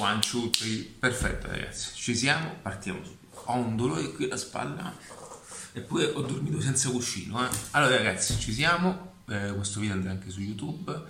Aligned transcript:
one, 0.00 0.20
two, 0.20 0.48
three. 0.50 0.82
Perfetto 0.98 1.48
ragazzi, 1.48 1.94
ci 1.94 2.14
siamo, 2.14 2.56
partiamo 2.62 3.04
subito. 3.04 3.42
Ho 3.44 3.56
un 3.56 3.76
dolore 3.76 4.10
qui 4.12 4.24
alla 4.24 4.36
spalla, 4.36 4.96
eppure 5.72 6.06
ho 6.06 6.22
dormito 6.22 6.60
senza 6.60 6.90
cuscino. 6.90 7.44
Eh. 7.44 7.50
Allora 7.72 7.96
ragazzi, 7.96 8.38
ci 8.38 8.52
siamo, 8.52 9.14
eh, 9.28 9.52
questo 9.54 9.80
video 9.80 9.94
andrà 9.94 10.10
anche 10.10 10.30
su 10.30 10.40
YouTube. 10.40 11.02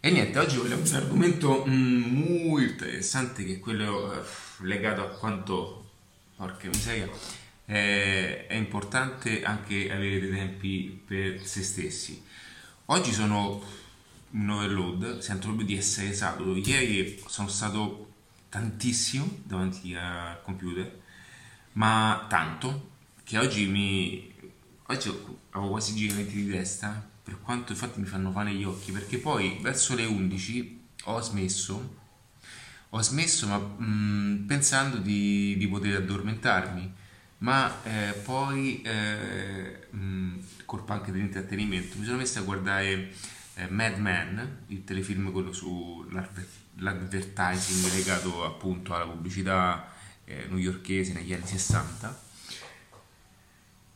E 0.00 0.10
niente, 0.10 0.38
oggi 0.38 0.56
vogliamo 0.56 0.82
un 0.82 0.94
argomento 0.94 1.64
mm, 1.66 2.02
molto 2.02 2.62
interessante 2.62 3.44
che 3.44 3.54
è 3.54 3.58
quello 3.58 4.12
eh, 4.12 4.24
legato 4.60 5.02
a 5.02 5.08
quanto, 5.08 5.90
porca 6.36 6.68
miseria, 6.68 7.08
eh, 7.66 8.46
è 8.46 8.54
importante 8.54 9.42
anche 9.42 9.92
avere 9.92 10.20
dei 10.20 10.30
tempi 10.30 11.02
per 11.06 11.44
se 11.44 11.62
stessi. 11.62 12.22
Oggi 12.86 13.12
sono 13.12 13.62
in 14.30 14.48
overload, 14.48 15.18
sento 15.18 15.48
proprio 15.48 15.66
di 15.66 15.76
essere 15.76 16.12
saturo. 16.14 16.56
Ieri 16.56 17.22
sono 17.26 17.48
stato 17.48 18.09
tantissimo 18.50 19.38
davanti 19.44 19.94
al 19.94 20.42
computer, 20.42 21.00
ma 21.72 22.26
tanto 22.28 22.90
che 23.24 23.38
oggi 23.38 23.66
mi... 23.66 24.28
Oggi 24.86 25.08
avevo 25.50 25.70
quasi 25.70 25.94
giramenti 25.94 26.34
di 26.34 26.50
testa, 26.50 27.08
per 27.22 27.40
quanto 27.40 27.70
infatti 27.70 28.00
mi 28.00 28.06
fanno 28.06 28.32
fare 28.32 28.52
gli 28.52 28.64
occhi, 28.64 28.90
perché 28.90 29.18
poi 29.18 29.58
verso 29.62 29.94
le 29.94 30.04
11 30.04 30.80
ho 31.04 31.20
smesso, 31.20 31.96
ho 32.88 33.00
smesso 33.00 33.46
ma 33.46 33.58
mh, 33.58 34.46
pensando 34.48 34.96
di, 34.96 35.56
di, 35.56 35.68
poter 35.68 35.98
addormentarmi, 35.98 36.92
ma 37.38 37.82
eh, 37.84 38.12
poi, 38.14 38.82
eh, 38.82 39.86
mh, 39.90 40.38
colpa 40.64 40.94
anche 40.94 41.12
dell'intrattenimento, 41.12 41.96
mi 41.98 42.04
sono 42.04 42.16
messo 42.16 42.40
a 42.40 42.42
guardare 42.42 43.12
eh, 43.54 43.68
Mad 43.68 43.96
Men, 43.98 44.64
il 44.66 44.82
telefilm 44.82 45.30
quello 45.30 45.52
sull'advertising 46.80 47.92
legato 47.92 48.44
appunto 48.44 48.94
alla 48.94 49.04
pubblicità 49.04 49.92
eh, 50.24 50.46
newyorkese 50.48 51.12
negli 51.12 51.32
anni 51.34 51.46
60. 51.46 52.28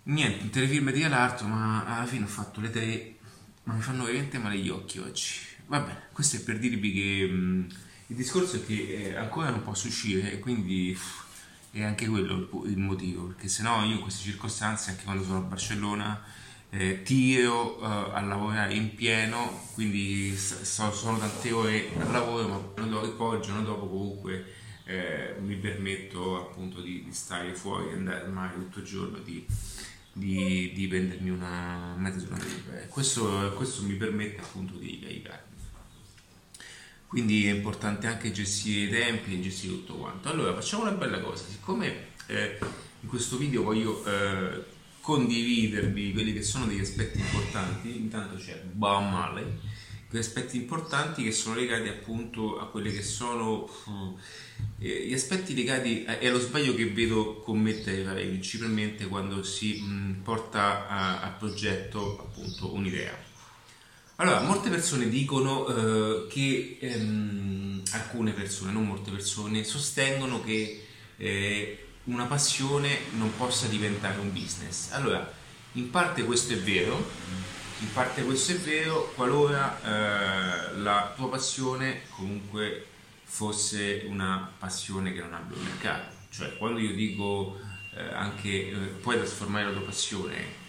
Niente, 0.04 0.42
un 0.42 0.50
telefilm 0.50 0.92
di 0.92 1.02
Alarto, 1.02 1.46
ma 1.46 1.84
alla 1.86 2.06
fine 2.06 2.24
ho 2.24 2.28
fatto 2.28 2.60
le 2.60 2.70
tre, 2.70 3.16
ma 3.64 3.72
mi 3.72 3.80
fanno 3.80 4.04
veramente 4.04 4.38
male 4.38 4.58
gli 4.58 4.68
occhi 4.68 4.98
oggi. 4.98 5.38
Va 5.66 5.80
bene, 5.80 6.08
questo 6.12 6.36
è 6.36 6.40
per 6.40 6.58
dirvi 6.58 6.92
che 6.92 7.26
mh, 7.26 7.66
il 8.08 8.16
discorso 8.16 8.56
è 8.56 8.66
che 8.66 9.08
eh, 9.12 9.16
ancora 9.16 9.48
non 9.48 9.62
posso 9.62 9.86
uscire 9.86 10.30
e 10.30 10.38
quindi 10.38 10.92
pff, 10.92 11.22
è 11.70 11.82
anche 11.82 12.06
quello 12.06 12.34
il, 12.34 12.70
il 12.70 12.78
motivo, 12.78 13.28
perché 13.28 13.48
sennò 13.48 13.82
io 13.82 13.94
in 13.94 14.00
queste 14.02 14.22
circostanze, 14.22 14.90
anche 14.90 15.04
quando 15.04 15.24
sono 15.24 15.38
a 15.38 15.42
Barcellona, 15.42 16.22
eh, 16.76 17.02
tiro 17.02 17.80
eh, 17.80 17.84
a 17.84 18.20
lavorare 18.20 18.74
in 18.74 18.94
pieno, 18.94 19.62
quindi 19.74 20.36
so, 20.36 20.90
sono 20.92 21.18
tante 21.18 21.52
ore 21.52 21.88
al 21.98 22.10
lavoro, 22.10 22.48
ma 22.48 23.02
e 23.02 23.08
poi 23.10 23.36
il 23.36 23.42
giorno 23.42 23.62
dopo 23.62 23.86
comunque 23.86 24.44
eh, 24.84 25.36
mi 25.40 25.54
permetto 25.56 26.36
appunto 26.36 26.80
di, 26.80 27.04
di, 27.04 27.12
stare 27.12 27.54
fuori, 27.54 27.92
andare 27.92 28.24
al 28.24 28.32
mare 28.32 28.54
tutto 28.54 28.80
il 28.80 28.84
giorno, 28.84 29.18
di, 29.18 29.46
di, 30.12 30.72
di 30.74 30.88
prendermi 30.88 31.30
una 31.30 31.94
mezza 31.96 32.18
giornata 32.18 32.44
libera. 32.44 32.84
Questo, 32.86 33.52
questo 33.54 33.82
mi 33.84 33.94
permette 33.94 34.40
appunto 34.40 34.76
di 34.76 34.98
ricaricarmi. 35.00 35.52
Quindi 37.06 37.46
è 37.46 37.52
importante 37.52 38.08
anche 38.08 38.32
gestire 38.32 38.86
i 38.86 38.90
tempi 38.90 39.34
e 39.34 39.40
gestire 39.40 39.74
tutto 39.74 39.94
quanto. 39.94 40.28
Allora 40.28 40.52
facciamo 40.52 40.82
una 40.82 40.92
bella 40.92 41.20
cosa, 41.20 41.44
siccome 41.44 42.08
eh, 42.26 42.58
in 43.00 43.08
questo 43.08 43.36
video 43.36 43.62
voglio 43.62 44.04
eh, 44.04 44.72
condividervi 45.04 46.14
quelli 46.14 46.32
che 46.32 46.40
sono 46.40 46.64
degli 46.64 46.80
aspetti 46.80 47.18
importanti, 47.18 47.94
intanto 47.94 48.36
c'è 48.36 48.62
male, 48.72 49.58
quegli 50.08 50.22
aspetti 50.22 50.56
importanti 50.56 51.22
che 51.22 51.30
sono 51.30 51.56
legati 51.56 51.88
appunto 51.88 52.58
a 52.58 52.68
quelli 52.68 52.90
che 52.90 53.02
sono 53.02 53.68
eh, 54.78 55.06
gli 55.06 55.12
aspetti 55.12 55.54
legati 55.54 56.04
è 56.04 56.30
lo 56.30 56.38
sbaglio 56.38 56.74
che 56.74 56.86
vedo 56.86 57.40
commettere 57.40 58.02
principalmente 58.14 59.06
quando 59.06 59.42
si 59.42 59.82
porta 60.22 60.88
a, 60.88 61.20
a, 61.20 61.28
progetto 61.32 62.18
appunto 62.18 62.72
un'idea. 62.72 63.14
Allora, 64.16 64.40
molte 64.40 64.70
persone 64.70 65.10
dicono 65.10 65.66
eh, 65.66 66.26
che 66.28 66.78
ehm, 66.80 67.82
alcune 67.90 68.32
persone, 68.32 68.72
non 68.72 68.86
molte 68.86 69.10
persone, 69.10 69.64
sostengono 69.64 70.42
che 70.42 70.86
eh, 71.18 71.83
una 72.04 72.24
passione 72.24 72.98
non 73.12 73.34
possa 73.36 73.66
diventare 73.66 74.18
un 74.18 74.32
business. 74.32 74.92
Allora, 74.92 75.32
in 75.72 75.90
parte 75.90 76.24
questo 76.24 76.52
è 76.52 76.58
vero, 76.58 76.96
in 77.80 77.92
parte 77.92 78.24
questo 78.24 78.52
è 78.52 78.58
vero 78.58 79.12
qualora 79.14 79.80
eh, 79.82 80.76
la 80.78 81.12
tua 81.16 81.28
passione 81.28 82.02
comunque 82.10 82.86
fosse 83.24 84.04
una 84.06 84.52
passione 84.58 85.12
che 85.12 85.20
non 85.20 85.34
abbia 85.34 85.56
un 85.56 85.64
mercato. 85.64 86.14
Cioè, 86.30 86.56
quando 86.58 86.78
io 86.78 86.94
dico 86.94 87.58
eh, 87.94 88.12
anche 88.12 88.70
eh, 88.70 88.76
puoi 89.00 89.16
trasformare 89.16 89.66
la 89.66 89.72
tua 89.72 89.82
passione, 89.82 90.62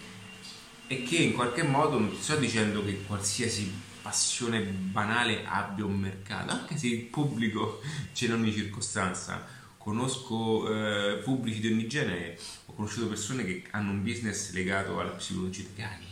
è 0.88 1.04
che 1.04 1.18
in 1.18 1.34
qualche 1.34 1.64
modo 1.64 2.00
non 2.00 2.12
ti 2.12 2.22
sto 2.22 2.38
dicendo 2.38 2.84
che 2.84 3.04
qualsiasi 3.06 3.84
passione 4.02 4.62
banale 4.62 5.46
abbia 5.46 5.84
un 5.84 5.98
mercato, 5.98 6.52
anche 6.52 6.78
se 6.78 6.88
il 6.88 7.02
pubblico 7.02 7.82
c'è 8.14 8.26
in 8.26 8.34
ogni 8.34 8.54
circostanza 8.54 9.55
conosco 9.86 10.68
eh, 10.68 11.18
pubblici 11.18 11.60
di 11.60 11.72
ogni 11.72 11.86
genere, 11.86 12.40
ho 12.66 12.74
conosciuto 12.74 13.08
persone 13.08 13.46
che 13.46 13.66
hanno 13.70 13.92
un 13.92 14.02
business 14.02 14.52
legato 14.54 15.00
alla 15.00 15.12
psicologia 15.12 15.64
cani, 15.76 16.08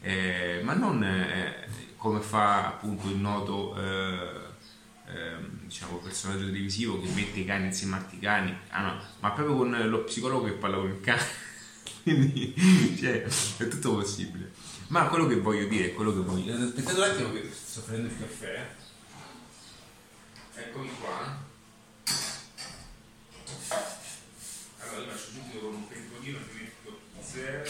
eh, 0.00 0.62
ma 0.64 0.72
non 0.72 1.04
eh, 1.04 1.68
come 1.98 2.20
fa 2.20 2.68
appunto 2.68 3.10
il 3.10 3.16
noto 3.16 3.76
eh, 3.76 4.40
ehm, 5.08 5.58
diciamo, 5.64 5.98
personaggio 5.98 6.46
televisivo 6.46 6.98
che 6.98 7.10
mette 7.10 7.40
i 7.40 7.44
cani 7.44 7.66
insieme 7.66 7.96
a 7.96 7.98
altri 7.98 8.18
cani, 8.20 8.56
ah, 8.70 8.80
no, 8.80 9.02
ma 9.20 9.32
proprio 9.32 9.54
con 9.54 9.70
lo 9.70 10.04
psicologo 10.04 10.46
che 10.46 10.52
parla 10.52 10.78
con 10.78 10.88
il 10.88 11.00
cane, 11.02 11.22
quindi 12.02 12.54
cioè, 12.98 13.22
è 13.22 13.68
tutto 13.68 13.96
possibile. 13.96 14.50
Ma 14.86 15.08
quello 15.08 15.26
che 15.26 15.36
voglio 15.36 15.66
dire 15.66 15.92
quello 15.92 16.14
che 16.14 16.20
voglio. 16.20 16.54
Aspettate 16.54 16.96
un 16.96 17.02
attimo 17.02 17.32
che 17.32 17.50
sto 17.52 17.82
prendendo 17.82 18.14
il 18.14 18.18
caffè. 18.18 18.74
Eccomi 20.54 20.90
qua. 20.98 21.48
Allora 24.78 25.04
io 25.04 25.10
faccio 25.10 25.30
subito 25.30 25.58
con 25.58 25.74
un 25.74 25.88
pentolino 25.88 26.38
mi 26.38 26.60
metto 26.60 27.00
0 27.20 27.62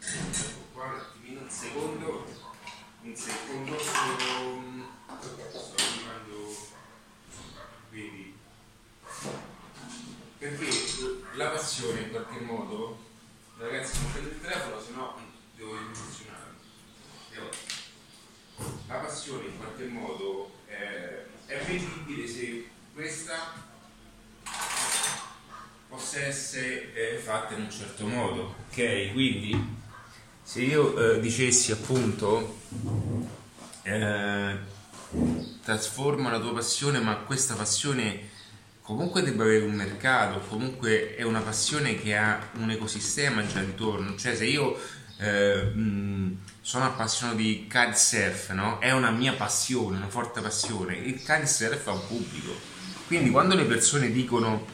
ecco 0.00 0.60
qua 0.72 0.84
un 0.84 0.98
attimino 0.98 1.40
un 1.40 1.50
secondo. 1.50 2.40
Un 3.04 3.16
secondo 3.16 3.78
sto, 3.80 5.58
sto 5.58 5.74
arrivando. 5.82 6.56
Quindi 7.88 8.36
perché 10.38 10.68
la 11.34 11.48
passione 11.50 12.00
in 12.00 12.10
qualche 12.10 12.40
modo 12.40 12.98
ragazzi 13.58 14.00
non 14.00 14.12
prendo 14.12 14.30
il 14.30 14.40
telefono 14.40 14.80
se 14.80 14.90
no 14.92 15.18
devo 15.56 15.76
emozionare 15.76 16.50
la 18.88 18.94
passione 18.96 19.46
in 19.46 19.56
qualche 19.56 19.84
modo 19.86 20.50
è, 20.66 21.24
è 21.46 21.64
vendibile 21.64 22.26
se 22.26 22.68
questa 22.92 23.70
possa 25.88 26.20
essere 26.20 26.92
eh, 26.94 27.16
fatta 27.18 27.54
in 27.54 27.62
un 27.62 27.70
certo 27.70 28.06
modo. 28.06 28.54
Ok, 28.68 29.12
quindi 29.12 29.80
se 30.42 30.62
io 30.62 31.14
eh, 31.14 31.20
dicessi 31.20 31.72
appunto 31.72 32.58
eh, 33.82 34.56
trasforma 35.62 36.30
la 36.30 36.40
tua 36.40 36.54
passione, 36.54 37.00
ma 37.00 37.16
questa 37.16 37.54
passione 37.54 38.30
comunque 38.82 39.22
debba 39.22 39.44
avere 39.44 39.64
un 39.64 39.74
mercato, 39.74 40.40
comunque 40.48 41.14
è 41.14 41.22
una 41.22 41.40
passione 41.40 41.94
che 41.94 42.16
ha 42.16 42.50
un 42.54 42.70
ecosistema 42.70 43.46
già 43.46 43.60
intorno, 43.60 44.16
cioè 44.16 44.34
se 44.34 44.44
io 44.44 44.78
eh, 45.18 45.62
mh, 45.62 46.38
sono 46.60 46.86
appassionato 46.86 47.36
di 47.38 47.66
kitesurf, 47.68 48.50
no? 48.50 48.78
è 48.80 48.90
una 48.92 49.10
mia 49.10 49.34
passione, 49.34 49.96
una 49.96 50.08
forte 50.08 50.40
passione, 50.40 50.96
il 50.96 51.18
kitesurf 51.18 51.86
ha 51.86 51.92
un 51.92 52.06
pubblico, 52.06 52.54
quindi 53.12 53.28
quando 53.28 53.54
le 53.54 53.64
persone 53.64 54.10
dicono 54.10 54.64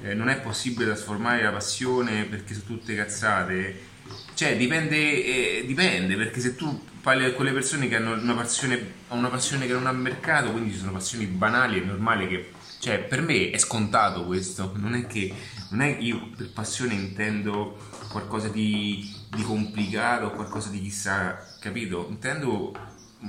eh, 0.00 0.14
non 0.14 0.30
è 0.30 0.40
possibile 0.40 0.86
trasformare 0.86 1.42
la 1.42 1.50
passione 1.50 2.24
perché 2.24 2.54
sono 2.54 2.64
tutte 2.64 2.94
cazzate. 2.94 3.92
Cioè, 4.32 4.56
dipende, 4.56 4.96
eh, 4.96 5.64
dipende, 5.66 6.16
perché 6.16 6.40
se 6.40 6.56
tu 6.56 6.82
parli 7.02 7.24
con 7.24 7.34
quelle 7.34 7.52
persone 7.52 7.86
che 7.86 7.96
hanno 7.96 8.14
una 8.14 8.32
passione, 8.32 8.92
una 9.08 9.28
passione 9.28 9.66
che 9.66 9.74
non 9.74 9.86
ha 9.86 9.92
mercato, 9.92 10.50
quindi 10.50 10.72
ci 10.72 10.78
sono 10.78 10.92
passioni 10.92 11.26
banali, 11.26 11.82
è 11.82 11.84
normale 11.84 12.26
che... 12.26 12.52
Cioè, 12.78 13.00
per 13.00 13.20
me 13.20 13.50
è 13.50 13.58
scontato 13.58 14.24
questo, 14.24 14.72
non 14.76 14.94
è 14.94 15.06
che... 15.06 15.32
Non 15.70 15.82
è 15.82 15.96
io 15.98 16.30
per 16.34 16.52
passione 16.52 16.94
intendo 16.94 17.76
qualcosa 18.08 18.48
di, 18.48 19.12
di 19.28 19.42
complicato, 19.42 20.30
qualcosa 20.30 20.70
di 20.70 20.80
chissà, 20.80 21.38
capito? 21.60 22.06
Intendo 22.08 22.72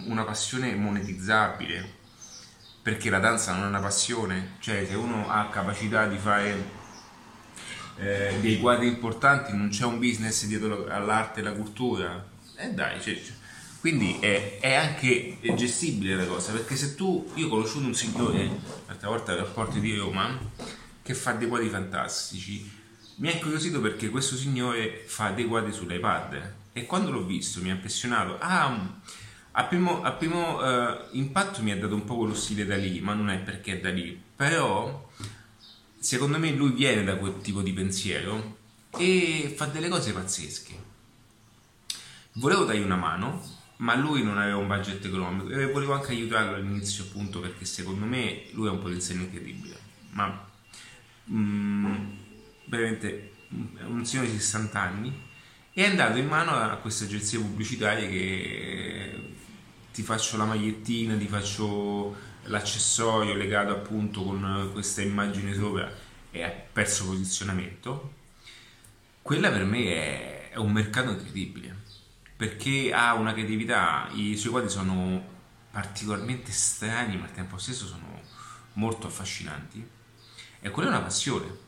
una 0.07 0.23
passione 0.23 0.75
monetizzabile 0.75 1.94
perché 2.85 3.09
la 3.09 3.17
danza 3.17 3.51
non 3.51 3.63
è 3.63 3.65
una 3.65 3.79
passione, 3.79 4.57
cioè 4.59 4.85
se 4.87 4.93
uno 4.93 5.27
ha 5.27 5.49
capacità 5.49 6.05
di 6.05 6.19
fare 6.19 6.69
eh, 7.97 8.37
dei 8.41 8.59
quadri 8.59 8.85
importanti, 8.85 9.57
non 9.57 9.69
c'è 9.69 9.85
un 9.85 9.97
business 9.97 10.45
dietro 10.45 10.85
all'arte 10.85 11.39
e 11.39 11.47
alla 11.47 11.55
cultura, 11.55 12.23
eh 12.55 12.69
dai, 12.73 13.01
cioè, 13.01 13.19
Quindi 13.79 14.19
è, 14.19 14.59
è, 14.59 14.75
anche 14.75 15.39
gestibile 15.55 16.15
la 16.15 16.27
cosa, 16.27 16.51
perché 16.51 16.75
se 16.75 16.93
tu, 16.93 17.27
io 17.33 17.47
ho 17.47 17.49
conosciuto 17.49 17.87
un 17.87 17.95
signore, 17.95 18.51
l'altra 18.85 19.09
volta 19.09 19.31
al 19.31 19.39
rapporto 19.39 19.79
di 19.79 19.95
Roma, 19.95 20.37
che 21.01 21.15
fa 21.15 21.31
dei 21.31 21.47
quadri 21.47 21.69
fantastici, 21.69 22.71
mi 23.15 23.29
ha 23.29 23.31
incuriosito 23.31 23.81
perché 23.81 24.11
questo 24.11 24.35
signore 24.35 25.05
fa 25.07 25.31
dei 25.31 25.47
quadri 25.47 25.73
sull'iPad 25.73 26.53
e 26.71 26.85
quando 26.85 27.09
l'ho 27.09 27.25
visto 27.25 27.63
mi 27.63 27.71
ha 27.71 27.73
impressionato. 27.73 28.37
Ah, 28.37 29.01
a 29.57 29.63
primo, 29.63 30.03
a 30.03 30.11
primo 30.11 30.59
uh, 30.59 30.97
impatto 31.11 31.61
mi 31.61 31.71
ha 31.71 31.77
dato 31.77 31.95
un 31.95 32.03
po' 32.03 32.17
quello 32.17 32.33
stile 32.33 32.65
da 32.65 32.75
lì, 32.75 32.99
ma 32.99 33.13
non 33.13 33.29
è 33.29 33.37
perché 33.39 33.73
è 33.73 33.79
da 33.79 33.89
lì, 33.89 34.21
però 34.35 35.09
secondo 35.97 36.37
me 36.37 36.51
lui 36.51 36.71
viene 36.71 37.05
da 37.05 37.15
quel 37.15 37.39
tipo 37.41 37.61
di 37.61 37.71
pensiero 37.71 38.57
e 38.97 39.53
fa 39.55 39.65
delle 39.67 39.87
cose 39.87 40.11
pazzesche. 40.11 40.83
Volevo 42.33 42.65
dargli 42.65 42.81
una 42.81 42.97
mano, 42.97 43.41
ma 43.77 43.95
lui 43.95 44.23
non 44.23 44.37
aveva 44.37 44.57
un 44.57 44.67
budget 44.67 45.03
economico 45.05 45.49
e 45.49 45.71
volevo 45.71 45.93
anche 45.93 46.11
aiutarlo 46.11 46.55
all'inizio 46.55 47.05
appunto 47.05 47.39
perché 47.39 47.63
secondo 47.63 48.05
me 48.05 48.47
lui 48.51 48.67
ha 48.67 48.71
un 48.71 48.81
potenziale 48.81 49.21
incredibile. 49.21 49.77
Ma 50.11 50.47
mm, 51.31 51.95
veramente 52.65 53.31
un 53.85 54.05
signore 54.05 54.29
di 54.29 54.37
60 54.37 54.81
anni 54.81 55.23
e 55.71 55.83
è 55.83 55.89
andato 55.89 56.17
in 56.17 56.27
mano 56.27 56.51
a 56.51 56.75
queste 56.75 57.05
agenzie 57.05 57.39
pubblicitarie 57.39 58.09
che 58.09 59.34
ti 59.95 60.03
faccio 60.03 60.35
la 60.35 60.43
magliettina, 60.43 61.15
ti 61.15 61.25
faccio 61.25 62.13
l'accessorio 62.43 63.33
legato 63.33 63.71
appunto 63.71 64.23
con 64.23 64.69
questa 64.73 65.01
immagine 65.01 65.53
sopra 65.53 65.89
e 66.31 66.43
ha 66.43 66.49
perso 66.49 67.05
posizionamento, 67.05 68.13
quella 69.21 69.49
per 69.49 69.63
me 69.63 69.85
è, 69.85 70.49
è 70.49 70.57
un 70.57 70.73
mercato 70.73 71.11
incredibile 71.11 71.83
perché 72.35 72.91
ha 72.93 73.13
una 73.13 73.31
creatività, 73.31 74.09
i 74.11 74.35
suoi 74.35 74.51
quadri 74.51 74.69
sono 74.69 75.23
particolarmente 75.71 76.51
strani 76.51 77.15
ma 77.15 77.23
al 77.23 77.31
tempo 77.31 77.57
stesso 77.57 77.85
sono 77.85 78.19
molto 78.73 79.07
affascinanti 79.07 79.87
e 80.59 80.69
quella 80.71 80.89
è 80.89 80.91
una 80.91 81.03
passione. 81.03 81.63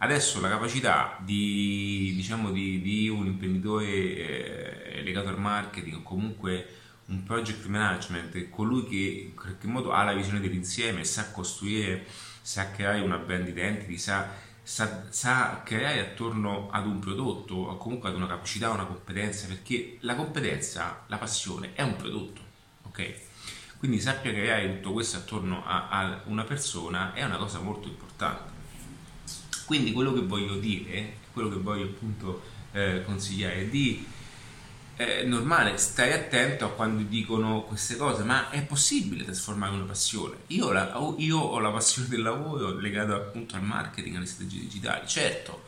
Adesso 0.00 0.42
la 0.42 0.50
capacità 0.50 1.18
di, 1.24 2.12
diciamo, 2.14 2.52
di, 2.52 2.82
di 2.82 3.08
un 3.08 3.24
imprenditore 3.24 3.86
eh, 3.86 5.02
legato 5.02 5.28
al 5.28 5.40
marketing 5.40 5.96
o 5.96 6.02
comunque 6.02 6.77
un 7.08 7.22
project 7.22 7.66
management, 7.66 8.50
colui 8.50 8.86
che 8.86 9.28
in 9.28 9.34
qualche 9.34 9.66
modo 9.66 9.92
ha 9.92 10.02
la 10.04 10.12
visione 10.12 10.40
dell'insieme, 10.40 11.04
sa 11.04 11.30
costruire, 11.30 12.06
sa 12.42 12.70
creare 12.70 13.00
una 13.00 13.16
brand 13.16 13.48
identity, 13.48 13.96
sa, 13.96 14.28
sa, 14.62 15.06
sa 15.08 15.62
creare 15.64 16.00
attorno 16.00 16.68
ad 16.70 16.86
un 16.86 16.98
prodotto 16.98 17.54
o 17.54 17.76
comunque 17.78 18.10
ad 18.10 18.14
una 18.14 18.26
capacità, 18.26 18.70
una 18.70 18.84
competenza, 18.84 19.46
perché 19.46 19.96
la 20.00 20.14
competenza, 20.14 21.04
la 21.06 21.16
passione 21.16 21.72
è 21.74 21.82
un 21.82 21.96
prodotto, 21.96 22.40
ok? 22.82 23.14
Quindi 23.78 24.00
sappia 24.00 24.32
creare 24.32 24.76
tutto 24.76 24.92
questo 24.92 25.18
attorno 25.18 25.64
a, 25.64 25.88
a 25.88 26.22
una 26.26 26.44
persona 26.44 27.14
è 27.14 27.24
una 27.24 27.36
cosa 27.36 27.60
molto 27.60 27.88
importante. 27.88 28.56
Quindi 29.64 29.92
quello 29.92 30.12
che 30.12 30.22
voglio 30.22 30.56
dire, 30.56 31.16
quello 31.32 31.48
che 31.48 31.56
voglio 31.56 31.84
appunto 31.84 32.42
eh, 32.72 33.02
consigliare 33.04 33.54
è 33.60 33.66
di 33.66 34.04
normale, 35.26 35.78
stai 35.78 36.12
attento 36.12 36.64
a 36.64 36.70
quando 36.70 37.02
dicono 37.04 37.62
queste 37.62 37.96
cose, 37.96 38.24
ma 38.24 38.50
è 38.50 38.62
possibile 38.62 39.24
trasformare 39.24 39.74
una 39.74 39.84
passione. 39.84 40.38
Io 40.48 40.72
la, 40.72 40.92
io 41.18 41.38
ho 41.38 41.60
la 41.60 41.70
passione 41.70 42.08
del 42.08 42.22
lavoro 42.22 42.76
legata 42.76 43.14
appunto 43.14 43.54
al 43.54 43.62
marketing, 43.62 44.16
alle 44.16 44.26
strategie 44.26 44.60
digitali. 44.60 45.06
Certo, 45.06 45.62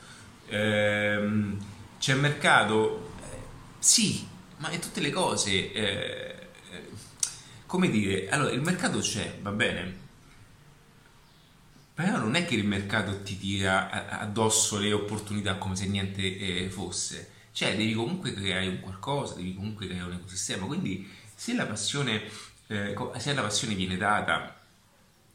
ehm, 0.49 1.59
c'è 2.01 2.15
mercato, 2.15 3.13
eh, 3.21 3.37
sì, 3.79 4.27
ma 4.57 4.71
in 4.73 4.81
tutte 4.81 5.01
le 5.01 5.11
cose, 5.11 5.73
eh, 5.73 6.49
eh, 6.73 6.89
come 7.67 7.89
dire, 7.89 8.29
allora 8.31 8.51
il 8.51 8.63
mercato 8.63 8.99
c'è, 8.99 9.39
va 9.43 9.53
bene, 9.53 10.09
però 11.95 12.17
non 12.19 12.35
è 12.35 12.45
che 12.47 12.57
il 12.57 12.67
mercato 12.67 13.23
ti 13.23 13.39
tira 13.39 14.19
addosso 14.19 14.79
le 14.79 14.93
opportunità 14.93 15.55
come 15.57 15.77
se 15.77 15.87
niente 15.87 16.37
eh, 16.37 16.69
fosse 16.69 17.39
cioè 17.61 17.77
devi 17.77 17.93
comunque 17.93 18.33
creare 18.33 18.69
un 18.69 18.81
qualcosa, 18.81 19.35
devi 19.35 19.55
comunque 19.55 19.87
creare 19.87 20.09
un 20.09 20.17
ecosistema, 20.17 20.65
quindi 20.65 21.07
se 21.35 21.53
la 21.55 21.67
passione, 21.67 22.23
eh, 22.69 22.97
se 23.19 23.35
la 23.35 23.43
passione 23.43 23.75
viene 23.75 23.99
data 23.99 24.59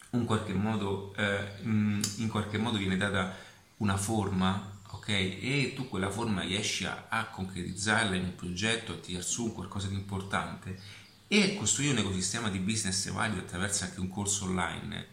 in 0.09 0.25
qualche 0.25 0.53
modo, 0.53 1.13
eh, 1.17 1.51
in 1.61 2.27
qualche 2.31 2.57
modo 2.57 2.79
viene 2.79 2.97
data 2.97 3.31
una 3.77 3.95
forma, 3.95 4.79
ok? 4.89 5.07
E 5.07 5.73
tu 5.75 5.87
quella 5.87 6.09
forma 6.09 6.41
riesci 6.41 6.87
a, 6.87 7.05
a 7.09 7.25
concretizzarla 7.25 8.15
in 8.15 8.23
un 8.23 8.35
progetto, 8.35 8.93
a 8.93 8.95
tirare 8.95 9.23
su 9.23 9.53
qualcosa 9.53 9.85
di 9.85 9.93
importante 9.93 10.79
e 11.27 11.55
costruire 11.55 11.91
un 11.91 11.99
ecosistema 11.99 12.49
di 12.49 12.57
business 12.57 13.07
valido 13.11 13.41
attraverso 13.41 13.83
anche 13.83 13.99
un 13.99 14.09
corso 14.09 14.45
online, 14.45 15.07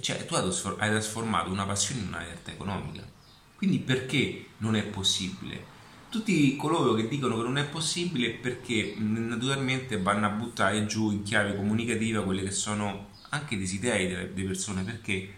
cioè 0.00 0.24
tu 0.24 0.34
hai 0.34 0.88
trasformato 0.88 1.50
una 1.50 1.66
passione 1.66 2.00
in 2.00 2.06
una 2.06 2.20
realtà 2.20 2.52
economica. 2.52 3.06
Quindi 3.54 3.80
perché 3.80 4.46
non 4.58 4.76
è 4.76 4.82
possibile? 4.82 5.74
Tutti 6.08 6.56
coloro 6.56 6.94
che 6.94 7.08
dicono 7.08 7.36
che 7.36 7.42
non 7.42 7.58
è 7.58 7.64
possibile 7.66 8.30
perché 8.30 8.94
naturalmente 8.98 10.00
vanno 10.00 10.26
a 10.26 10.30
buttare 10.30 10.86
giù 10.86 11.10
in 11.10 11.22
chiave 11.22 11.56
comunicativa 11.56 12.22
quelle 12.22 12.42
che 12.42 12.50
sono 12.50 13.10
anche 13.30 13.54
i 13.54 13.58
desideri 13.58 14.06
delle, 14.08 14.34
delle 14.34 14.46
persone. 14.46 14.82
Perché? 14.82 15.34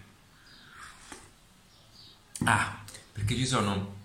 Ah 2.44 2.78
perché 3.18 3.34
ci 3.34 3.46
sono 3.46 3.96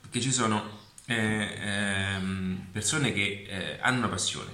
perché 0.00 0.20
ci 0.20 0.32
sono 0.32 0.78
eh, 1.04 1.14
eh, 1.14 2.20
persone 2.72 3.12
che 3.12 3.46
eh, 3.48 3.78
hanno 3.80 3.98
una 3.98 4.08
passione 4.08 4.50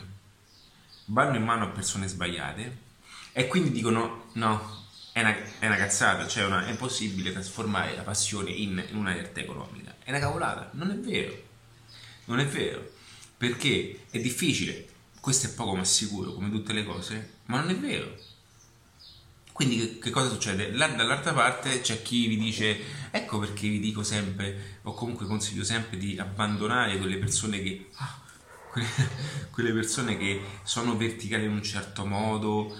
vanno 1.06 1.36
in 1.36 1.44
mano 1.44 1.64
a 1.64 1.68
persone 1.68 2.08
sbagliate 2.08 2.84
e 3.32 3.46
quindi 3.48 3.70
dicono 3.70 4.26
no 4.34 4.75
è 5.16 5.20
una, 5.20 5.34
è 5.58 5.66
una 5.66 5.76
cazzata 5.76 6.28
cioè 6.28 6.44
una, 6.44 6.66
è 6.66 6.70
impossibile 6.70 7.32
trasformare 7.32 7.96
la 7.96 8.02
passione 8.02 8.50
in, 8.50 8.84
in 8.90 8.96
una 8.96 9.14
realtà 9.14 9.40
economica 9.40 9.94
è 10.06 10.10
una 10.10 10.20
cavolata, 10.20 10.70
non 10.74 10.92
è 10.92 10.94
vero. 10.94 11.42
Non 12.26 12.38
è 12.38 12.46
vero. 12.46 12.92
Perché 13.36 14.04
è 14.08 14.20
difficile, 14.20 14.86
questo 15.20 15.48
è 15.48 15.50
poco 15.54 15.74
ma 15.74 15.82
sicuro, 15.82 16.32
come 16.32 16.48
tutte 16.48 16.72
le 16.72 16.84
cose, 16.84 17.38
ma 17.46 17.58
non 17.58 17.70
è 17.70 17.76
vero. 17.76 18.14
Quindi 19.50 19.78
che, 19.78 19.98
che 19.98 20.10
cosa 20.10 20.28
succede? 20.28 20.70
Là, 20.70 20.86
dall'altra 20.86 21.32
parte 21.32 21.80
c'è 21.80 22.02
chi 22.02 22.28
vi 22.28 22.36
dice, 22.36 22.78
ecco 23.10 23.40
perché 23.40 23.66
vi 23.66 23.80
dico 23.80 24.04
sempre, 24.04 24.78
o 24.82 24.94
comunque 24.94 25.26
consiglio 25.26 25.64
sempre 25.64 25.96
di 25.98 26.16
abbandonare 26.18 26.98
quelle 26.98 27.16
persone 27.16 27.60
che... 27.60 27.88
Ah, 27.94 28.22
quelle, 28.70 28.88
quelle 29.50 29.72
persone 29.72 30.16
che 30.16 30.40
sono 30.62 30.96
verticali 30.96 31.46
in 31.46 31.50
un 31.50 31.62
certo 31.64 32.06
modo 32.06 32.72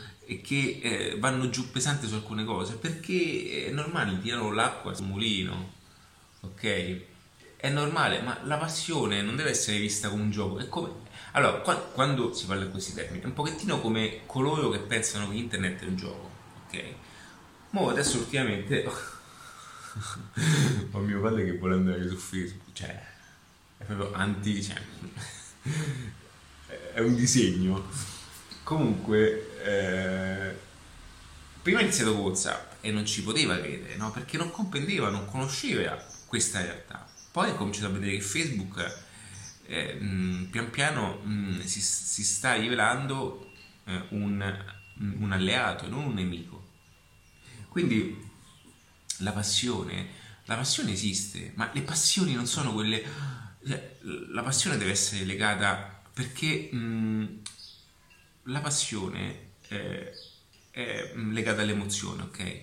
che 0.43 0.81
eh, 0.83 1.17
vanno 1.19 1.49
giù 1.51 1.71
pesanti 1.71 2.07
su 2.07 2.15
alcune 2.15 2.45
cose 2.45 2.77
perché 2.77 3.67
è 3.67 3.71
normale 3.71 4.21
tirano 4.21 4.53
l'acqua 4.53 4.93
sul 4.93 5.07
mulino 5.07 5.73
ok 6.41 7.15
è 7.57 7.71
normale, 7.71 8.21
ma 8.21 8.39
la 8.45 8.59
passione 8.59 9.23
non 9.23 9.35
deve 9.35 9.51
essere 9.51 9.79
vista 9.79 10.09
come 10.09 10.23
un 10.23 10.31
gioco. 10.31 10.59
È 10.59 10.69
come... 10.69 10.91
Allora, 11.33 11.59
quando 11.93 12.33
si 12.33 12.47
parla 12.47 12.65
in 12.65 12.71
questi 12.71 12.95
termini, 12.95 13.23
è 13.23 13.27
un 13.27 13.33
pochettino 13.33 13.81
come 13.81 14.21
coloro 14.27 14.69
che 14.71 14.79
pensano 14.79 15.29
che 15.29 15.37
internet 15.37 15.83
è 15.83 15.87
un 15.87 15.97
gioco, 15.97 16.31
ok? 16.67 16.85
Ma 17.71 17.91
adesso 17.91 18.19
ultimamente 18.19 18.85
ho 20.93 20.99
mio 21.01 21.21
padre 21.21 21.45
che 21.45 21.59
vuole 21.59 21.75
andare 21.75 22.09
su 22.09 22.17
Facebook, 22.17 22.73
cioè 22.73 23.05
è 23.79 23.85
proprio 23.85 24.13
anti, 24.13 24.63
cioè, 24.63 24.81
è 26.95 27.01
un 27.01 27.15
disegno. 27.17 28.15
Comunque, 28.67 29.63
eh, 29.63 30.57
prima 31.63 31.79
ha 31.79 31.83
iniziato 31.83 32.17
WhatsApp 32.17 32.75
e 32.81 32.91
non 32.91 33.07
ci 33.07 33.23
poteva 33.23 33.57
credere, 33.59 33.95
no? 33.95 34.11
Perché 34.11 34.37
non 34.37 34.51
comprendeva, 34.51 35.09
non 35.09 35.27
conosceva 35.27 35.97
questa 36.27 36.61
realtà 36.61 37.07
poi 37.37 37.51
ho 37.51 37.55
cominciato 37.55 37.89
a 37.89 37.91
vedere 37.91 38.17
che 38.17 38.23
Facebook 38.23 39.03
eh, 39.67 39.93
mh, 39.93 40.49
pian 40.51 40.71
piano 40.71 41.19
mh, 41.19 41.65
si, 41.65 41.83
si, 41.83 42.25
sta 42.25 42.55
rivelando 42.55 43.53
eh, 43.85 44.05
un, 44.09 44.65
un 45.19 45.33
alleato 45.33 45.87
non 45.87 46.05
un 46.07 46.15
nemico. 46.15 46.67
Quindi 47.69 48.27
la 49.19 49.33
passione, 49.33 50.09
la 50.47 50.55
passione 50.55 50.93
esiste, 50.93 51.53
ma 51.57 51.69
le 51.75 51.83
passioni 51.83 52.33
non 52.33 52.47
sono 52.47 52.73
quelle... 52.73 53.05
Cioè, 53.67 53.99
la 54.31 54.43
passione 54.43 54.79
deve 54.79 54.93
essere 54.93 55.27
legata 55.27 56.05
perché 56.15 56.71
mh, 56.73 57.41
la 58.47 58.61
passione 58.61 59.53
è, 59.69 60.11
è 60.71 61.13
legata 61.15 61.63
all'emozione, 61.63 62.23
ok? 62.23 62.61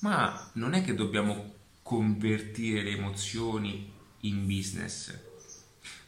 Ma 0.00 0.50
non 0.54 0.74
è 0.74 0.82
che 0.82 0.94
dobbiamo 0.94 1.54
convertire 1.82 2.82
le 2.82 2.90
emozioni 2.90 3.90
in 4.20 4.46
business. 4.46 5.16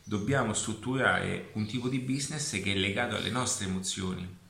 Dobbiamo 0.02 0.52
strutturare 0.52 1.50
un 1.54 1.66
tipo 1.66 1.88
di 1.88 1.98
business 1.98 2.60
che 2.62 2.72
è 2.72 2.76
legato 2.76 3.16
alle 3.16 3.30
nostre 3.30 3.66
emozioni. 3.66 4.42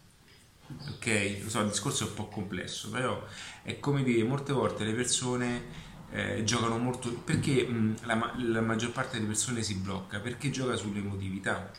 Ok? 0.88 1.38
Lo 1.42 1.50
so, 1.50 1.60
il 1.60 1.68
discorso 1.68 2.04
è 2.04 2.08
un 2.08 2.14
po' 2.14 2.28
complesso, 2.28 2.90
però 2.90 3.24
è 3.62 3.78
come 3.78 4.02
dire, 4.02 4.24
molte 4.24 4.52
volte 4.52 4.84
le 4.84 4.92
persone 4.92 5.62
eh, 6.10 6.44
giocano 6.44 6.78
molto 6.78 7.10
perché 7.10 7.66
mh, 7.66 7.96
la, 8.06 8.34
la, 8.38 8.60
maggior 8.60 8.92
parte 8.92 9.16
delle 9.16 9.26
persone 9.26 9.62
si 9.62 9.74
blocca 9.74 10.20
perché 10.20 10.50
gioca 10.50 10.76
sull'emotività 10.76 11.72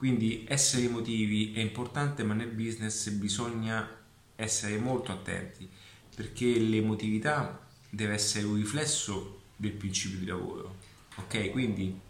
Quindi 0.00 0.46
essere 0.48 0.84
emotivi 0.84 1.52
è 1.52 1.60
importante, 1.60 2.24
ma 2.24 2.32
nel 2.32 2.48
business 2.48 3.10
bisogna 3.10 3.86
essere 4.34 4.78
molto 4.78 5.12
attenti 5.12 5.68
perché 6.16 6.58
l'emotività 6.58 7.68
deve 7.90 8.14
essere 8.14 8.46
un 8.46 8.54
riflesso 8.54 9.42
del 9.56 9.72
principio 9.72 10.18
di 10.18 10.24
lavoro. 10.24 10.76
Ok? 11.16 11.50
Quindi, 11.50 12.00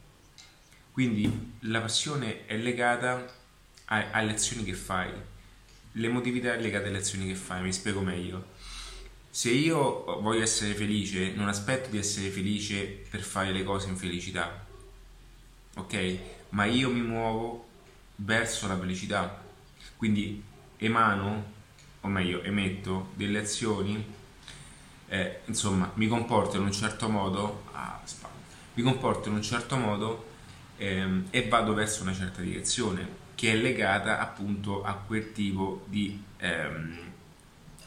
quindi 0.92 1.54
la 1.62 1.80
passione 1.80 2.46
è 2.46 2.56
legata 2.56 3.26
alle 3.86 4.34
azioni 4.34 4.62
che 4.62 4.74
fai, 4.74 5.10
l'emotività 5.94 6.54
è 6.54 6.60
legata 6.60 6.86
alle 6.86 6.98
azioni 6.98 7.26
che 7.26 7.34
fai, 7.34 7.60
mi 7.60 7.72
spiego 7.72 8.02
meglio. 8.02 8.50
Se 9.30 9.50
io 9.50 10.04
voglio 10.20 10.42
essere 10.42 10.74
felice, 10.74 11.32
non 11.32 11.48
aspetto 11.48 11.90
di 11.90 11.98
essere 11.98 12.28
felice 12.28 12.84
per 13.10 13.22
fare 13.22 13.50
le 13.50 13.64
cose 13.64 13.88
in 13.88 13.96
felicità, 13.96 14.64
ok? 15.74 16.18
Ma 16.50 16.66
io 16.66 16.88
mi 16.88 17.00
muovo 17.00 17.66
verso 18.22 18.66
la 18.66 18.78
felicità. 18.78 19.42
Quindi 19.96 20.42
emano, 20.76 21.44
o 22.00 22.08
meglio, 22.08 22.42
emetto 22.42 23.10
delle 23.14 23.40
azioni, 23.40 24.04
eh, 25.08 25.40
insomma, 25.46 25.90
mi 25.94 26.06
comporto 26.06 26.56
in 26.56 26.62
un 26.62 26.72
certo 26.72 27.08
modo, 27.08 27.64
ah, 27.72 28.00
mi 28.74 28.82
comporto 28.82 29.28
in 29.28 29.34
un 29.34 29.42
certo 29.42 29.76
modo 29.76 30.28
ehm, 30.76 31.26
e 31.30 31.48
vado 31.48 31.74
verso 31.74 32.02
una 32.02 32.14
certa 32.14 32.40
direzione 32.40 33.18
che 33.34 33.52
è 33.52 33.56
legata 33.56 34.20
appunto 34.20 34.82
a 34.82 34.94
quel 34.94 35.32
tipo 35.32 35.84
di 35.86 36.22
ehm, 36.38 36.98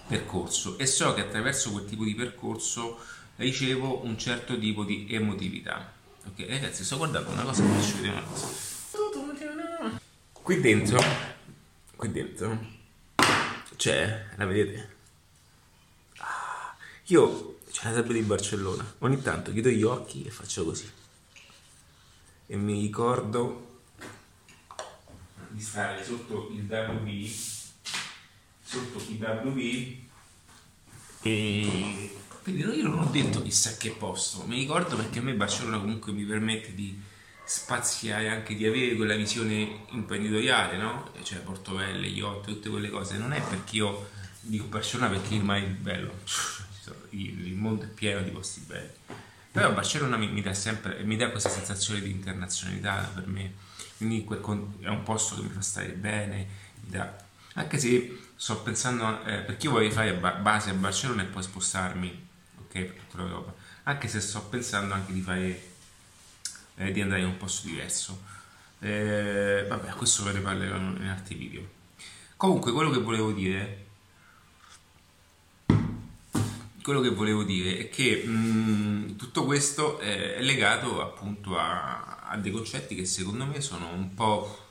percorso 0.08 0.78
e 0.78 0.86
so 0.86 1.14
che 1.14 1.22
attraverso 1.22 1.72
quel 1.72 1.86
tipo 1.86 2.04
di 2.04 2.14
percorso 2.14 3.00
ricevo 3.38 4.04
un 4.04 4.18
certo 4.18 4.58
tipo 4.60 4.84
di 4.84 5.08
emotività. 5.10 5.92
Ok, 6.26 6.46
ragazzi, 6.48 6.84
sto 6.84 6.98
guardando 6.98 7.32
una 7.32 7.44
cosa, 7.44 7.64
faccio 7.64 7.96
vedere 7.96 8.14
una 8.14 8.22
cosa. 8.22 8.73
Qui 10.44 10.60
dentro, 10.60 11.00
qui 11.96 12.12
dentro 12.12 12.66
c'è, 13.78 14.26
la 14.36 14.46
vedete? 14.46 14.96
Ah, 16.18 16.76
io 17.06 17.60
c'è 17.72 17.88
la 17.88 17.94
sabbia 17.94 18.12
di 18.16 18.24
Barcellona. 18.24 18.96
Ogni 19.00 19.22
tanto 19.22 19.54
chiudo 19.54 19.70
gli 19.70 19.84
occhi 19.84 20.26
e 20.26 20.32
faccio 20.32 20.66
così. 20.66 20.92
E 22.48 22.58
mi 22.58 22.82
ricordo 22.82 23.80
di 25.48 25.62
stare 25.62 26.04
sotto 26.04 26.50
il 26.52 26.66
WB, 26.70 27.26
sotto 28.62 29.02
il 29.10 29.24
WB 29.24 29.98
e 31.22 32.18
quindi 32.42 32.64
io 32.64 32.90
non 32.90 33.00
ho 33.00 33.10
detto 33.10 33.42
chissà 33.42 33.78
che 33.78 33.92
posto, 33.92 34.44
mi 34.46 34.58
ricordo 34.58 34.98
perché 34.98 35.20
a 35.20 35.22
me 35.22 35.36
Barcellona 35.36 35.80
comunque 35.80 36.12
mi 36.12 36.26
permette 36.26 36.76
di 36.76 37.12
spaziare 37.46 38.30
anche 38.30 38.56
di 38.56 38.66
avere 38.66 38.96
quella 38.96 39.16
visione 39.16 39.86
imprenditoriale, 39.90 40.78
no? 40.78 41.12
Cioè 41.24 41.40
Portovelle, 41.40 42.08
yacht, 42.08 42.46
tutte 42.46 42.70
quelle 42.70 42.90
cose. 42.90 43.18
Non 43.18 43.34
è 43.34 43.42
perché 43.42 43.78
io 43.78 44.10
dico 44.42 44.66
Barcellona 44.66 45.10
perché 45.10 45.36
mare 45.40 45.64
è 45.64 45.68
bello, 45.68 46.14
il 47.12 47.54
mondo 47.56 47.84
è 47.86 47.88
pieno 47.88 48.22
di 48.22 48.30
posti 48.30 48.62
belli. 48.62 48.92
Però 49.52 49.72
Barcellona 49.72 50.18
mi, 50.18 50.28
mi, 50.30 50.42
dà 50.42 50.54
sempre, 50.54 51.04
mi 51.04 51.16
dà 51.16 51.30
questa 51.30 51.50
sensazione 51.50 52.02
di 52.02 52.10
internazionalità 52.10 53.12
per 53.14 53.28
me, 53.28 53.54
quindi 53.98 54.26
è 54.82 54.88
un 54.88 55.04
posto 55.04 55.36
che 55.36 55.44
mi 55.44 55.50
fa 55.50 55.62
stare 55.62 55.90
bene, 55.90 56.48
dà, 56.80 57.16
anche 57.54 57.78
se 57.78 58.20
sto 58.36 58.62
pensando, 58.62 59.24
eh, 59.26 59.42
perché 59.42 59.68
io 59.68 59.74
voglio 59.74 59.92
fare 59.92 60.14
base 60.16 60.72
a 60.72 60.74
Barcellona 60.74 61.22
e 61.22 61.26
poi 61.26 61.44
spostarmi, 61.44 62.28
ok, 62.62 62.72
per 62.72 63.02
tutta 63.08 63.24
l'Europa, 63.24 63.54
anche 63.84 64.08
se 64.08 64.20
sto 64.22 64.42
pensando 64.46 64.96
anche 64.96 65.14
di 65.14 65.22
fare 65.22 65.73
eh, 66.76 66.92
di 66.92 67.02
andare 67.02 67.22
in 67.22 67.28
un 67.28 67.38
posto 67.38 67.68
diverso. 67.68 68.22
Eh, 68.80 69.66
vabbè, 69.68 69.92
questo 69.94 70.24
ve 70.24 70.34
ne 70.34 70.40
parlerò 70.40 70.78
in 70.78 71.08
altri 71.08 71.36
video. 71.36 71.62
Comunque, 72.36 72.72
quello 72.72 72.90
che 72.90 73.00
volevo 73.00 73.32
dire 73.32 73.84
quello 76.84 77.00
che 77.00 77.10
volevo 77.10 77.44
dire 77.44 77.78
è 77.78 77.90
che 77.90 78.24
mh, 78.26 79.16
tutto 79.16 79.46
questo 79.46 80.00
è 80.00 80.42
legato 80.42 81.02
appunto 81.02 81.58
a, 81.58 82.24
a, 82.28 82.38
dei 82.38 82.52
concetti 82.52 82.94
che 82.94 83.06
secondo 83.06 83.46
me 83.46 83.62
sono 83.62 83.88
un 83.94 84.14
po', 84.14 84.68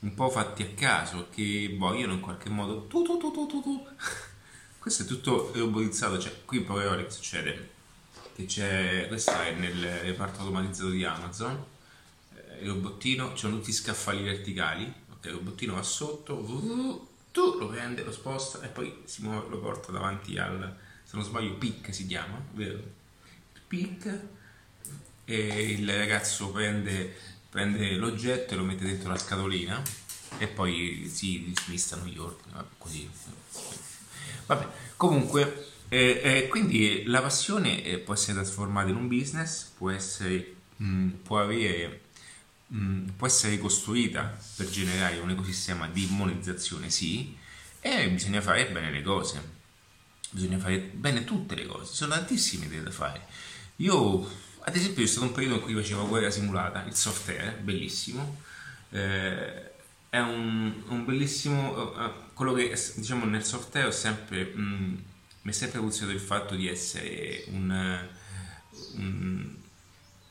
un 0.00 0.14
po 0.14 0.30
fatti 0.30 0.62
a 0.62 0.68
caso, 0.74 1.28
che 1.30 1.76
vogliono 1.78 2.14
in 2.14 2.20
qualche 2.20 2.48
modo 2.48 2.86
tu, 2.86 3.02
tu, 3.02 3.18
tu, 3.18 3.30
tu, 3.30 3.46
tu. 3.46 3.86
questo 4.80 5.02
è 5.02 5.06
tutto 5.06 5.52
robotizzato, 5.54 6.18
cioè 6.18 6.44
qui 6.44 6.58
in 6.58 6.64
poche 6.64 6.86
ore 6.86 7.04
che 7.04 7.10
succede? 7.10 7.70
Che 8.34 8.46
c'è, 8.46 9.06
questa 9.08 9.46
è 9.46 9.52
nel 9.52 10.00
reparto 10.00 10.40
automatizzato 10.40 10.90
di 10.90 11.04
Amazon, 11.04 11.64
eh, 12.34 12.62
il 12.62 12.68
robottino, 12.68 13.32
c'è 13.32 13.48
tutti 13.48 13.70
i 13.70 13.72
scaffali 13.72 14.22
verticali, 14.22 14.92
ok, 15.10 15.24
il 15.26 15.32
robottino 15.32 15.74
va 15.74 15.82
sotto, 15.82 17.08
tu 17.30 17.58
lo 17.58 17.68
prende, 17.68 18.02
lo 18.02 18.12
sposta 18.12 18.62
e 18.62 18.68
poi 18.68 19.04
muove, 19.18 19.48
lo 19.48 19.58
porta 19.58 19.92
davanti 19.92 20.38
al, 20.38 20.76
se 21.04 21.16
non 21.16 21.24
sbaglio, 21.24 21.54
PIC 21.54 21.94
si 21.94 22.06
chiama, 22.06 22.40
vero? 22.52 22.80
PIC 23.68 24.20
e 25.24 25.70
il 25.72 25.96
ragazzo 25.96 26.50
prende, 26.50 27.14
prende 27.48 27.92
l'oggetto 27.92 28.54
e 28.54 28.56
lo 28.56 28.64
mette 28.64 28.84
dentro 28.84 29.10
la 29.10 29.18
scatolina 29.18 29.82
e 30.38 30.46
poi 30.46 31.10
si 31.12 31.52
dismistano 31.52 32.06
gli 32.06 32.18
ordini, 32.18 32.52
così. 32.78 33.10
Vabbè, 34.46 34.66
comunque 34.96 35.71
e, 35.92 36.22
e 36.24 36.48
quindi 36.48 37.04
la 37.04 37.20
passione 37.20 37.84
eh, 37.84 37.98
può 37.98 38.14
essere 38.14 38.32
trasformata 38.32 38.88
in 38.88 38.96
un 38.96 39.08
business, 39.08 39.64
può 39.76 39.90
essere, 39.90 40.54
mh, 40.78 40.86
mm, 40.86 41.08
può, 41.22 41.38
avere, 41.38 42.00
mh, 42.68 42.82
mm, 42.82 43.08
può 43.08 43.26
essere 43.26 43.58
costruita 43.58 44.34
per 44.56 44.70
generare 44.70 45.18
un 45.18 45.28
ecosistema 45.28 45.86
di 45.88 46.06
monetizzazione, 46.08 46.88
sì, 46.88 47.36
e 47.80 48.08
bisogna 48.08 48.40
fare 48.40 48.70
bene 48.70 48.90
le 48.90 49.02
cose, 49.02 49.42
bisogna 50.30 50.56
fare 50.56 50.78
bene 50.78 51.24
tutte 51.24 51.54
le 51.54 51.66
cose, 51.66 51.90
ci 51.90 51.96
sono 51.96 52.14
tantissime 52.14 52.64
idee 52.64 52.82
da 52.82 52.90
fare. 52.90 53.26
Io, 53.76 54.26
ad 54.60 54.74
esempio, 54.74 55.02
c'è 55.02 55.10
stato 55.10 55.26
un 55.26 55.32
periodo 55.32 55.56
in 55.56 55.60
cui 55.60 55.74
facevo 55.74 56.08
guerra 56.08 56.30
simulata, 56.30 56.84
il 56.86 56.94
software, 56.94 57.58
bellissimo. 57.60 58.40
Eh, 58.88 59.70
è 60.08 60.20
un, 60.20 60.72
un 60.88 61.04
bellissimo 61.04 61.92
uh, 61.96 62.12
quello 62.32 62.54
che 62.54 62.74
diciamo 62.96 63.24
nel 63.24 63.44
software 63.44 63.86
ho 63.86 63.90
sempre 63.90 64.52
mh, 64.54 64.60
mm, 64.60 64.94
mi 65.42 65.50
è 65.50 65.54
sempre 65.54 65.80
funzionato 65.80 66.16
il 66.16 66.22
fatto 66.22 66.54
di 66.54 66.68
essere 66.68 67.44
un, 67.48 68.08
un 68.96 69.60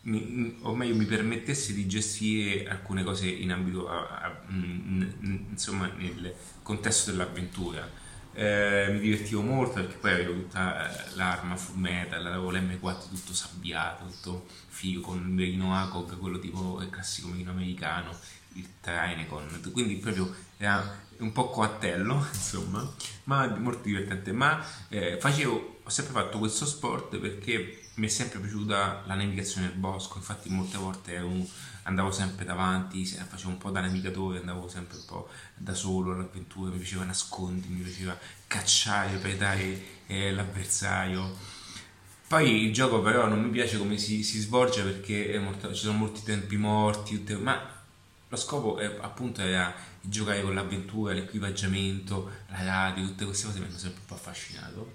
mi, 0.04 0.58
o 0.62 0.74
meglio 0.76 0.96
mi 0.96 1.06
permettesse 1.06 1.74
di 1.74 1.88
gestire 1.88 2.68
alcune 2.68 3.04
cose 3.04 3.28
in 3.28 3.52
ambito 3.52 3.88
a, 3.88 4.08
a, 4.08 4.42
in, 4.50 5.46
insomma 5.52 5.92
nel 5.96 6.34
contesto 6.64 7.12
dell'avventura. 7.12 8.00
Eh, 8.34 8.88
mi 8.94 9.00
divertivo 9.00 9.42
molto 9.42 9.74
perché 9.74 9.96
poi 9.98 10.12
avevo 10.14 10.34
tutta 10.34 10.90
eh, 10.90 11.16
l'arma 11.16 11.58
full 11.58 11.76
metal 11.76 12.26
avevo 12.26 12.50
l'M4 12.50 13.10
tutto 13.10 13.34
sabbiato 13.34 14.06
tutto 14.06 14.46
figo 14.70 15.02
con 15.02 15.18
il 15.18 15.26
merino 15.26 15.76
ACOG 15.76 16.18
quello 16.18 16.40
tipo 16.40 16.80
il 16.82 16.90
classico 16.90 17.28
merino 17.28 17.52
americano 17.52 18.18
il 18.54 18.68
Trainecon 18.82 19.72
quindi 19.72 19.96
proprio 19.96 20.34
era 20.58 21.00
un 21.22 21.32
po' 21.32 21.50
coattello, 21.50 22.26
insomma, 22.34 22.88
ma 23.26 23.48
molto 23.48 23.84
divertente. 23.84 24.32
Ma 24.32 24.64
eh, 24.90 25.18
facevo, 25.20 25.80
ho 25.84 25.90
sempre 25.90 26.14
fatto 26.14 26.40
questo 26.40 26.66
sport 26.66 27.18
perché 27.18 27.90
mi 27.96 28.08
è 28.08 28.10
sempre 28.10 28.40
piaciuta 28.40 29.04
la 29.06 29.16
navigazione 29.16 29.68
nel 29.68 29.76
bosco, 29.76 30.18
infatti 30.18 30.50
molte 30.50 30.78
volte 30.78 31.18
un, 31.18 31.46
andavo 31.84 32.12
sempre 32.12 32.46
davanti, 32.46 33.06
facevo 33.06 33.50
un 33.50 33.58
po' 33.58 33.70
da 33.70 33.82
navigatore, 33.82 34.40
andavo 34.40 34.68
sempre 34.68 34.98
un 34.98 35.06
po' 35.06 35.30
da 35.56 35.74
solo 35.74 36.14
all'avventura, 36.14 36.72
mi 36.72 36.78
piaceva 36.78 37.04
nascondermi, 37.04 37.76
mi 37.76 37.84
piaceva 37.84 38.18
cacciare, 38.48 39.18
predare 39.18 39.84
eh, 40.08 40.32
l'avversario. 40.32 41.60
Poi 42.28 42.64
il 42.64 42.74
gioco 42.74 43.02
però 43.02 43.28
non 43.28 43.42
mi 43.42 43.50
piace 43.50 43.78
come 43.78 43.98
si, 43.98 44.24
si 44.24 44.40
svolge 44.40 44.84
perché 44.84 45.38
molto, 45.38 45.74
ci 45.74 45.82
sono 45.82 45.98
molti 45.98 46.24
tempi 46.24 46.56
morti, 46.56 47.22
ma 47.38 47.81
lo 48.32 48.38
scopo 48.38 48.78
è, 48.78 48.86
appunto 49.02 49.42
era 49.42 49.76
giocare 50.00 50.42
con 50.42 50.54
l'avventura, 50.54 51.12
l'equipaggiamento, 51.12 52.32
la 52.48 52.64
radio, 52.64 53.06
tutte 53.06 53.26
queste 53.26 53.46
cose 53.46 53.60
mi 53.60 53.66
hanno 53.66 53.78
sempre 53.78 54.00
un 54.00 54.06
po' 54.06 54.14
affascinato. 54.14 54.92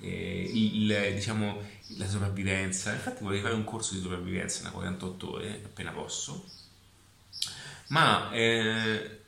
Eh, 0.00 0.50
il, 0.50 1.12
diciamo, 1.14 1.62
la 1.98 2.08
sopravvivenza, 2.08 2.94
infatti 2.94 3.22
vorrei 3.22 3.42
fare 3.42 3.52
un 3.52 3.64
corso 3.64 3.92
di 3.92 4.00
sopravvivenza, 4.00 4.62
una 4.62 4.70
48 4.70 5.30
ore, 5.30 5.60
appena 5.62 5.90
posso, 5.90 6.46
ma 7.88 8.30
eh, 8.32 9.18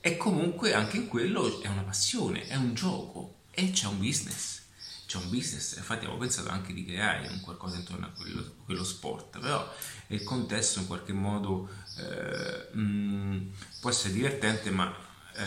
è 0.00 0.16
comunque 0.16 0.72
anche 0.72 0.96
in 0.96 1.08
quello 1.08 1.60
è 1.60 1.68
una 1.68 1.82
passione, 1.82 2.46
è 2.46 2.56
un 2.56 2.72
gioco 2.72 3.40
e 3.50 3.70
c'è 3.70 3.86
un 3.86 3.98
business. 3.98 4.62
C'è 5.06 5.16
un 5.16 5.28
business, 5.30 5.76
infatti 5.76 6.04
avevo 6.04 6.20
pensato 6.20 6.50
anche 6.50 6.72
di 6.74 6.84
creare 6.84 7.28
un 7.28 7.40
qualcosa 7.40 7.76
intorno 7.76 8.06
a 8.06 8.10
quello, 8.10 8.56
quello 8.64 8.84
sport, 8.84 9.38
però 9.38 9.66
il 10.08 10.22
contesto 10.22 10.80
in 10.80 10.86
qualche 10.86 11.14
modo 11.14 11.68
eh, 11.98 12.68
mh, 12.72 12.80
mm, 12.80 13.48
può 13.80 13.90
essere 13.90 14.14
divertente, 14.14 14.70
ma 14.70 14.94
eh, 15.34 15.42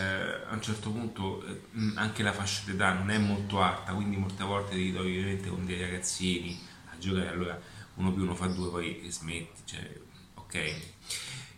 a 0.48 0.54
un 0.54 0.62
certo 0.62 0.90
punto 0.92 1.46
eh, 1.46 1.62
anche 1.96 2.24
la 2.24 2.34
fascia 2.34 2.64
d'età 2.66 2.94
non 2.94 3.10
è 3.10 3.18
molto 3.18 3.62
alta, 3.62 3.94
quindi 3.94 4.18
molte 4.18 4.44
volte 4.44 4.76
ti 4.76 4.84
ritrovi 4.84 5.18
ovviamente 5.18 5.50
con 5.50 5.66
dei 5.66 5.80
ragazzini 5.82 6.60
a 6.92 6.98
giocare, 6.98 7.30
allora 7.30 7.60
uno 7.96 8.14
più 8.14 8.24
uno 8.24 8.36
fa 8.36 8.48
due, 8.48 8.70
poi 8.70 9.06
smetti, 9.10 9.62
cioè, 9.66 10.00
ok. 10.36 10.76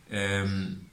Ehm, 0.07 0.87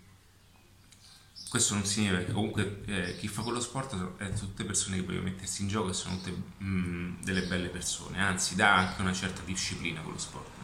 questo 1.48 1.74
non 1.74 1.84
significa 1.84 2.24
che 2.24 2.32
comunque 2.32 2.82
eh, 2.86 3.16
chi 3.16 3.26
fa 3.26 3.42
quello 3.42 3.60
sport 3.60 4.20
eh, 4.20 4.32
tutte 4.34 4.64
persone 4.64 4.96
che 4.96 5.02
vogliono 5.02 5.24
mettersi 5.24 5.62
in 5.62 5.68
gioco 5.68 5.90
e 5.90 5.94
sono 5.94 6.16
tutte 6.16 6.30
mh, 6.30 6.64
mm, 6.64 7.22
delle 7.22 7.42
belle 7.42 7.68
persone, 7.68 8.20
anzi 8.20 8.54
dà 8.54 8.76
anche 8.76 9.00
una 9.00 9.12
certa 9.12 9.42
disciplina 9.44 10.00
quello 10.00 10.18
sport. 10.18 10.59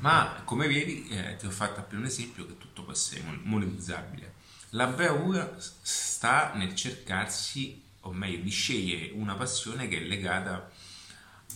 Ma 0.00 0.42
come 0.44 0.68
vedi 0.68 1.08
eh, 1.08 1.36
ti 1.36 1.46
ho 1.46 1.50
fatto 1.50 1.80
appena 1.80 2.00
un 2.00 2.06
esempio 2.06 2.46
che 2.46 2.58
tutto 2.58 2.82
può 2.84 2.92
essere 2.92 3.22
monetizzabile. 3.42 4.34
La 4.70 4.86
bravura 4.86 5.56
sta 5.58 6.52
nel 6.54 6.74
cercarsi, 6.74 7.82
o 8.00 8.12
meglio, 8.12 8.42
di 8.42 8.50
scegliere 8.50 9.10
una 9.12 9.34
passione 9.34 9.88
che 9.88 9.98
è 9.98 10.00
legata 10.00 10.70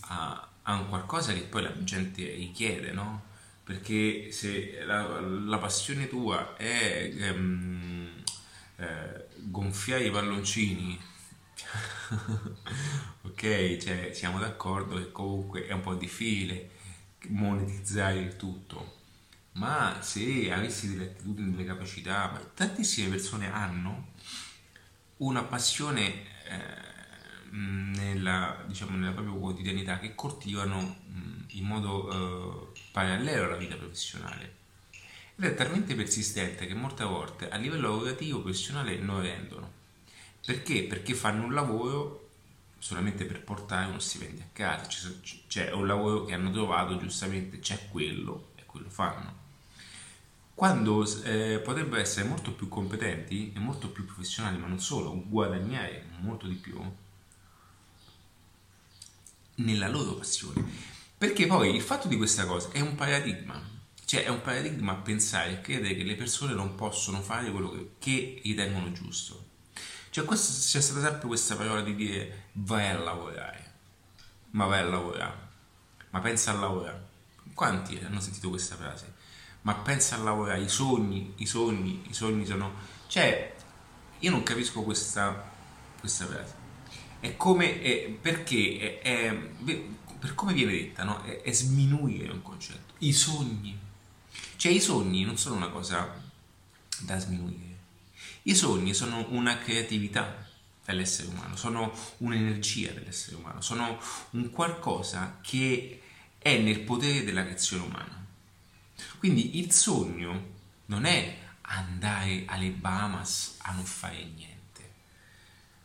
a, 0.08 0.48
a 0.62 0.74
un 0.74 0.88
qualcosa 0.88 1.32
che 1.32 1.42
poi 1.42 1.62
la 1.62 1.82
gente 1.82 2.22
richiede, 2.34 2.92
no? 2.92 3.24
Perché 3.64 4.30
se 4.32 4.84
la, 4.84 5.20
la 5.20 5.58
passione 5.58 6.08
tua 6.08 6.56
è 6.56 7.10
ehm, 7.16 8.22
eh, 8.76 9.26
gonfiare 9.36 10.04
i 10.04 10.10
palloncini, 10.10 11.00
ok, 13.22 13.76
cioè, 13.78 14.10
siamo 14.12 14.38
d'accordo 14.38 14.96
che 14.96 15.10
comunque 15.10 15.66
è 15.66 15.72
un 15.72 15.80
po' 15.80 15.94
difficile 15.94 16.74
monetizzare 17.28 18.18
il 18.18 18.36
tutto 18.36 18.96
ma 19.56 19.98
se 20.02 20.52
avessi 20.52 20.90
delle 20.90 21.10
attitudini, 21.10 21.50
delle 21.52 21.64
capacità, 21.64 22.28
tantissime 22.54 23.08
persone 23.08 23.50
hanno 23.50 24.08
una 25.18 25.42
passione 25.44 26.24
eh, 26.48 27.50
nella, 27.50 28.62
diciamo, 28.66 28.96
nella 28.96 29.12
propria 29.12 29.34
quotidianità 29.34 29.98
che 29.98 30.14
coltivano 30.14 30.80
mh, 30.80 31.44
in 31.48 31.64
modo 31.64 32.72
eh, 32.74 32.80
parallelo 32.92 33.44
alla 33.44 33.56
vita 33.56 33.76
professionale. 33.76 34.54
Ed 35.36 35.44
è 35.44 35.54
talmente 35.54 35.94
persistente 35.94 36.66
che 36.66 36.74
molte 36.74 37.04
volte 37.04 37.48
a 37.48 37.56
livello 37.56 37.88
lavorativo 37.88 38.40
professionale 38.40 38.96
non 38.98 39.22
rendono. 39.22 39.72
Perché? 40.44 40.84
Perché 40.84 41.14
fanno 41.14 41.44
un 41.44 41.54
lavoro 41.54 42.25
solamente 42.86 43.24
per 43.24 43.42
portare 43.42 43.88
uno 43.88 43.98
stipendio 43.98 44.44
a 44.44 44.48
casa, 44.52 45.12
c'è, 45.48 45.72
un 45.72 45.88
lavoro 45.88 46.24
che 46.24 46.34
hanno 46.34 46.52
trovato 46.52 46.96
giustamente, 46.98 47.58
c'è 47.58 47.88
quello 47.90 48.50
e 48.54 48.62
quello 48.64 48.88
fanno 48.88 49.44
quando 50.54 51.04
eh, 51.24 51.60
potrebbero 51.62 52.00
essere 52.00 52.26
molto 52.26 52.52
più 52.52 52.68
competenti 52.68 53.52
e 53.54 53.58
molto 53.58 53.90
più 53.90 54.06
professionali, 54.06 54.56
ma 54.56 54.68
non 54.68 54.80
solo, 54.80 55.22
guadagnare 55.26 56.06
molto 56.20 56.46
di 56.46 56.54
più 56.54 56.80
nella 59.56 59.88
loro 59.88 60.14
passione. 60.14 60.64
Perché 61.18 61.46
poi 61.46 61.74
il 61.74 61.82
fatto 61.82 62.08
di 62.08 62.16
questa 62.16 62.46
cosa 62.46 62.70
è 62.70 62.80
un 62.80 62.94
paradigma, 62.94 63.60
cioè 64.06 64.24
è 64.24 64.28
un 64.28 64.40
paradigma 64.40 64.92
a 64.92 64.96
pensare 64.96 65.52
e 65.52 65.60
credere 65.60 65.96
che 65.96 66.04
le 66.04 66.14
persone 66.14 66.54
non 66.54 66.74
possono 66.76 67.20
fare 67.20 67.50
quello 67.50 67.90
che 67.98 68.40
ritengono 68.42 68.92
giusto. 68.92 69.45
Cioè 70.16 70.24
questo, 70.24 70.50
c'è 70.66 70.80
stata 70.80 71.02
sempre 71.02 71.26
questa 71.26 71.56
parola 71.56 71.82
di 71.82 71.94
dire 71.94 72.44
vai 72.52 72.88
a 72.88 72.98
lavorare, 72.98 73.72
ma 74.52 74.64
vai 74.64 74.80
a 74.80 74.84
lavorare, 74.84 75.48
ma 76.08 76.20
pensa 76.20 76.52
a 76.52 76.54
lavorare. 76.54 77.06
Quanti 77.52 77.98
hanno 78.02 78.20
sentito 78.20 78.48
questa 78.48 78.76
frase? 78.76 79.12
ma 79.60 79.74
pensa 79.74 80.14
a 80.16 80.20
lavorare, 80.20 80.62
i 80.62 80.70
sogni, 80.70 81.34
i 81.36 81.44
sogni, 81.44 82.02
i 82.08 82.14
sogni 82.14 82.46
sono... 82.46 82.72
Cioè, 83.08 83.56
io 84.20 84.30
non 84.30 84.42
capisco 84.42 84.82
questa, 84.84 85.52
questa 86.00 86.24
frase. 86.24 86.54
È 87.20 87.36
come, 87.36 87.82
è, 87.82 88.08
perché, 88.08 89.00
è, 89.02 89.02
è, 89.02 89.34
per 90.18 90.34
come 90.34 90.54
viene 90.54 90.72
detta, 90.72 91.04
no? 91.04 91.22
è, 91.24 91.42
è 91.42 91.52
sminuire 91.52 92.32
un 92.32 92.40
concetto. 92.40 92.94
I 93.00 93.12
sogni. 93.12 93.78
Cioè, 94.56 94.72
i 94.72 94.80
sogni 94.80 95.24
non 95.24 95.36
sono 95.36 95.56
una 95.56 95.68
cosa 95.68 96.10
da 97.00 97.18
sminuire. 97.18 97.65
I 98.48 98.54
sogni 98.54 98.94
sono 98.94 99.26
una 99.30 99.58
creatività 99.58 100.46
dell'essere 100.84 101.28
umano, 101.28 101.56
sono 101.56 101.92
un'energia 102.18 102.92
dell'essere 102.92 103.34
umano, 103.34 103.60
sono 103.60 104.00
un 104.30 104.50
qualcosa 104.50 105.40
che 105.42 106.00
è 106.38 106.56
nel 106.58 106.80
potere 106.82 107.24
della 107.24 107.42
creazione 107.42 107.82
umana. 107.82 108.24
Quindi 109.18 109.58
il 109.58 109.72
sogno 109.72 110.54
non 110.86 111.06
è 111.06 111.38
andare 111.62 112.44
alle 112.46 112.70
Bahamas 112.70 113.56
a 113.62 113.72
non 113.72 113.84
fare 113.84 114.22
niente. 114.22 114.92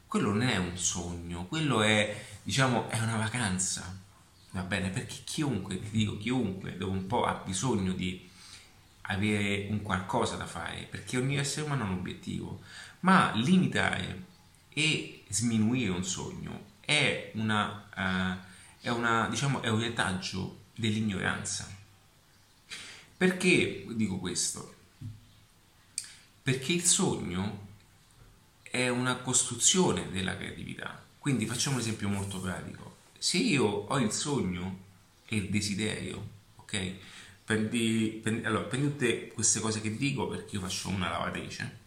Quello 0.06 0.30
non 0.30 0.44
è 0.44 0.58
un 0.58 0.78
sogno, 0.78 1.48
quello 1.48 1.82
è, 1.82 2.26
diciamo, 2.44 2.88
è 2.90 3.00
una 3.00 3.18
vacanza. 3.18 4.00
Va 4.52 4.62
bene? 4.62 4.92
Perché 4.92 5.22
chiunque, 5.24 5.80
ti 5.80 5.90
dico 5.90 6.16
chiunque, 6.16 6.78
dopo 6.78 6.92
un 6.92 7.08
po' 7.08 7.26
ha 7.26 7.42
bisogno 7.44 7.94
di 7.94 8.30
avere 9.12 9.68
un 9.70 9.82
qualcosa 9.82 10.36
da 10.36 10.46
fare, 10.46 10.88
perché 10.90 11.18
ogni 11.18 11.38
essere 11.38 11.66
umano 11.66 11.84
ha 11.84 11.88
un 11.88 11.98
obiettivo. 12.00 12.62
Ma 13.02 13.32
limitare 13.36 14.26
e 14.70 15.24
sminuire 15.30 15.92
un 15.92 16.04
sogno 16.04 16.66
è, 16.82 17.32
una, 17.36 17.88
uh, 17.96 18.86
è, 18.86 18.90
una, 18.90 19.28
diciamo, 19.30 19.62
è 19.62 19.70
un 19.70 19.80
retaggio 19.80 20.60
dell'ignoranza 20.76 21.80
perché 23.22 23.86
dico 23.92 24.18
questo? 24.18 24.74
Perché 26.42 26.74
il 26.74 26.84
sogno 26.84 27.68
è 28.64 28.90
una 28.90 29.18
costruzione 29.18 30.10
della 30.10 30.36
creatività. 30.36 31.06
Quindi 31.20 31.46
facciamo 31.46 31.76
un 31.76 31.82
esempio 31.84 32.10
molto 32.10 32.40
pratico. 32.40 32.96
Se 33.20 33.38
io 33.38 33.64
ho 33.64 34.00
il 34.00 34.12
sogno 34.12 34.80
e 35.28 35.36
il 35.36 35.52
desiderio, 35.52 36.30
ok? 36.56 36.94
Prendi, 37.44 38.20
prendi, 38.22 38.46
allora, 38.46 38.64
prendi 38.64 38.88
tutte 38.88 39.28
queste 39.30 39.60
cose 39.60 39.82
che 39.82 39.96
dico 39.98 40.28
perché 40.28 40.56
io 40.56 40.62
faccio 40.62 40.90
una 40.90 41.10
lavatrice 41.10 41.80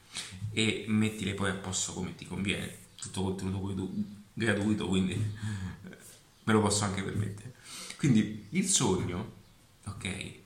e 0.53 0.85
mettile 0.89 1.35
poi 1.35 1.51
a 1.51 1.55
posto 1.55 1.93
come 1.93 2.15
ti 2.15 2.27
conviene. 2.27 2.83
Tutto 2.97 3.23
contenuto 3.23 3.91
gratuito, 4.33 4.89
quindi 4.89 5.15
me 5.15 6.53
lo 6.53 6.61
posso 6.61 6.85
anche 6.85 7.03
permettere. 7.03 7.55
Quindi 7.97 8.47
il 8.51 8.67
sogno, 8.67 9.33
ok? 9.85 10.43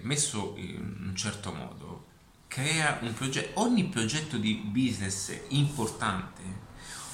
messo 0.00 0.54
in 0.56 0.96
un 1.08 1.16
certo 1.16 1.52
modo 1.52 2.06
crea 2.48 2.98
un 3.02 3.12
progetto, 3.14 3.60
ogni 3.60 3.84
progetto 3.84 4.36
di 4.36 4.54
business 4.54 5.32
importante, 5.48 6.42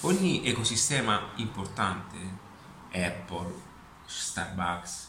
ogni 0.01 0.45
ecosistema 0.45 1.33
importante, 1.37 2.17
Apple, 2.93 3.53
Starbucks, 4.07 5.08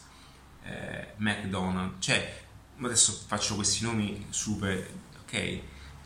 eh, 0.64 1.14
McDonald's, 1.16 2.04
cioè 2.04 2.42
adesso 2.80 3.12
faccio 3.26 3.54
questi 3.54 3.84
nomi 3.84 4.26
super, 4.30 4.90
ok? 5.22 5.60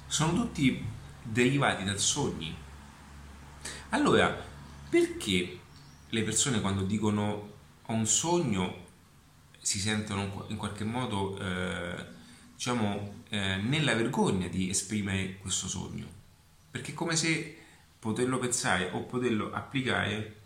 Sono 0.06 0.34
tutti 0.34 0.84
derivati 1.22 1.84
dal 1.84 1.98
sogni. 1.98 2.54
Allora, 3.90 4.36
perché 4.88 5.58
le 6.08 6.22
persone 6.22 6.60
quando 6.60 6.82
dicono 6.82 7.52
ho 7.86 7.92
un 7.92 8.06
sogno 8.06 8.82
si 9.58 9.80
sentono 9.80 10.44
in 10.48 10.56
qualche 10.56 10.84
modo 10.84 11.38
eh, 11.38 12.06
diciamo 12.54 13.24
eh, 13.30 13.56
nella 13.56 13.94
vergogna 13.94 14.46
di 14.46 14.68
esprimere 14.70 15.38
questo 15.38 15.66
sogno 15.66 16.06
perché 16.70 16.92
è 16.92 16.94
come 16.94 17.16
se 17.16 17.56
poterlo 17.98 18.38
pensare 18.38 18.90
o 18.92 19.02
poterlo 19.02 19.52
applicare 19.52 20.42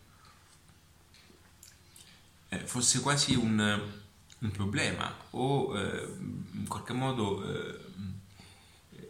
eh, 2.48 2.58
fosse 2.58 3.00
quasi 3.00 3.34
un, 3.34 3.80
un 4.38 4.50
problema 4.50 5.14
o 5.30 5.78
eh, 5.78 6.16
in 6.54 6.66
qualche 6.68 6.92
modo 6.92 7.42
eh, 7.44 7.78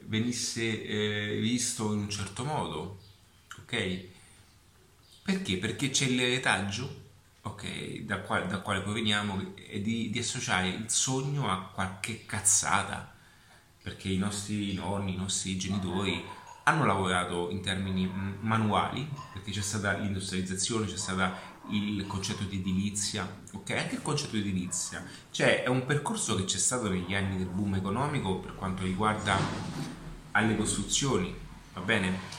venisse 0.03 0.83
eh, 0.85 1.39
visto 1.41 1.93
in 1.93 2.01
un 2.01 2.11
certo 2.11 2.45
modo 2.45 3.07
ok? 3.69 4.07
Perché? 5.23 5.59
Perché 5.59 5.91
c'è 5.91 6.07
il 6.07 6.21
retaggio 6.21 7.07
ok, 7.43 8.01
da 8.01 8.21
quale, 8.21 8.47
da 8.47 8.61
quale 8.61 8.81
proveniamo, 8.81 9.55
di, 9.83 10.11
di, 10.11 10.19
associare 10.19 10.69
il 10.69 10.91
sogno 10.91 11.51
a 11.51 11.71
qualche 11.73 12.25
cazzata, 12.25 13.15
perché 13.83 14.09
i 14.09 14.19
nostri 14.19 14.73
nonni, 14.75 15.15
i 15.15 15.17
nostri 15.17 15.57
genitori 15.59 16.23
hanno 16.65 16.85
lavorato 16.85 17.51
in 17.51 17.63
termini 17.63 18.11
manuali, 18.41 19.09
perché 19.33 19.51
c'è 19.51 19.63
stata 19.63 19.93
l'industrializzazione, 19.93 20.87
c'è 20.87 20.97
stato 20.97 21.57
il 21.71 22.07
concetto 22.07 22.45
di 22.45 22.57
edilizia, 22.57 23.41
ok, 23.53 23.71
anche 23.71 23.95
il 23.97 24.03
concetto 24.03 24.33
di 24.33 24.41
edilizia, 24.41 25.05
cioè 25.31 25.63
è 25.63 25.69
un 25.69 25.85
percorso 25.87 26.35
che 26.37 26.45
c'è 26.45 26.59
stato 26.59 26.89
negli 26.89 27.15
anni 27.15 27.37
del 27.37 27.47
boom 27.47 27.75
economico 27.75 28.37
per 28.37 28.55
quanto 28.55 28.85
riguarda 28.85 29.39
alle 30.33 30.57
costruzioni, 30.57 31.35
va 31.75 31.81
bene? 31.81 32.37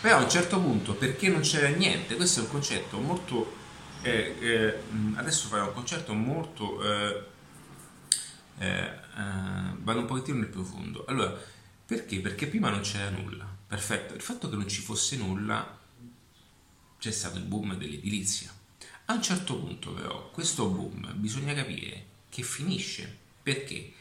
Però 0.00 0.18
a 0.18 0.22
un 0.22 0.30
certo 0.30 0.60
punto, 0.60 0.94
perché 0.94 1.28
non 1.28 1.40
c'era 1.40 1.68
niente, 1.68 2.16
questo 2.16 2.40
è 2.40 2.42
un 2.44 2.50
concetto 2.50 2.98
molto 2.98 3.56
e, 4.02 4.36
e, 4.38 4.78
adesso 5.14 5.48
farò 5.48 5.66
un 5.66 5.74
concerto 5.74 6.14
molto 6.14 6.82
eh, 6.82 7.22
eh, 8.58 8.66
eh, 8.68 8.90
vado 9.78 10.00
un 10.00 10.06
pochettino 10.06 10.38
nel 10.38 10.48
profondo. 10.48 11.04
Allora 11.06 11.36
perché? 11.84 12.20
perché 12.20 12.46
prima 12.46 12.70
non 12.70 12.80
c'era 12.80 13.10
nulla. 13.10 13.46
Perfetto. 13.66 14.14
Il 14.14 14.20
fatto 14.20 14.48
che 14.48 14.56
non 14.56 14.68
ci 14.68 14.80
fosse 14.80 15.16
nulla 15.16 15.76
c'è 16.98 17.10
stato 17.10 17.38
il 17.38 17.44
boom 17.44 17.76
dell'edilizia 17.76 18.52
a 19.10 19.14
un 19.14 19.22
certo 19.22 19.56
punto 19.56 19.92
però 19.92 20.30
questo 20.30 20.68
boom 20.68 21.12
bisogna 21.14 21.54
capire 21.54 22.04
che 22.28 22.42
finisce. 22.42 23.16
Perché? 23.42 23.92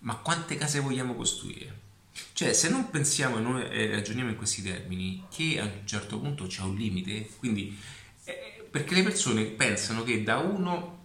Ma 0.00 0.16
quante 0.16 0.56
case 0.56 0.80
vogliamo 0.80 1.14
costruire? 1.14 1.86
Cioè, 2.32 2.52
se 2.52 2.68
non 2.68 2.90
pensiamo 2.90 3.38
e 3.38 3.40
non 3.40 3.58
eh, 3.60 3.90
ragioniamo 3.90 4.30
in 4.30 4.36
questi 4.36 4.62
termini, 4.62 5.24
che 5.30 5.58
a 5.60 5.64
un 5.64 5.86
certo 5.86 6.18
punto 6.18 6.46
c'è 6.46 6.62
un 6.62 6.74
limite, 6.74 7.28
quindi 7.38 7.76
eh, 8.24 8.66
perché 8.70 8.94
le 8.94 9.02
persone 9.02 9.44
pensano 9.44 10.02
che 10.02 10.22
da 10.22 10.38
1, 10.38 10.98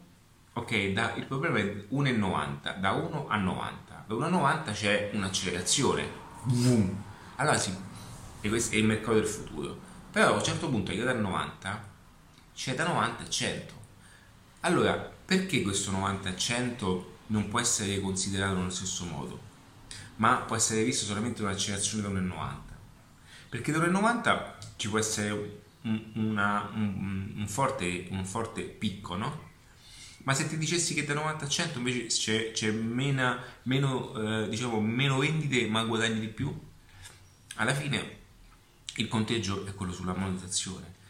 ok, 0.53 0.87
da, 0.87 1.13
il 1.15 1.25
problema 1.25 1.59
è 1.59 1.85
1,90, 1.91 2.79
da 2.79 2.91
1 2.91 3.27
a 3.27 3.37
90, 3.37 4.03
da 4.07 4.15
1 4.15 4.25
a 4.25 4.29
90 4.29 4.71
c'è 4.71 5.11
un'accelerazione, 5.13 6.07
boom. 6.43 7.03
allora 7.35 7.57
sì, 7.57 7.73
è 8.41 8.47
il 8.47 8.85
mercato 8.85 9.13
del 9.13 9.27
futuro, 9.27 9.79
però 10.11 10.33
a 10.33 10.37
un 10.37 10.43
certo 10.43 10.69
punto 10.69 10.93
da 10.93 11.13
90 11.13 11.91
c'è 12.55 12.75
da 12.75 12.87
90 12.87 13.23
a 13.23 13.29
100. 13.29 13.73
Allora, 14.61 14.93
perché 14.93 15.61
questo 15.61 15.91
90 15.91 16.29
a 16.29 16.35
100 16.35 17.17
non 17.27 17.47
può 17.49 17.59
essere 17.59 17.99
considerato 17.99 18.55
nello 18.55 18.69
stesso 18.69 19.05
modo? 19.05 19.51
ma 20.17 20.37
può 20.37 20.55
essere 20.55 20.83
visto 20.83 21.05
solamente 21.05 21.41
un'accelerazione 21.41 22.03
da 22.03 22.09
1,90 22.09 22.55
perché 23.49 23.71
da 23.71 23.79
1,90 23.79 24.53
ci 24.75 24.89
può 24.89 24.99
essere 24.99 25.61
un, 25.81 26.11
una, 26.13 26.69
un, 26.73 27.33
un, 27.35 27.47
forte, 27.47 28.07
un, 28.11 28.25
forte, 28.25 28.61
picco 28.63 29.15
no? 29.15 29.51
ma 30.23 30.33
se 30.33 30.47
ti 30.47 30.57
dicessi 30.57 30.93
che 30.93 31.05
da 31.05 31.13
90 31.13 31.45
a 31.45 31.47
100 31.47 31.77
invece 31.79 32.05
c'è, 32.07 32.51
c'è 32.51 32.71
meno, 32.71 33.37
meno, 33.63 34.43
eh, 34.43 34.49
diciamo, 34.49 34.79
meno 34.79 35.17
vendite 35.17 35.67
ma 35.67 35.83
guadagni 35.83 36.19
di 36.19 36.27
più 36.27 36.55
alla 37.55 37.73
fine 37.73 38.21
il 38.97 39.07
conteggio 39.07 39.65
è 39.65 39.73
quello 39.73 39.91
sulla 39.91 40.13
monetizzazione 40.13 41.01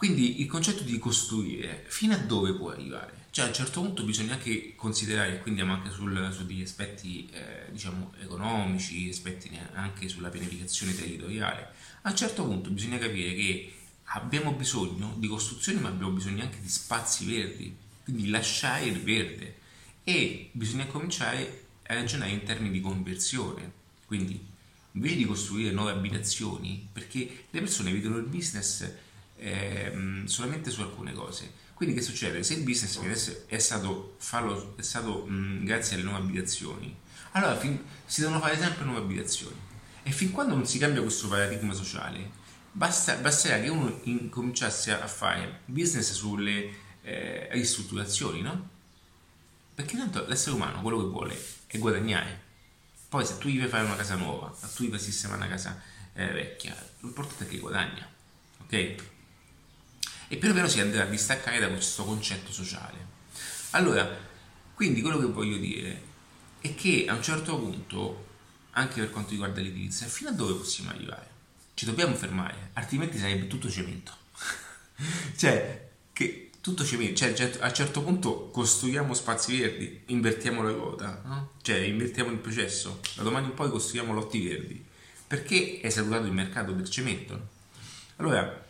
quindi 0.00 0.40
il 0.40 0.46
concetto 0.46 0.82
di 0.82 0.98
costruire 0.98 1.84
fino 1.88 2.14
a 2.14 2.16
dove 2.16 2.54
può 2.54 2.70
arrivare? 2.70 3.26
Cioè 3.28 3.44
a 3.44 3.48
un 3.48 3.54
certo 3.54 3.82
punto 3.82 4.02
bisogna 4.02 4.32
anche 4.32 4.74
considerare, 4.74 5.40
quindi 5.40 5.60
anche 5.60 5.90
sul, 5.90 6.30
su 6.32 6.46
degli 6.46 6.62
aspetti 6.62 7.28
eh, 7.30 7.70
diciamo 7.70 8.14
economici, 8.18 9.10
aspetti 9.10 9.50
anche 9.74 10.08
sulla 10.08 10.30
pianificazione 10.30 10.96
territoriale, 10.96 11.74
a 12.00 12.08
un 12.08 12.16
certo 12.16 12.46
punto 12.46 12.70
bisogna 12.70 12.96
capire 12.96 13.34
che 13.34 13.74
abbiamo 14.04 14.52
bisogno 14.52 15.16
di 15.18 15.28
costruzioni 15.28 15.80
ma 15.80 15.88
abbiamo 15.88 16.12
bisogno 16.12 16.44
anche 16.44 16.62
di 16.62 16.68
spazi 16.70 17.26
verdi, 17.26 17.76
quindi 18.02 18.30
lasciare 18.30 18.86
il 18.86 19.02
verde. 19.02 19.58
E 20.02 20.48
bisogna 20.52 20.86
cominciare 20.86 21.64
a 21.88 21.92
ragionare 21.92 22.30
in 22.30 22.42
termini 22.44 22.72
di 22.72 22.80
conversione, 22.80 23.70
quindi 24.06 24.42
invece 24.92 25.16
di 25.16 25.26
costruire 25.26 25.72
nuove 25.72 25.90
abitazioni, 25.90 26.88
perché 26.90 27.44
le 27.50 27.60
persone 27.60 27.92
vedono 27.92 28.16
il 28.16 28.24
business 28.24 29.08
eh, 29.40 30.22
solamente 30.26 30.70
su 30.70 30.82
alcune 30.82 31.12
cose, 31.12 31.52
quindi 31.74 31.94
che 31.94 32.02
succede? 32.02 32.42
Se 32.42 32.54
il 32.54 32.62
business 32.62 33.46
è 33.46 33.58
stato, 33.58 34.16
farlo, 34.18 34.74
è 34.76 34.82
stato 34.82 35.24
mh, 35.24 35.64
grazie 35.64 35.96
alle 35.96 36.04
nuove 36.04 36.18
abitazioni, 36.18 36.94
allora 37.32 37.56
fin, 37.56 37.82
si 38.04 38.20
devono 38.20 38.38
fare 38.38 38.58
sempre 38.58 38.84
nuove 38.84 39.00
abitazioni. 39.00 39.56
E 40.02 40.10
fin 40.10 40.30
quando 40.30 40.54
non 40.54 40.66
si 40.66 40.78
cambia 40.78 41.00
questo 41.00 41.28
paradigma 41.28 41.72
sociale, 41.72 42.30
basta, 42.70 43.14
basterà 43.16 43.60
che 43.60 43.68
uno 43.68 44.00
incominciasse 44.04 44.92
a 44.92 45.06
fare 45.06 45.60
business 45.64 46.12
sulle 46.12 46.70
eh, 47.02 47.48
ristrutturazioni, 47.52 48.42
no? 48.42 48.68
Perché 49.74 49.96
tanto 49.96 50.26
l'essere 50.26 50.56
umano 50.56 50.82
quello 50.82 50.98
che 50.98 51.08
vuole 51.08 51.44
è 51.66 51.78
guadagnare. 51.78 52.42
Poi 53.08 53.24
se 53.24 53.38
tu 53.38 53.48
gli 53.48 53.58
fai 53.58 53.68
fare 53.68 53.84
una 53.86 53.96
casa 53.96 54.16
nuova, 54.16 54.54
tu 54.74 54.84
gli 54.84 54.90
fai 54.90 54.98
sistemare 54.98 55.40
una 55.40 55.48
casa 55.48 55.80
eh, 56.12 56.26
vecchia, 56.26 56.76
l'importante 57.00 57.44
è 57.44 57.48
che 57.48 57.58
guadagna, 57.58 58.06
ok? 58.64 58.94
E 60.32 60.36
piano 60.36 60.54
piano 60.54 60.68
si 60.68 60.78
andrà 60.78 61.02
a 61.02 61.06
distaccare 61.06 61.58
da 61.58 61.68
questo 61.68 62.04
concetto 62.04 62.52
sociale. 62.52 63.04
Allora, 63.70 64.08
quindi 64.74 65.00
quello 65.00 65.18
che 65.18 65.26
voglio 65.26 65.56
dire 65.56 66.02
è 66.60 66.72
che 66.76 67.06
a 67.08 67.14
un 67.14 67.22
certo 67.22 67.58
punto, 67.58 68.26
anche 68.70 69.00
per 69.00 69.10
quanto 69.10 69.32
riguarda 69.32 69.60
l'edilizia, 69.60 70.06
fino 70.06 70.30
a 70.30 70.32
dove 70.32 70.52
possiamo 70.52 70.90
arrivare? 70.90 71.28
Ci 71.74 71.84
dobbiamo 71.84 72.14
fermare, 72.14 72.70
altrimenti 72.74 73.18
sarebbe 73.18 73.48
tutto 73.48 73.68
cemento. 73.68 74.12
cioè, 75.36 75.90
che 76.12 76.50
tutto 76.60 76.84
cemento, 76.84 77.16
cioè 77.16 77.58
a 77.58 77.66
un 77.66 77.74
certo 77.74 78.00
punto 78.00 78.50
costruiamo 78.50 79.12
spazi 79.14 79.58
verdi, 79.58 80.02
invertiamo 80.06 80.62
la 80.62 80.70
ruota, 80.70 81.22
no? 81.24 81.50
cioè 81.62 81.78
invertiamo 81.78 82.30
il 82.30 82.38
processo, 82.38 83.00
da 83.16 83.24
domani 83.24 83.46
in 83.46 83.54
poi 83.54 83.68
costruiamo 83.68 84.12
lotti 84.12 84.46
verdi, 84.46 84.86
perché 85.26 85.80
è 85.80 85.90
salutato 85.90 86.26
il 86.26 86.32
mercato 86.32 86.70
del 86.70 86.88
cemento. 86.88 87.48
Allora, 88.18 88.68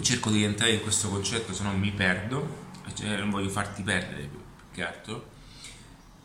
cerco 0.00 0.30
di 0.30 0.42
entrare 0.42 0.72
in 0.72 0.82
questo 0.82 1.08
concetto, 1.08 1.52
se 1.52 1.62
no 1.62 1.76
mi 1.76 1.92
perdo, 1.92 2.70
cioè 2.94 3.16
non 3.16 3.30
voglio 3.30 3.48
farti 3.48 3.82
perdere 3.82 4.26
più 4.26 4.40
che 4.72 4.84
altro, 4.84 5.30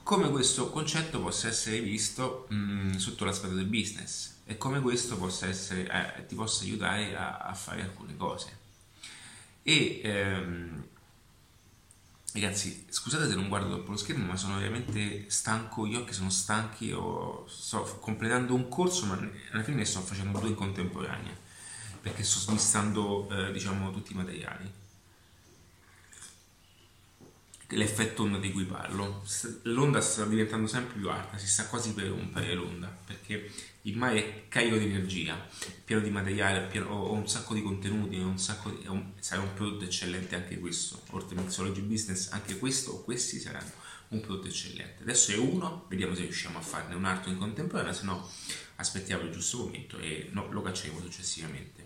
come 0.04 0.30
questo 0.30 0.70
concetto 0.70 1.22
possa 1.22 1.50
essere 1.50 1.82
visto 1.82 2.48
mh, 2.50 2.96
sotto 2.96 3.26
l'aspetto 3.26 3.56
del 3.56 3.66
business 3.66 4.38
e 4.46 4.58
come 4.58 4.80
questo 4.80 5.18
possa 5.18 5.48
essere, 5.48 6.16
eh, 6.18 6.26
ti 6.26 6.36
possa 6.36 6.64
aiutare 6.64 7.16
a, 7.16 7.38
a, 7.40 7.54
fare 7.54 7.82
alcune 7.82 8.16
cose. 8.16 8.58
E 9.64 10.00
ehm, 10.02 10.84
ragazzi, 12.32 12.86
scusate 12.88 13.28
se 13.28 13.36
non 13.36 13.50
guardo 13.50 13.70
troppo 13.70 13.92
lo 13.92 13.98
schermo, 13.98 14.26
ma 14.26 14.38
sono 14.38 14.58
veramente 14.58 15.30
stanco, 15.30 15.86
gli 15.86 15.96
occhi 15.96 16.14
sono 16.14 16.30
stanchi, 16.30 16.96
sto 17.48 17.98
completando 18.00 18.54
un 18.54 18.70
corso, 18.70 19.06
ma 19.08 19.20
alla 19.52 19.64
fine 19.64 19.78
ne 19.78 19.86
sto 19.86 20.00
facendo 20.00 20.40
due 20.40 20.50
in 20.50 20.56
contemporanea 20.56 21.46
perché 22.08 22.24
sto 22.24 22.40
smistando 22.40 23.28
eh, 23.30 23.52
diciamo 23.52 23.92
tutti 23.92 24.14
i 24.14 24.16
materiali. 24.16 24.72
L'effetto 27.72 28.24
onda 28.24 28.38
di 28.38 28.54
cui 28.54 28.64
parlo. 28.64 29.26
L'onda 29.64 30.00
sta 30.00 30.24
diventando 30.24 30.68
sempre 30.68 30.98
più 30.98 31.10
alta 31.10 31.38
si 31.38 31.48
sta 31.48 31.68
quasi 31.68 31.94
per 31.94 32.08
rompere 32.08 32.54
l'onda 32.54 32.88
perché 32.88 33.52
il 33.82 33.98
mare 33.98 34.20
è 34.20 34.48
carico 34.48 34.78
di 34.78 34.86
energia 34.86 35.38
pieno 35.84 36.02
di 36.02 36.10
materiale 36.10 36.68
pieno, 36.68 36.90
ho 36.90 37.12
un 37.12 37.28
sacco 37.28 37.54
di 37.54 37.62
contenuti 37.62 38.18
un 38.18 38.40
sacco 38.40 38.70
di, 38.70 38.88
un, 38.88 39.12
sarà 39.20 39.42
un 39.42 39.54
prodotto 39.54 39.84
eccellente 39.84 40.36
anche 40.36 40.60
questo. 40.60 41.02
Oltre 41.10 41.36
Mixology 41.36 41.82
Business 41.82 42.32
anche 42.32 42.58
questo 42.58 42.92
o 42.92 43.04
questi 43.04 43.40
saranno 43.40 43.72
un 44.10 44.22
prodotto 44.22 44.48
eccellente. 44.48 45.04
Adesso 45.04 45.34
è 45.34 45.38
uno 45.38 45.86
vediamo 45.90 46.16
se 46.16 46.22
riusciamo 46.22 46.58
a 46.58 46.62
farne 46.62 46.96
un 46.96 47.04
altro 47.04 47.32
in 47.32 47.38
contemporanea 47.38 47.92
se 47.92 48.06
no 48.06 48.30
aspettiamo 48.78 49.24
il 49.24 49.32
giusto 49.32 49.58
momento 49.58 49.98
e 50.00 50.30
no, 50.32 50.50
lo 50.52 50.62
cacceremo 50.62 51.02
successivamente 51.02 51.77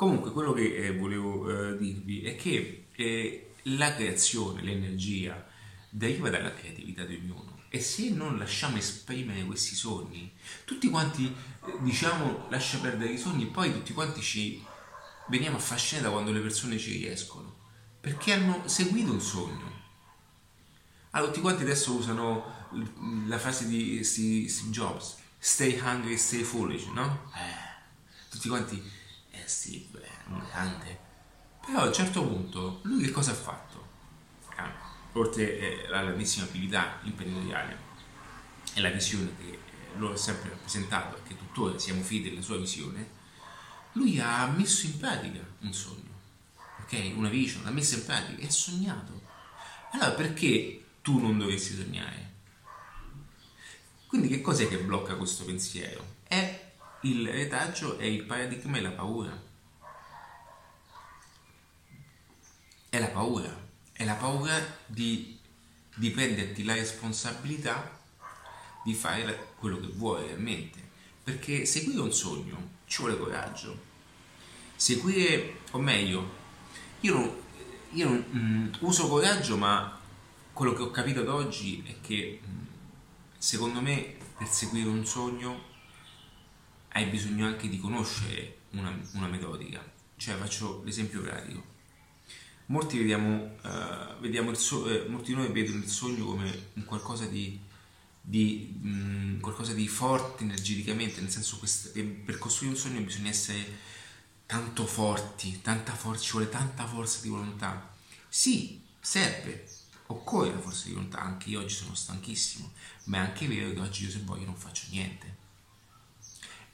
Comunque 0.00 0.32
quello 0.32 0.54
che 0.54 0.76
eh, 0.76 0.96
volevo 0.96 1.72
eh, 1.72 1.76
dirvi 1.76 2.22
è 2.22 2.34
che 2.34 2.86
eh, 2.92 3.50
la 3.64 3.94
creazione, 3.94 4.62
l'energia 4.62 5.46
deriva 5.90 6.30
dalla 6.30 6.54
creatività 6.54 7.04
di 7.04 7.16
ognuno 7.16 7.64
e 7.68 7.80
se 7.80 8.08
non 8.08 8.38
lasciamo 8.38 8.78
esprimere 8.78 9.44
questi 9.44 9.74
sogni, 9.74 10.32
tutti 10.64 10.88
quanti 10.88 11.26
eh, 11.26 11.72
diciamo 11.80 12.46
lascia 12.48 12.78
perdere 12.78 13.12
i 13.12 13.18
sogni 13.18 13.42
e 13.42 13.46
poi 13.48 13.74
tutti 13.74 13.92
quanti 13.92 14.22
ci 14.22 14.64
veniamo 15.28 15.58
affascinati 15.58 16.06
da 16.06 16.12
quando 16.12 16.32
le 16.32 16.40
persone 16.40 16.78
ci 16.78 16.92
riescono 16.92 17.56
perché 18.00 18.32
hanno 18.32 18.66
seguito 18.68 19.12
un 19.12 19.20
sogno. 19.20 19.70
Allora, 21.10 21.30
tutti 21.30 21.42
quanti 21.42 21.62
adesso 21.64 21.92
usano 21.92 22.68
la 23.26 23.38
frase 23.38 23.68
di 23.68 24.02
Steve 24.02 24.70
Jobs, 24.70 25.18
stay 25.36 25.78
hungry, 25.78 26.16
stay 26.16 26.42
foolish, 26.42 26.86
no? 26.86 27.30
Eh, 27.34 28.30
tutti 28.30 28.48
quanti 28.48 28.98
sì, 29.50 29.88
beh, 29.90 30.08
un 30.28 30.42
grande. 30.48 30.98
Però 31.66 31.80
a 31.80 31.86
un 31.86 31.92
certo 31.92 32.24
punto 32.24 32.80
lui 32.84 33.02
che 33.02 33.10
cosa 33.10 33.32
ha 33.32 33.34
fatto? 33.34 33.88
Ah, 34.56 34.72
oltre 35.12 35.86
alla 35.86 36.04
grandissima 36.04 36.46
abilità 36.46 37.00
imprenditoriale 37.02 37.88
e 38.74 38.80
la 38.80 38.90
visione 38.90 39.34
che 39.36 39.58
lo 39.96 40.12
ha 40.12 40.16
sempre 40.16 40.50
rappresentato 40.50 41.16
e 41.16 41.22
che 41.24 41.36
tuttora 41.36 41.78
siamo 41.78 42.02
fedeli 42.02 42.36
alla 42.36 42.44
sua 42.44 42.58
visione, 42.58 43.18
lui 43.92 44.20
ha 44.20 44.46
messo 44.46 44.86
in 44.86 44.96
pratica 44.98 45.44
un 45.60 45.72
sogno, 45.72 46.14
ok? 46.82 47.12
Una 47.16 47.28
vision, 47.28 47.64
l'ha 47.64 47.70
messa 47.70 47.96
in 47.96 48.04
pratica 48.04 48.40
e 48.40 48.46
ha 48.46 48.50
sognato. 48.50 49.20
Allora 49.92 50.12
perché 50.12 50.84
tu 51.02 51.18
non 51.18 51.38
dovresti 51.38 51.74
sognare? 51.74 52.28
Quindi 54.06 54.28
che 54.28 54.40
cos'è 54.40 54.68
che 54.68 54.78
blocca 54.78 55.16
questo 55.16 55.44
pensiero? 55.44 56.18
È 56.22 56.69
il 57.02 57.26
retaggio 57.28 57.96
è 57.98 58.04
il 58.04 58.24
paradigma 58.24 58.76
e 58.76 58.80
la 58.80 58.90
paura. 58.90 59.42
È 62.88 62.98
la 62.98 63.06
paura, 63.06 63.68
è 63.92 64.04
la 64.04 64.14
paura 64.14 64.58
di, 64.84 65.38
di 65.94 66.10
prenderti 66.10 66.64
la 66.64 66.74
responsabilità 66.74 67.98
di 68.84 68.92
fare 68.94 69.52
quello 69.56 69.78
che 69.80 69.86
vuoi 69.86 70.26
realmente. 70.26 70.78
Perché 71.22 71.64
seguire 71.64 72.00
un 72.00 72.12
sogno 72.12 72.68
ci 72.86 73.00
vuole 73.02 73.16
coraggio. 73.16 73.88
Seguire, 74.76 75.60
o 75.70 75.78
meglio, 75.78 76.38
io 77.00 77.14
non, 77.14 77.36
io 77.90 78.08
non 78.08 78.24
mm, 78.30 78.72
uso 78.80 79.08
coraggio, 79.08 79.56
ma 79.56 79.98
quello 80.52 80.74
che 80.74 80.82
ho 80.82 80.90
capito 80.90 81.20
ad 81.20 81.28
oggi 81.28 81.82
è 81.86 81.94
che 82.00 82.40
mm, 82.44 82.64
secondo 83.38 83.80
me 83.80 84.16
per 84.36 84.48
seguire 84.48 84.88
un 84.88 85.06
sogno 85.06 85.68
hai 86.92 87.06
bisogno 87.06 87.46
anche 87.46 87.68
di 87.68 87.78
conoscere 87.78 88.58
una, 88.70 88.96
una 89.12 89.28
metodica. 89.28 89.82
Cioè, 90.16 90.36
faccio 90.36 90.82
l'esempio 90.84 91.22
pratico. 91.22 91.64
Molti, 92.66 92.98
vediamo, 92.98 93.56
uh, 93.62 94.20
vediamo 94.20 94.54
so- 94.54 94.88
eh, 94.88 95.08
molti 95.08 95.32
di 95.32 95.36
noi 95.36 95.50
vedono 95.50 95.78
il 95.78 95.88
sogno 95.88 96.24
come 96.24 96.66
un 96.74 96.84
qualcosa 96.84 97.26
di 97.26 97.68
di 98.20 98.78
mh, 98.80 99.40
qualcosa 99.40 99.72
di 99.72 99.88
forte 99.88 100.44
energeticamente, 100.44 101.20
nel 101.20 101.30
senso 101.30 101.58
che 101.58 102.02
per 102.02 102.38
costruire 102.38 102.74
un 102.74 102.80
sogno 102.80 103.00
bisogna 103.00 103.30
essere 103.30 103.78
tanto 104.46 104.86
forti, 104.86 105.60
tanta 105.62 105.94
forza, 105.94 106.22
ci 106.22 106.32
vuole 106.32 106.48
tanta 106.48 106.86
forza 106.86 107.20
di 107.22 107.28
volontà. 107.28 107.92
Sì, 108.28 108.82
serve, 109.00 109.68
occorre 110.06 110.52
la 110.52 110.60
forza 110.60 110.86
di 110.86 110.92
volontà, 110.92 111.20
anche 111.20 111.48
io 111.48 111.60
oggi 111.60 111.74
sono 111.74 111.94
stanchissimo, 111.94 112.72
ma 113.04 113.18
è 113.18 113.20
anche 113.20 113.46
vero 113.46 113.72
che 113.72 113.80
oggi 113.80 114.04
io 114.04 114.10
se 114.10 114.20
voglio 114.24 114.44
non 114.44 114.56
faccio 114.56 114.86
niente. 114.90 115.38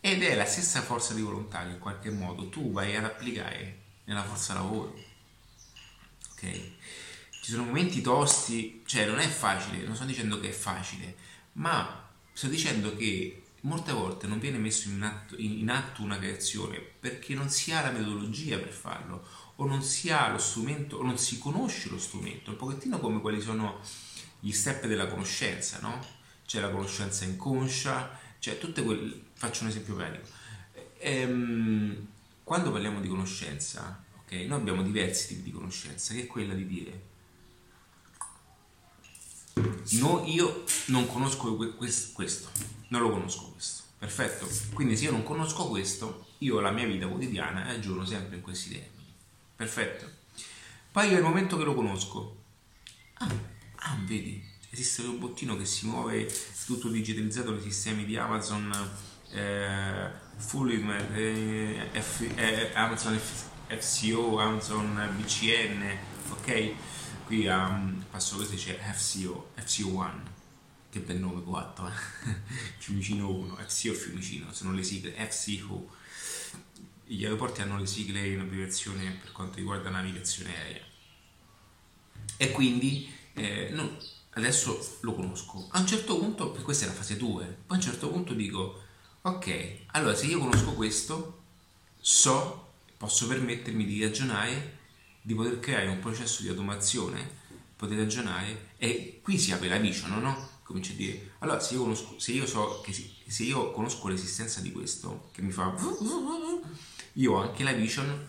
Ed 0.07 0.23
è 0.23 0.37
la 0.37 0.45
stessa 0.45 0.83
forza 0.83 1.15
di 1.15 1.21
volontà 1.21 1.65
che 1.65 1.73
in 1.73 1.79
qualche 1.81 2.11
modo 2.11 2.49
tu 2.49 2.71
vai 2.71 2.95
ad 2.95 3.03
applicare 3.03 3.79
nella 4.05 4.23
forza 4.23 4.55
lavoro. 4.55 4.97
Ok? 6.31 6.61
Ci 7.43 7.51
sono 7.51 7.65
momenti 7.65 8.03
tosti, 8.03 8.83
cioè 8.87 9.05
non 9.07 9.19
è 9.19 9.27
facile, 9.27 9.85
non 9.85 9.97
sto 9.97 10.05
dicendo 10.05 10.39
che 10.39 10.51
è 10.51 10.53
facile, 10.53 11.17
ma 11.55 12.09
sto 12.33 12.47
dicendo 12.47 12.95
che 12.95 13.47
molte 13.63 13.91
volte 13.91 14.29
non 14.29 14.39
viene 14.39 14.59
messo 14.59 14.89
in 14.91 15.03
atto, 15.03 15.35
in 15.39 15.69
atto, 15.71 16.03
una 16.03 16.19
creazione 16.19 16.79
perché 16.79 17.35
non 17.35 17.51
si 17.51 17.73
ha 17.73 17.81
la 17.81 17.91
metodologia 17.91 18.59
per 18.59 18.71
farlo 18.71 19.27
o 19.57 19.67
non 19.67 19.83
si 19.83 20.13
ha 20.13 20.31
lo 20.31 20.39
strumento 20.39 20.99
o 20.99 21.03
non 21.03 21.19
si 21.19 21.41
conosce 21.41 21.89
lo 21.89 21.99
strumento, 21.99 22.53
un 22.53 22.57
pochettino 22.57 23.01
come 23.01 23.21
quali 23.21 23.41
sono 23.41 23.81
gli 24.39 24.53
step 24.53 24.87
della 24.87 25.09
conoscenza, 25.09 25.81
no? 25.81 25.99
C'è 26.47 26.61
la 26.61 26.71
conoscenza 26.71 27.25
inconscia, 27.25 28.17
cioè 28.39 28.57
tutte 28.57 28.85
quelle... 28.85 29.26
faccio 29.37 29.63
un 29.63 29.69
esempio 29.69 29.95
pratico. 29.95 30.27
Ehm, 30.99 32.07
quando 32.43 32.73
parliamo 32.73 33.01
di 33.01 33.09
conoscenza, 33.09 34.03
ok, 34.19 34.33
noi 34.33 34.59
abbiamo 34.59 34.83
diversi 34.83 35.29
tipi 35.29 35.43
di 35.43 35.53
conoscenza, 35.53 36.15
che 36.15 36.23
è 36.23 36.27
quella 36.27 36.55
di 36.55 36.67
dire 36.67 37.15
no, 39.93 40.25
io 40.27 40.65
non 40.87 41.07
conosco 41.07 41.57
questo, 41.77 42.51
non 42.89 43.01
lo 43.03 43.11
conosco 43.11 43.51
questo, 43.53 43.83
perfetto? 43.99 44.49
Quindi 44.73 44.97
se 44.97 45.05
io 45.05 45.13
non 45.13 45.23
conosco 45.23 45.69
questo, 45.69 46.27
io 46.39 46.61
la 46.61 46.71
mia 46.71 46.87
vita 46.87 47.07
quotidiana 47.07 47.67
aggiorno 47.67 48.05
sempre 48.05 48.37
in 48.37 48.43
questi 48.43 48.71
termini, 48.71 49.13
perfetto? 49.55 50.11
Poi 50.91 51.11
nel 51.11 51.23
momento 51.23 51.57
che 51.57 51.65
lo 51.65 51.75
conosco, 51.75 52.43
ah, 53.15 53.35
ah 53.77 53.99
vedi, 54.05 54.43
esiste 54.71 55.03
un 55.03 55.13
robottino 55.13 55.57
che 55.57 55.65
si 55.65 55.87
muove 55.87 56.31
tutto 56.65 56.89
digitalizzato 56.89 57.53
nei 57.53 57.63
sistemi 57.63 58.05
di 58.05 58.17
Amazon, 58.17 58.73
eh, 59.31 60.11
Fully, 60.37 60.87
eh, 61.15 61.91
eh, 62.37 62.71
Amazon 62.75 63.19
F, 63.19 63.49
FCO, 63.69 64.39
Amazon 64.39 65.15
BCN, 65.17 65.99
ok? 66.31 66.75
Qui 67.25 67.49
a 67.49 67.67
um, 67.67 68.05
Passo 68.11 68.37
Questo 68.37 68.55
c'è 68.55 68.79
FCO, 68.79 69.51
FCO1, 69.57 70.21
che 70.91 71.01
bel 71.01 71.19
nome 71.19 71.43
coatto, 71.43 71.89
eh? 71.89 71.93
Fiumicino 72.79 73.31
1, 73.31 73.57
FCO 73.57 73.93
Fiumicino, 73.95 74.53
sono 74.53 74.73
le 74.73 74.83
sigle 74.83 75.13
FCO. 75.13 75.95
Gli 77.05 77.25
aeroporti 77.25 77.63
hanno 77.63 77.79
le 77.79 77.87
sigle 77.87 78.27
in 78.27 78.41
abbreviazione 78.41 79.19
per 79.21 79.33
quanto 79.33 79.57
riguarda 79.57 79.91
navigazione 79.91 80.57
aerea. 80.57 80.85
E 82.37 82.51
quindi 82.51 83.13
eh, 83.35 83.71
no, 83.73 83.97
adesso 84.31 84.99
lo 85.01 85.15
conosco. 85.15 85.69
A 85.73 85.81
un 85.81 85.87
certo 85.87 86.19
punto, 86.19 86.51
questa 86.53 86.85
è 86.85 86.89
la 86.89 86.95
fase 86.95 87.17
2, 87.17 87.45
poi 87.45 87.63
a 87.69 87.75
un 87.75 87.81
certo 87.81 88.11
punto 88.11 88.35
dico, 88.35 88.83
ok, 89.27 89.79
allora 89.89 90.15
se 90.15 90.27
io 90.27 90.39
conosco 90.39 90.73
questo, 90.75 91.43
so, 91.99 92.75
posso 92.97 93.27
permettermi 93.27 93.85
di 93.85 94.01
ragionare 94.01 94.79
di 95.21 95.35
poter 95.35 95.59
creare 95.59 95.89
un 95.89 95.99
processo 95.99 96.43
di 96.43 96.49
automazione, 96.49 97.29
poter 97.75 97.99
ragionare 97.99 98.75
e 98.77 99.19
qui 99.25 99.37
si 99.37 99.51
apre 99.51 99.69
la 99.69 99.79
vision, 99.79 100.21
no? 100.21 100.55
Cominci 100.63 100.93
a 100.93 100.95
dire, 100.95 101.33
allora 101.41 101.59
se 101.59 101.75
io, 101.75 101.81
conosco, 101.81 102.19
se 102.19 102.33
io 102.33 102.47
so 102.47 102.81
che 102.83 102.93
se 103.27 103.43
io 103.43 103.73
conosco 103.73 104.07
l'esistenza 104.07 104.61
di 104.61 104.71
questo, 104.71 105.31
che 105.33 105.43
mi 105.43 105.51
fa 105.51 105.75
io 107.15 107.33
ho 107.33 107.41
anche 107.41 107.65
la 107.65 107.73
vision 107.73 108.27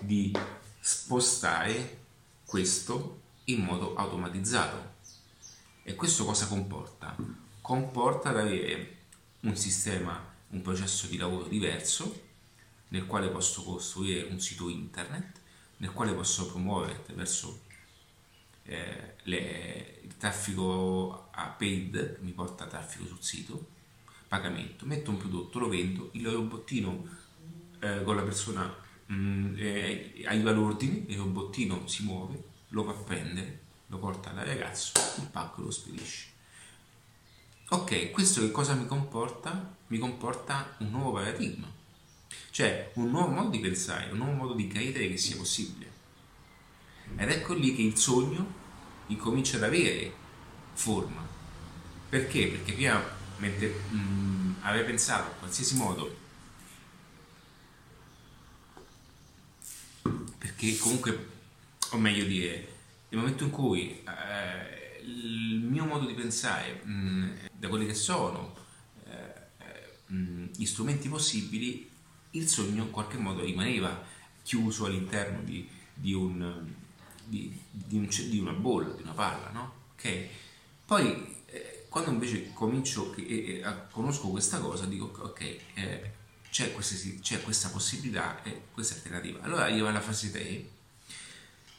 di 0.00 0.34
spostare 0.80 2.00
questo 2.46 3.20
in 3.44 3.60
modo 3.60 3.94
automatizzato. 3.94 4.90
E 5.82 5.94
questo 5.94 6.24
cosa 6.24 6.46
comporta? 6.46 7.16
Comporta 7.60 8.30
ad 8.30 8.38
avere 8.38 9.01
un 9.42 9.56
sistema, 9.56 10.32
un 10.48 10.62
processo 10.62 11.06
di 11.06 11.16
lavoro 11.16 11.48
diverso 11.48 12.30
nel 12.88 13.06
quale 13.06 13.28
posso 13.28 13.62
costruire 13.62 14.22
un 14.24 14.38
sito 14.40 14.68
internet 14.68 15.40
nel 15.82 15.92
quale 15.92 16.12
posso 16.14 16.46
promuovere 16.46 16.92
attraverso 16.92 17.62
eh, 18.64 19.14
le, 19.24 20.00
il 20.02 20.16
traffico 20.16 21.28
a 21.32 21.48
paid, 21.48 22.18
mi 22.20 22.30
porta 22.30 22.66
traffico 22.66 23.04
sul 23.04 23.20
sito, 23.20 23.66
pagamento, 24.28 24.86
metto 24.86 25.10
un 25.10 25.16
prodotto, 25.16 25.58
lo 25.58 25.68
vendo, 25.68 26.10
il 26.12 26.28
robottino 26.28 27.04
eh, 27.80 28.02
con 28.04 28.14
la 28.14 28.22
persona 28.22 28.72
mh, 29.06 29.14
mm, 29.14 29.54
eh, 29.58 30.22
aiuta 30.24 30.52
l'ordine, 30.52 31.02
il 31.08 31.18
robottino 31.18 31.88
si 31.88 32.04
muove, 32.04 32.42
lo 32.68 32.84
va 32.84 32.92
a 32.92 33.02
prendere, 33.02 33.60
lo 33.88 33.98
porta 33.98 34.30
al 34.30 34.46
ragazzo, 34.46 34.92
il 35.18 35.26
pacco 35.26 35.62
lo 35.62 35.70
spedisce. 35.72 36.31
Ok, 37.68 38.10
questo 38.10 38.40
che 38.40 38.50
cosa 38.50 38.74
mi 38.74 38.86
comporta? 38.86 39.76
Mi 39.88 39.98
comporta 39.98 40.74
un 40.78 40.90
nuovo 40.90 41.12
paradigma 41.12 41.80
cioè 42.52 42.90
un 42.96 43.08
nuovo 43.08 43.28
modo 43.28 43.48
di 43.48 43.60
pensare, 43.60 44.10
un 44.10 44.18
nuovo 44.18 44.32
modo 44.32 44.52
di 44.52 44.68
credere 44.68 45.08
che 45.08 45.16
sia 45.16 45.36
possibile. 45.36 45.90
Ed 47.16 47.30
ecco 47.30 47.54
lì 47.54 47.74
che 47.74 47.80
il 47.80 47.96
sogno 47.96 48.60
incomincia 49.06 49.56
ad 49.56 49.62
avere 49.62 50.12
forma. 50.74 51.26
Perché? 52.10 52.48
Perché 52.48 52.74
prima, 52.74 53.02
mentre 53.38 53.68
mh, 53.68 54.56
avevo 54.60 54.84
pensato 54.84 55.30
in 55.30 55.38
qualsiasi 55.38 55.76
modo, 55.76 56.16
perché 60.36 60.76
comunque, 60.76 61.28
o 61.92 61.96
meglio 61.96 62.26
dire, 62.26 62.68
nel 63.08 63.20
momento 63.20 63.44
in 63.44 63.50
cui 63.50 64.02
eh, 64.04 65.00
il 65.04 65.58
mio 65.60 65.86
modo 65.86 66.04
di 66.04 66.12
pensare, 66.12 66.82
mh, 66.84 67.30
da 67.62 67.68
quelli 67.68 67.86
che 67.86 67.94
sono 67.94 68.56
eh, 69.06 70.12
mh, 70.12 70.46
gli 70.56 70.66
strumenti 70.66 71.08
possibili, 71.08 71.88
il 72.30 72.48
sogno 72.48 72.82
in 72.82 72.90
qualche 72.90 73.18
modo 73.18 73.44
rimaneva 73.44 74.02
chiuso 74.42 74.86
all'interno 74.86 75.42
di, 75.42 75.68
di, 75.94 76.12
un, 76.12 76.74
di, 77.24 77.56
un, 77.90 78.08
di 78.08 78.38
una 78.40 78.50
bolla, 78.50 78.92
di 78.94 79.02
una 79.02 79.12
palla, 79.12 79.50
no? 79.50 79.74
Ok? 79.92 80.26
Poi 80.84 81.36
eh, 81.46 81.86
quando 81.88 82.10
invece 82.10 82.52
comincio 82.52 83.14
eh, 83.14 83.64
conosco 83.92 84.30
questa 84.30 84.58
cosa, 84.58 84.84
dico 84.86 85.12
ok, 85.16 85.40
eh, 85.74 86.12
c'è, 86.50 86.72
questa, 86.72 86.96
c'è, 87.20 87.42
questa, 87.42 87.68
possibilità 87.68 88.42
e 88.42 88.62
questa 88.72 88.94
alternativa. 88.94 89.40
Allora 89.42 89.66
arriva 89.66 89.88
alla 89.88 90.00
fase 90.00 90.32
3 90.32 90.68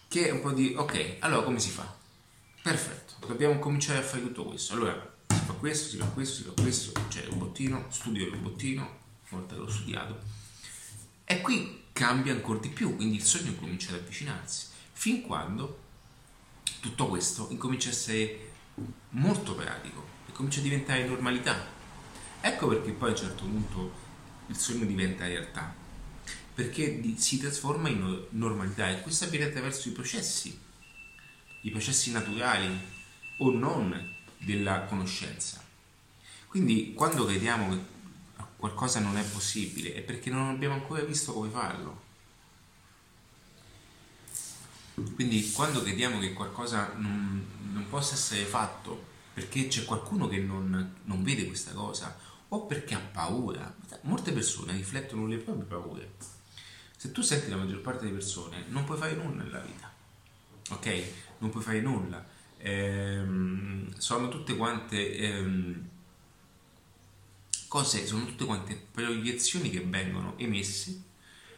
che 0.08 0.28
è 0.30 0.32
un 0.32 0.39
po' 0.39 0.54
di 0.54 0.76
ok, 0.78 1.17
allora 1.19 1.43
come 1.43 1.60
si 1.60 1.72
fa? 1.72 1.93
Perfetto, 2.62 3.28
dobbiamo 3.28 3.60
cominciare 3.60 4.00
a 4.00 4.04
fare 4.04 4.22
tutto 4.22 4.46
questo. 4.46 4.76
Allora 4.76 5.12
si 5.34 5.46
fa 5.46 5.54
questo, 5.54 5.89
si 5.89 5.98
fa 5.98 6.06
questo, 6.06 6.36
si 6.36 6.43
fa 6.43 6.62
questo, 6.62 6.91
c'è 7.08 7.22
il 7.22 7.28
robottino, 7.30 7.86
studio 7.89 8.26
il 8.26 8.32
robottino, 8.32 8.82
una 8.82 9.39
volta 9.39 9.56
che 9.56 9.62
l'ho 9.62 9.69
studiato. 9.69 10.22
E 11.26 11.41
qui 11.41 11.84
cambia 11.91 12.34
ancora 12.34 12.60
di 12.60 12.69
più, 12.69 12.96
quindi 12.96 13.17
il 13.17 13.24
sogno 13.24 13.54
comincia 13.56 13.93
ad 13.93 14.00
avvicinarsi, 14.00 14.67
fin 14.91 15.22
quando 15.22 15.82
tutto 16.80 17.08
questo 17.08 17.48
incomincia 17.50 17.89
a 17.89 17.91
essere 17.91 18.52
molto 19.10 19.56
pratico 19.56 20.06
e 20.28 20.32
comincia 20.32 20.60
a 20.60 20.63
diventare 20.63 21.08
normalità. 21.08 21.65
Ecco 22.41 22.67
perché 22.67 22.91
poi 22.91 23.10
a 23.10 23.12
un 23.12 23.17
certo 23.17 23.43
punto 23.43 23.93
il 24.48 24.58
sogno 24.58 24.86
diventa 24.86 25.26
realtà, 25.26 25.74
perché 26.54 27.02
si 27.17 27.39
trasforma 27.39 27.89
in 27.89 28.26
normalità 28.32 28.89
e 28.89 29.02
questo 29.02 29.26
avviene 29.26 29.46
attraverso 29.46 29.88
i 29.88 29.93
processi, 29.93 30.60
i 31.62 31.72
processi 31.72 32.12
naturali 32.12 32.67
o 33.38 33.52
non 33.52 34.12
della 34.43 34.82
conoscenza. 34.84 35.62
Quindi 36.47 36.93
quando 36.93 37.25
vediamo 37.25 37.69
che 37.69 37.91
qualcosa 38.58 38.99
non 38.99 39.17
è 39.17 39.23
possibile, 39.23 39.93
è 39.93 40.01
perché 40.01 40.29
non 40.29 40.49
abbiamo 40.49 40.75
ancora 40.75 41.01
visto 41.01 41.34
come 41.34 41.49
farlo. 41.49 42.01
Quindi 45.15 45.51
quando 45.51 45.82
crediamo 45.82 46.19
che 46.19 46.34
qualcosa 46.34 46.93
non, 46.95 47.45
non 47.71 47.89
possa 47.89 48.13
essere 48.13 48.45
fatto 48.45 49.12
perché 49.34 49.67
c'è 49.67 49.84
qualcuno 49.86 50.27
che 50.27 50.38
non, 50.38 50.95
non, 51.03 51.23
vede 51.23 51.47
questa 51.47 51.71
cosa 51.71 52.15
o 52.49 52.65
perché 52.65 52.93
ha 52.93 52.99
paura, 52.99 53.75
molte 54.01 54.32
persone 54.32 54.73
riflettono 54.73 55.25
le 55.25 55.38
proprie 55.38 55.65
paure. 55.65 56.12
Se 56.95 57.12
tu 57.12 57.21
senti 57.21 57.49
la 57.49 57.58
maggior 57.58 57.82
parte 57.82 58.01
delle 58.06 58.17
persone, 58.17 58.65
non 58.67 58.84
puoi 58.86 58.99
fare 58.99 59.15
nulla 59.15 59.43
nella 59.43 59.60
vita, 59.60 59.91
ok? 60.69 61.03
Non 61.39 61.49
puoi 61.49 61.63
fare 61.63 61.82
nulla. 61.82 62.23
Ehm, 62.65 63.93
sono 63.97 64.30
tutte 64.30 64.56
quante 64.56 65.17
ehm, 65.17 65.89
cose 67.67 68.06
sono 68.06 68.26
tutte 68.26 68.45
quante 68.45 68.82
proiezioni 68.91 69.69
che 69.69 69.82
vengono 69.82 70.38
emesse, 70.38 71.02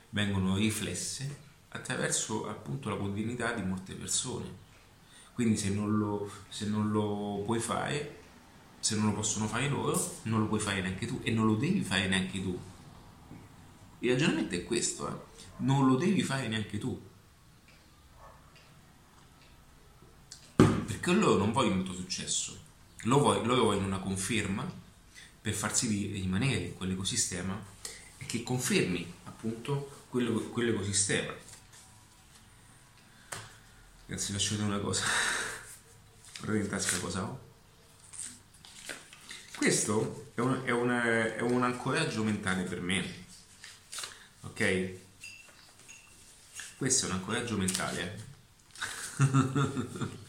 vengono 0.09 0.55
riflesse 0.55 1.43
attraverso 1.69 2.47
appunto 2.47 2.89
la 2.89 2.95
quotidianità 2.95 3.51
di 3.51 3.61
molte 3.61 3.93
persone. 3.93 4.63
Quindi 5.33 5.57
se 5.57 5.69
non 5.69 5.97
lo, 5.97 6.31
se 6.49 6.65
non 6.67 6.89
lo 6.89 7.43
puoi 7.45 7.59
fare, 7.59 8.21
se 8.79 8.95
non 8.95 9.07
lo 9.07 9.13
possono 9.13 9.47
fare 9.47 9.67
loro, 9.67 10.19
non 10.23 10.39
lo 10.39 10.47
puoi 10.47 10.61
fare 10.61 10.81
neanche 10.81 11.05
tu 11.05 11.19
e 11.21 11.31
non 11.31 11.45
lo 11.45 11.55
devi 11.55 11.81
fare 11.81 12.07
neanche 12.07 12.41
tu. 12.41 12.57
Il 13.99 14.11
ragionamento 14.11 14.55
è 14.55 14.63
questo, 14.63 15.07
eh? 15.09 15.43
non 15.57 15.85
lo 15.85 15.97
devi 15.97 16.23
fare 16.23 16.47
neanche 16.47 16.77
tu. 16.79 16.99
Perché 21.05 21.19
loro 21.19 21.37
non 21.37 21.51
vogliono 21.51 21.81
il 21.81 21.85
tuo 21.85 21.93
successo, 21.93 22.59
loro 23.03 23.35
vogliono 23.45 23.85
una 23.85 23.99
conferma 23.99 24.67
per 25.39 25.53
farsi 25.53 26.07
rimanere 26.07 26.61
in 26.61 26.73
quell'ecosistema 26.73 27.63
e 28.17 28.25
che 28.25 28.41
confermi 28.41 29.13
appunto 29.25 30.05
quell'ecosistema. 30.09 31.31
Ragazzi, 34.07 34.31
lascio 34.31 34.55
vedere 34.55 34.69
una 34.73 34.79
cosa. 34.79 35.03
Guardate 36.41 36.63
in 36.63 36.69
tasca 36.69 36.97
cosa 36.97 37.21
ho. 37.21 37.39
Questo 39.57 40.31
è 40.33 40.39
un, 40.39 40.61
è, 40.65 40.71
un, 40.71 40.89
è 40.89 41.41
un 41.41 41.61
ancoraggio 41.61 42.23
mentale 42.23 42.63
per 42.63 42.81
me. 42.81 43.25
Ok? 44.41 44.93
Questo 46.77 47.05
è 47.05 47.09
un 47.09 47.15
ancoraggio 47.15 47.57
mentale. 47.57 48.23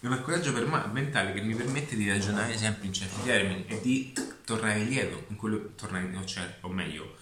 è 0.00 0.06
un 0.06 0.12
ancoraggio 0.12 0.52
mentale 0.52 1.32
che 1.32 1.40
mi 1.40 1.54
permette 1.54 1.96
di 1.96 2.08
ragionare 2.08 2.56
sempre 2.56 2.86
in 2.86 2.92
certi 2.92 3.22
termini 3.24 3.66
e 3.66 3.80
di 3.80 4.12
tornare 4.44 4.80
indietro, 4.80 5.24
in 5.28 5.36
quello, 5.36 5.70
tornare, 5.74 6.08
cioè, 6.24 6.58
o 6.60 6.68
meglio, 6.68 7.16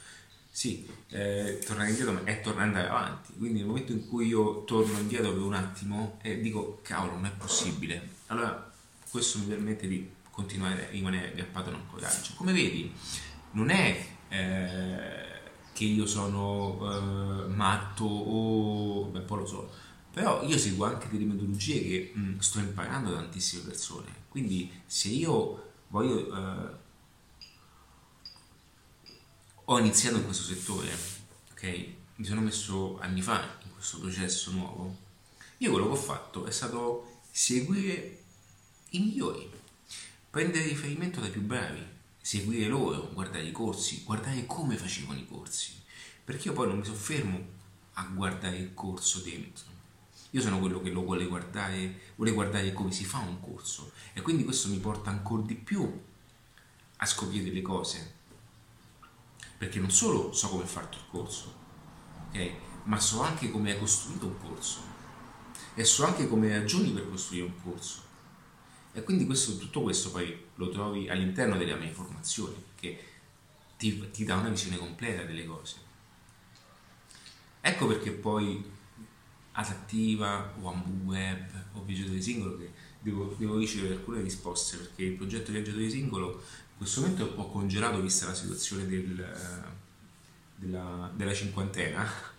sì, 0.50 0.86
eh, 1.08 1.58
tornare 1.64 1.90
indietro 1.90 2.24
è 2.24 2.40
tornare 2.40 2.88
avanti. 2.88 3.32
Quindi 3.38 3.58
nel 3.58 3.66
momento 3.68 3.92
in 3.92 4.06
cui 4.06 4.26
io 4.26 4.64
torno 4.64 4.98
indietro 4.98 5.32
per 5.32 5.42
un 5.42 5.54
attimo 5.54 6.18
e 6.22 6.40
dico 6.40 6.80
cavolo, 6.82 7.12
non 7.12 7.26
è 7.26 7.30
possibile. 7.30 8.08
Allora 8.26 8.72
questo 9.10 9.38
mi 9.38 9.46
permette 9.46 9.88
di 9.88 10.10
continuare 10.30 10.86
a 10.86 10.90
rimanere 10.90 11.28
aggrappato 11.28 11.70
a 11.70 11.80
coraggio. 11.90 12.32
Come 12.34 12.52
vedi, 12.52 12.92
non 13.52 13.70
è 13.70 14.06
eh, 14.28 15.24
che 15.72 15.84
io 15.84 16.06
sono 16.06 16.78
eh, 16.82 17.48
matto 17.48 18.04
o 18.04 19.04
beh, 19.04 19.20
poi 19.20 19.38
lo 19.38 19.46
so, 19.46 19.72
però 20.14 20.44
io 20.44 20.56
seguo 20.56 20.86
anche 20.86 21.08
delle 21.08 21.24
metodologie 21.24 21.82
che 21.82 22.12
mh, 22.14 22.20
mm, 22.20 22.38
sto 22.38 22.60
imparando 22.60 23.10
da 23.10 23.16
tantissime 23.16 23.64
persone. 23.64 24.22
Quindi 24.28 24.70
se 24.86 25.08
io 25.08 25.72
voglio 25.88 26.32
eh, 26.32 26.82
ho 29.64 29.78
iniziato 29.80 30.18
in 30.18 30.24
questo 30.24 30.44
settore, 30.44 30.96
ok? 31.50 31.86
Mi 32.16 32.24
sono 32.24 32.42
messo 32.42 32.96
anni 33.00 33.22
fa 33.22 33.58
in 33.64 33.72
questo 33.72 33.98
processo 33.98 34.52
nuovo. 34.52 34.96
Io 35.58 35.72
quello 35.72 35.86
che 35.86 35.92
ho 35.92 35.96
fatto 35.96 36.46
è 36.46 36.52
stato 36.52 37.22
seguire 37.32 38.22
i 38.90 39.00
migliori, 39.00 39.50
prendere 40.30 40.66
riferimento 40.66 41.18
dai 41.18 41.30
più 41.30 41.40
bravi, 41.42 41.84
seguire 42.20 42.68
loro, 42.68 43.10
guardare 43.12 43.46
i 43.46 43.52
corsi, 43.52 44.04
guardare 44.04 44.46
come 44.46 44.76
facevano 44.76 45.18
i 45.18 45.26
corsi. 45.26 45.72
Perché 46.24 46.48
io 46.48 46.54
poi 46.54 46.68
non 46.68 46.78
mi 46.78 46.84
soffermo 46.84 47.44
a 47.94 48.04
guardare 48.14 48.58
il 48.58 48.74
corso 48.74 49.18
dentro. 49.18 49.73
Io 50.34 50.40
sono 50.40 50.58
quello 50.58 50.82
che 50.82 50.90
lo 50.90 51.02
vuole 51.02 51.26
guardare, 51.26 52.00
vuole 52.16 52.32
guardare 52.32 52.72
come 52.72 52.90
si 52.90 53.04
fa 53.04 53.18
un 53.18 53.38
corso 53.38 53.92
e 54.14 54.20
quindi 54.20 54.42
questo 54.42 54.68
mi 54.68 54.78
porta 54.78 55.10
ancora 55.10 55.42
di 55.42 55.54
più 55.54 56.02
a 56.96 57.06
scoprire 57.06 57.44
delle 57.44 57.62
cose 57.62 58.14
perché 59.56 59.78
non 59.78 59.92
solo 59.92 60.32
so 60.32 60.48
come 60.48 60.64
fare 60.64 60.88
il 60.90 61.02
corso, 61.08 61.54
ok? 62.28 62.50
Ma 62.84 62.98
so 62.98 63.22
anche 63.22 63.48
come 63.48 63.72
hai 63.72 63.78
costruito 63.78 64.26
un 64.26 64.36
corso 64.38 64.80
e 65.74 65.84
so 65.84 66.04
anche 66.04 66.26
come 66.26 66.48
ragioni 66.48 66.90
per 66.90 67.08
costruire 67.08 67.46
un 67.46 67.62
corso. 67.62 68.02
E 68.92 69.04
quindi 69.04 69.26
questo, 69.26 69.56
tutto 69.56 69.82
questo 69.82 70.10
poi 70.10 70.46
lo 70.56 70.68
trovi 70.68 71.08
all'interno 71.08 71.56
delle 71.56 71.76
mie 71.76 71.92
formazioni, 71.92 72.56
che 72.74 73.04
ti, 73.76 74.10
ti 74.10 74.24
dà 74.24 74.34
una 74.34 74.48
visione 74.48 74.78
completa 74.78 75.22
delle 75.22 75.44
cose. 75.44 75.76
Ecco 77.60 77.86
perché 77.86 78.10
poi 78.10 78.73
Adattiva 79.56 80.52
o 80.60 80.68
Ambu 80.68 81.10
Web 81.10 81.48
o 81.74 81.84
Viaggiatore 81.84 82.20
Singolo 82.20 82.58
che 82.58 82.72
devo, 83.00 83.34
devo, 83.38 83.56
ricevere 83.56 83.94
alcune 83.94 84.20
risposte 84.20 84.76
perché 84.76 85.04
il 85.04 85.12
progetto 85.12 85.52
Viaggiatore 85.52 85.88
Singolo 85.88 86.42
in 86.74 86.76
questo 86.76 87.00
momento 87.00 87.24
è 87.24 87.28
un 87.28 87.34
po' 87.36 87.48
congelato 87.48 88.00
vista 88.00 88.26
la 88.26 88.34
situazione 88.34 88.86
del, 88.86 89.20
eh, 89.20 89.68
della, 90.56 91.10
della, 91.14 91.32
cinquantena. 91.32 92.32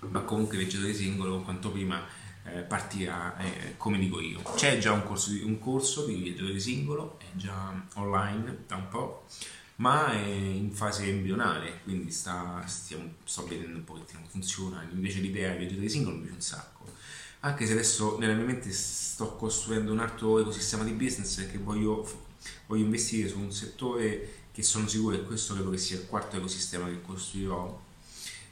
Ma 0.00 0.20
comunque 0.20 0.56
viaggiatore 0.56 0.94
singolo 0.94 1.40
quanto 1.40 1.70
prima 1.70 2.02
eh, 2.44 2.60
partirà 2.60 3.36
eh, 3.38 3.76
come 3.76 3.98
dico 3.98 4.20
io. 4.20 4.42
C'è 4.54 4.78
già 4.78 4.92
un 4.92 5.04
corso, 5.04 5.30
di, 5.30 5.42
un 5.42 5.58
corso 5.58 6.04
di 6.04 6.14
viaggiatore 6.14 6.58
singolo 6.58 7.18
è 7.18 7.36
già 7.36 7.86
online 7.94 8.64
da 8.66 8.76
un 8.76 8.88
po' 8.88 9.26
ma 9.80 10.12
è 10.12 10.26
in 10.26 10.72
fase 10.72 11.06
embrionale 11.06 11.80
quindi 11.84 12.10
sta, 12.10 12.62
stiamo, 12.66 13.14
sto 13.24 13.46
vedendo 13.46 13.78
un 13.78 13.84
po' 13.84 13.94
che 13.94 14.16
funziona. 14.28 14.86
Invece 14.92 15.20
l'idea 15.20 15.52
di 15.52 15.58
viaggiatore 15.58 15.88
singolo 15.88 16.16
mi 16.16 16.22
piace 16.22 16.34
un 16.34 16.40
sacco. 16.40 16.84
Anche 17.40 17.66
se 17.66 17.72
adesso 17.72 18.18
nella 18.18 18.34
mia 18.34 18.44
mente 18.44 18.70
sto 18.72 19.36
costruendo 19.36 19.92
un 19.92 20.00
altro 20.00 20.38
ecosistema 20.38 20.84
di 20.84 20.92
business 20.92 21.50
che 21.50 21.56
voglio, 21.58 22.08
voglio 22.66 22.84
investire 22.84 23.28
su 23.28 23.38
un 23.38 23.52
settore 23.52 24.34
che 24.52 24.62
sono 24.62 24.86
sicuro 24.86 25.16
che 25.16 25.24
questo 25.24 25.54
credo 25.54 25.70
che 25.70 25.78
sia 25.78 25.96
il 25.96 26.06
quarto 26.06 26.36
ecosistema 26.36 26.86
che 26.86 27.00
costruirò. 27.00 27.88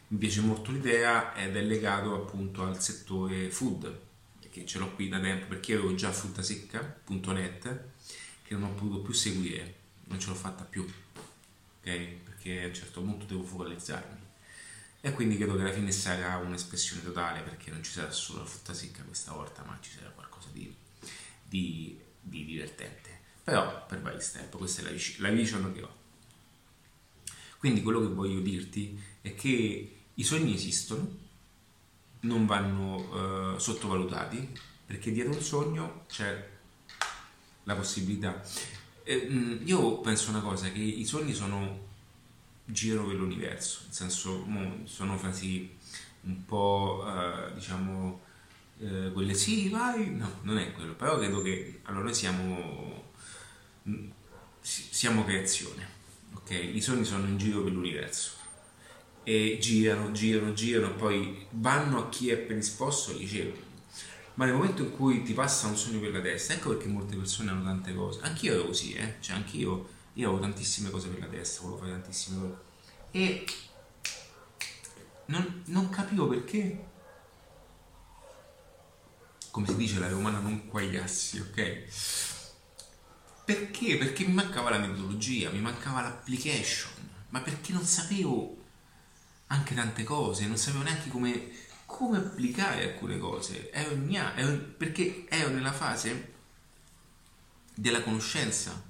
Mi 0.09 0.19
piace 0.19 0.41
molto 0.41 0.73
l'idea 0.73 1.35
ed 1.35 1.55
è 1.55 1.63
legato 1.63 2.15
appunto 2.15 2.63
al 2.63 2.81
settore 2.81 3.51
food 3.51 4.07
che 4.49 4.65
ce 4.65 4.79
l'ho 4.79 4.95
qui 4.95 5.11
da 5.11 5.21
tempo 5.21 5.45
perché 5.47 5.75
avevo 5.75 5.95
già 5.95 6.11
fruttasecca.net 6.11 7.81
che 8.43 8.55
non 8.55 8.71
ho 8.71 8.73
potuto 8.73 9.01
più 9.01 9.13
seguire 9.13 9.75
non 10.09 10.19
ce 10.19 10.29
l'ho 10.29 10.35
fatta 10.35 10.65
più 10.65 10.87
perché 11.97 12.63
a 12.63 12.67
un 12.67 12.75
certo 12.75 13.01
punto 13.01 13.25
devo 13.25 13.43
focalizzarmi 13.43 14.27
e 15.01 15.13
quindi 15.13 15.37
credo 15.37 15.55
che 15.55 15.61
alla 15.63 15.73
fine 15.73 15.93
sarà 15.93 16.39
un'espressione 16.39 17.03
totale 17.03 17.41
perché 17.43 17.71
non 17.71 17.83
ci 17.85 17.93
sarà 17.93 18.11
solo 18.11 18.41
la 18.41 18.47
frutta 18.47 18.75
secca 18.75 19.03
questa 19.03 19.33
volta, 19.33 19.63
ma 19.63 19.79
ci 19.81 19.93
sarà 19.93 20.11
qualcosa 20.11 20.49
di, 20.53 20.75
di, 21.45 21.99
di 22.21 22.45
divertente. 22.45 23.17
Però 23.45 23.87
per 23.87 24.01
vari 24.03 24.21
step, 24.21 24.57
questa 24.57 24.83
è 24.83 24.85
la, 24.85 24.91
la 25.19 25.31
vision 25.31 25.73
che 25.73 25.83
ho. 25.83 25.97
Quindi 27.59 27.83
quello 27.83 28.01
che 28.01 28.09
voglio 28.09 28.41
dirti 28.41 29.01
è 29.21 29.35
che 29.35 29.97
i 30.13 30.23
sogni 30.25 30.55
esistono, 30.55 31.27
non 32.21 32.47
vanno 32.47 33.55
uh, 33.55 33.59
sottovalutati, 33.59 34.59
perché 34.85 35.13
dietro 35.13 35.33
un 35.33 35.41
sogno 35.41 36.05
c'è 36.09 36.49
la 37.63 37.75
possibilità. 37.77 38.43
Eh, 39.11 39.61
io 39.65 40.01
penso 40.01 40.29
una 40.29 40.43
cosa, 40.43 40.71
che 40.71 40.81
i 40.81 41.07
sogni 41.07 41.33
sono 41.33 41.87
giro 42.67 43.07
per 43.07 43.17
l'universo, 43.17 43.81
nel 43.85 43.95
senso 43.95 44.47
sono 44.85 45.17
frasi 45.17 45.75
un 46.25 46.45
po' 46.45 47.07
eh, 47.09 47.55
diciamo 47.55 48.21
eh, 48.81 49.11
quelle 49.15 49.33
sì 49.33 49.71
vai, 49.71 50.15
no, 50.15 50.41
non 50.43 50.59
è 50.59 50.73
quello, 50.75 50.93
però 50.93 51.17
credo 51.17 51.41
che 51.41 51.81
allora 51.85 52.05
noi 52.05 52.15
siamo, 52.15 53.13
siamo 54.61 55.25
creazione, 55.25 55.89
ok? 56.35 56.51
I 56.51 56.81
sogni 56.83 57.07
sono 57.07 57.27
in 57.29 57.39
giro 57.39 57.63
per 57.63 57.73
l'universo 57.73 58.33
e 59.23 59.57
girano, 59.59 60.13
girano, 60.13 60.53
girano, 60.53 60.95
poi 60.97 61.47
vanno 61.53 62.05
a 62.05 62.09
chi 62.11 62.29
è 62.29 62.37
predisposto 62.37 63.13
e 63.13 63.17
ricevono. 63.17 63.68
Ma 64.39 64.45
nel 64.45 64.55
momento 64.55 64.83
in 64.83 64.93
cui 64.93 65.25
ti 65.25 65.33
passa 65.33 65.67
un 65.67 65.77
sogno 65.77 65.99
per 65.99 66.13
la 66.13 66.21
testa, 66.21 66.53
ecco 66.53 66.69
perché 66.69 66.87
molte 66.87 67.17
persone 67.17 67.51
hanno 67.51 67.65
tante 67.65 67.93
cose. 67.93 68.21
Anch'io 68.23 68.55
ero 68.55 68.67
così, 68.67 68.93
eh? 68.93 69.17
Cioè, 69.19 69.35
anch'io 69.35 69.89
io 70.13 70.29
avevo 70.29 70.41
tantissime 70.41 70.91
cose 70.91 71.09
per 71.09 71.19
la 71.19 71.27
testa, 71.27 71.63
volevo 71.63 71.79
fare 71.79 71.91
tantissime 71.91 72.39
cose. 72.39 72.57
E 73.11 73.45
non, 75.27 75.63
non 75.67 75.91
capivo 75.91 76.29
perché, 76.29 76.87
come 79.51 79.67
si 79.67 79.75
dice, 79.75 79.99
la 79.99 80.09
romana 80.09 80.39
non 80.39 80.69
quagliassi, 80.69 81.41
ok? 81.41 81.83
Perché? 83.45 83.97
Perché 83.97 84.25
mi 84.25 84.35
mancava 84.35 84.71
la 84.71 84.79
metodologia, 84.79 85.51
mi 85.51 85.61
mancava 85.61 86.01
l'application, 86.01 86.93
ma 87.31 87.41
perché 87.41 87.73
non 87.73 87.83
sapevo 87.83 88.57
anche 89.49 89.75
tante 89.75 90.05
cose, 90.05 90.47
non 90.47 90.57
sapevo 90.57 90.85
neanche 90.85 91.09
come, 91.09 91.51
come 91.89 92.19
applicare 92.19 92.93
alcune 92.93 93.17
cose, 93.17 93.71
ero, 93.71 93.97
ero, 94.37 94.59
perché 94.77 95.25
ero 95.27 95.49
nella 95.49 95.73
fase 95.73 96.35
della 97.75 98.03
conoscenza 98.03 98.85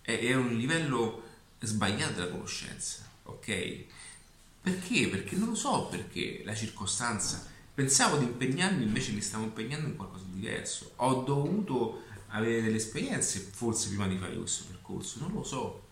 è, 0.00 0.32
un 0.34 0.54
livello 0.56 1.22
sbagliato 1.58 2.12
della 2.12 2.30
conoscenza, 2.30 3.10
ok? 3.24 3.84
Perché? 4.60 5.08
Perché 5.08 5.34
non 5.34 5.48
lo 5.48 5.54
so 5.56 5.88
perché 5.88 6.42
la 6.44 6.54
circostanza. 6.54 7.44
Pensavo 7.74 8.18
di 8.18 8.24
impegnarmi, 8.24 8.84
invece 8.84 9.10
mi 9.10 9.20
stavo 9.20 9.42
impegnando 9.42 9.88
in 9.88 9.96
qualcosa 9.96 10.24
di 10.26 10.38
diverso. 10.38 10.92
Ho 10.96 11.24
dovuto 11.24 12.04
avere 12.28 12.62
delle 12.62 12.76
esperienze, 12.76 13.40
forse 13.40 13.88
prima 13.88 14.06
di 14.06 14.16
fare 14.16 14.36
questo 14.36 14.66
percorso, 14.70 15.18
non 15.18 15.32
lo 15.32 15.42
so. 15.42 15.88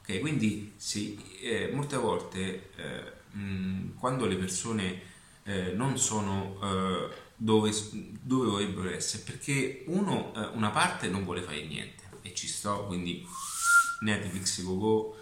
Ok, 0.00 0.18
quindi 0.18 0.72
se, 0.76 1.16
eh, 1.40 1.70
molte 1.72 1.96
volte 1.96 2.70
eh, 2.74 3.36
mh, 3.36 3.94
quando 3.94 4.26
le 4.26 4.36
persone 4.36 5.16
eh, 5.48 5.72
non 5.72 5.96
sono 5.98 6.58
eh, 6.62 7.08
dove, 7.34 7.72
dove 8.20 8.48
vorrebbero 8.48 8.90
essere, 8.90 9.22
perché 9.22 9.84
uno, 9.86 10.34
eh, 10.34 10.46
una 10.54 10.68
parte 10.68 11.08
non 11.08 11.24
vuole 11.24 11.40
fare 11.40 11.64
niente 11.66 12.02
e 12.20 12.34
ci 12.34 12.46
sto, 12.46 12.84
quindi 12.84 13.26
Netflix, 14.00 14.62
GoGo, 14.62 15.16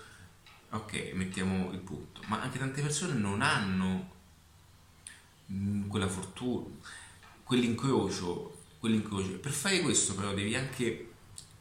ok, 0.70 1.12
mettiamo 1.14 1.70
il 1.70 1.78
punto, 1.78 2.22
ma 2.26 2.42
anche 2.42 2.58
tante 2.58 2.82
persone 2.82 3.14
non 3.14 3.40
hanno 3.40 4.10
mh, 5.46 5.86
quella 5.86 6.08
fortuna, 6.08 6.74
quell'incrocio, 7.44 8.62
quell'incrocio. 8.80 9.38
Per 9.38 9.52
fare 9.52 9.80
questo 9.80 10.16
però 10.16 10.34
devi 10.34 10.56
anche 10.56 11.12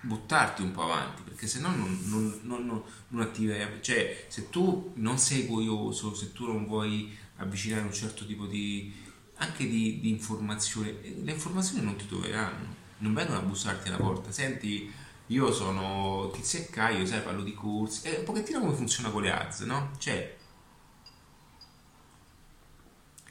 buttarti 0.02 0.62
un 0.64 0.72
po' 0.72 0.84
avanti 0.84 1.24
perché 1.24 1.48
se 1.48 1.60
no 1.60 1.76
non, 1.76 2.00
non, 2.04 2.40
non, 2.44 2.84
non 3.08 3.22
attiverai 3.22 3.82
cioè 3.82 4.26
se 4.28 4.50
tu 4.50 4.92
non 4.98 5.18
sei 5.18 5.48
curioso 5.48 6.14
se 6.14 6.32
tu 6.32 6.46
non 6.46 6.68
vuoi 6.68 7.18
avvicinare 7.38 7.84
un 7.84 7.94
certo 7.94 8.26
tipo 8.26 8.46
di 8.46 8.94
anche 9.38 9.68
di, 9.68 10.00
di 10.00 10.10
informazione 10.10 10.96
le 11.02 11.32
informazioni 11.32 11.84
non 11.84 11.96
ti 11.98 12.08
troveranno 12.08 12.84
non 13.00 13.14
vengono 13.14 13.40
a 13.40 13.42
bussarti 13.42 13.90
alla 13.90 13.98
porta 13.98 14.32
senti 14.32 14.92
io 15.28 15.52
sono 15.52 16.30
Tizio 16.34 16.60
e 16.60 16.70
Caio 16.70 17.06
sai 17.06 17.22
parlo 17.22 17.44
di 17.44 17.54
corsi 17.54 18.08
è 18.08 18.20
un 18.20 18.24
pochettino 18.24 18.60
come 18.60 18.74
funziona 18.74 19.10
con 19.10 19.24
le 19.24 19.32
ads 19.32 19.60
no? 19.62 19.92
cioè 19.98 20.38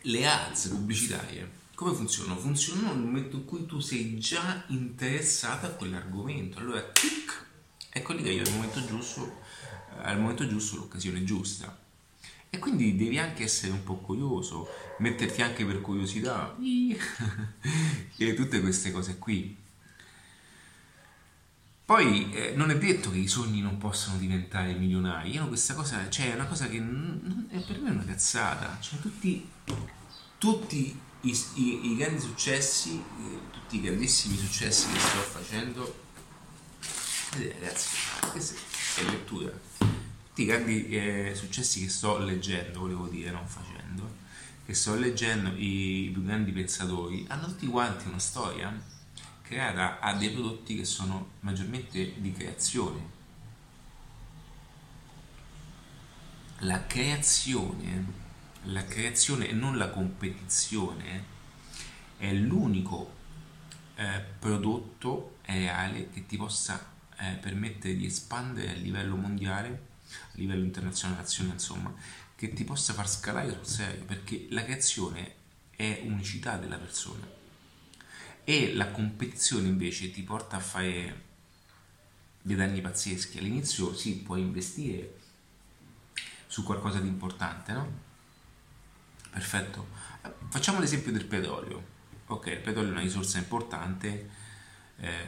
le 0.02 0.26
ads 0.26 0.66
pubblicitarie 0.68 1.62
come 1.74 1.92
funzionano? 1.92 2.38
Funzionano 2.38 2.94
nel 2.94 3.04
momento 3.04 3.36
in 3.36 3.44
cui 3.44 3.66
tu 3.66 3.80
sei 3.80 4.16
già 4.18 4.62
interessato 4.68 5.66
a 5.66 5.70
quell'argomento. 5.70 6.58
Allora, 6.58 6.80
tic, 6.80 7.46
ecco 7.90 8.12
lì 8.12 8.22
che 8.22 8.30
io 8.30 8.42
al 8.42 8.52
momento 8.52 8.84
giusto, 8.86 9.40
eh, 9.90 10.08
al 10.08 10.20
momento 10.20 10.46
giusto, 10.46 10.76
l'occasione 10.76 11.24
giusta. 11.24 11.83
E 12.54 12.58
quindi 12.60 12.94
devi 12.94 13.18
anche 13.18 13.42
essere 13.42 13.72
un 13.72 13.82
po' 13.82 13.96
curioso, 13.96 14.68
metterti 14.98 15.42
anche 15.42 15.64
per 15.64 15.80
curiosità, 15.80 16.56
e 18.16 18.34
tutte 18.34 18.60
queste 18.60 18.92
cose 18.92 19.18
qui. 19.18 19.56
Poi 21.84 22.32
eh, 22.32 22.52
non 22.54 22.70
è 22.70 22.78
detto 22.78 23.10
che 23.10 23.18
i 23.18 23.26
sogni 23.26 23.60
non 23.60 23.76
possano 23.76 24.18
diventare 24.18 24.72
milionari. 24.74 25.32
Io 25.32 25.48
questa 25.48 25.74
cosa, 25.74 26.08
cioè, 26.08 26.30
è 26.30 26.34
una 26.34 26.46
cosa 26.46 26.68
che 26.68 26.78
non, 26.78 27.48
è 27.50 27.58
per 27.58 27.80
me 27.80 27.90
una 27.90 28.04
cazzata. 28.04 28.78
Cioè, 28.80 29.00
tutti, 29.00 29.50
tutti 30.38 30.96
i, 31.22 31.36
i, 31.54 31.90
i 31.90 31.96
grandi 31.96 32.20
successi, 32.20 33.02
tutti 33.50 33.78
i 33.78 33.80
grandissimi 33.80 34.36
successi 34.36 34.92
che 34.92 34.98
sto 35.00 35.18
facendo, 35.22 36.02
vedete 37.32 37.58
ragazzi, 37.58 37.96
questa 38.30 38.54
è 39.00 39.04
lettura, 39.06 39.50
tutti 40.34 40.42
i 40.42 40.46
grandi 40.46 40.88
eh, 40.88 41.32
successi 41.36 41.80
che 41.80 41.88
sto 41.88 42.18
leggendo, 42.18 42.80
volevo 42.80 43.06
dire, 43.06 43.30
non 43.30 43.46
facendo, 43.46 44.16
che 44.66 44.74
sto 44.74 44.96
leggendo, 44.96 45.50
i 45.54 46.10
più 46.12 46.24
grandi 46.24 46.50
pensatori, 46.50 47.24
hanno 47.28 47.46
tutti 47.46 47.68
quanti 47.68 48.08
una 48.08 48.18
storia 48.18 48.76
creata 49.42 50.00
a 50.00 50.12
dei 50.14 50.30
prodotti 50.30 50.74
che 50.74 50.84
sono 50.84 51.28
maggiormente 51.40 52.20
di 52.20 52.32
creazione. 52.32 53.12
La 56.58 56.84
creazione 56.84 58.22
la 58.68 58.84
creazione 58.84 59.48
e 59.48 59.52
non 59.52 59.76
la 59.76 59.90
competizione 59.90 61.32
è 62.16 62.32
l'unico 62.32 63.12
eh, 63.96 64.24
prodotto 64.38 65.36
reale 65.42 66.08
che 66.10 66.26
ti 66.26 66.36
possa 66.36 66.92
eh, 67.18 67.34
permettere 67.40 67.94
di 67.94 68.06
espandere 68.06 68.70
a 68.70 68.74
livello 68.74 69.16
mondiale, 69.16 69.92
a 70.22 70.32
livello 70.34 70.64
internazionale, 70.64 71.20
nazionale, 71.20 71.54
insomma, 71.54 71.94
che 72.36 72.52
ti 72.52 72.64
possa 72.64 72.92
far 72.92 73.08
scalare 73.08 73.52
sul 73.52 73.66
serio, 73.66 74.04
perché 74.04 74.46
la 74.50 74.64
creazione 74.64 75.34
è 75.70 76.02
unicità 76.04 76.56
della 76.56 76.76
persona 76.76 77.26
e 78.44 78.74
la 78.74 78.90
competizione 78.90 79.68
invece 79.68 80.10
ti 80.10 80.22
porta 80.22 80.56
a 80.56 80.60
fare 80.60 81.22
dei 82.42 82.56
danni 82.56 82.80
pazzeschi. 82.80 83.38
All'inizio 83.38 83.94
sì, 83.94 84.16
puoi 84.18 84.40
investire 84.40 85.18
su 86.46 86.62
qualcosa 86.62 87.00
di 87.00 87.08
importante, 87.08 87.72
no? 87.72 88.02
Perfetto. 89.30 89.88
Facciamo 90.48 90.78
l'esempio 90.78 91.10
del 91.10 91.24
petrolio. 91.24 91.92
Ok, 92.26 92.46
il 92.46 92.60
petrolio 92.60 92.90
è 92.90 92.92
una 92.92 93.00
risorsa 93.00 93.38
importante, 93.38 94.30
eh, 94.98 95.26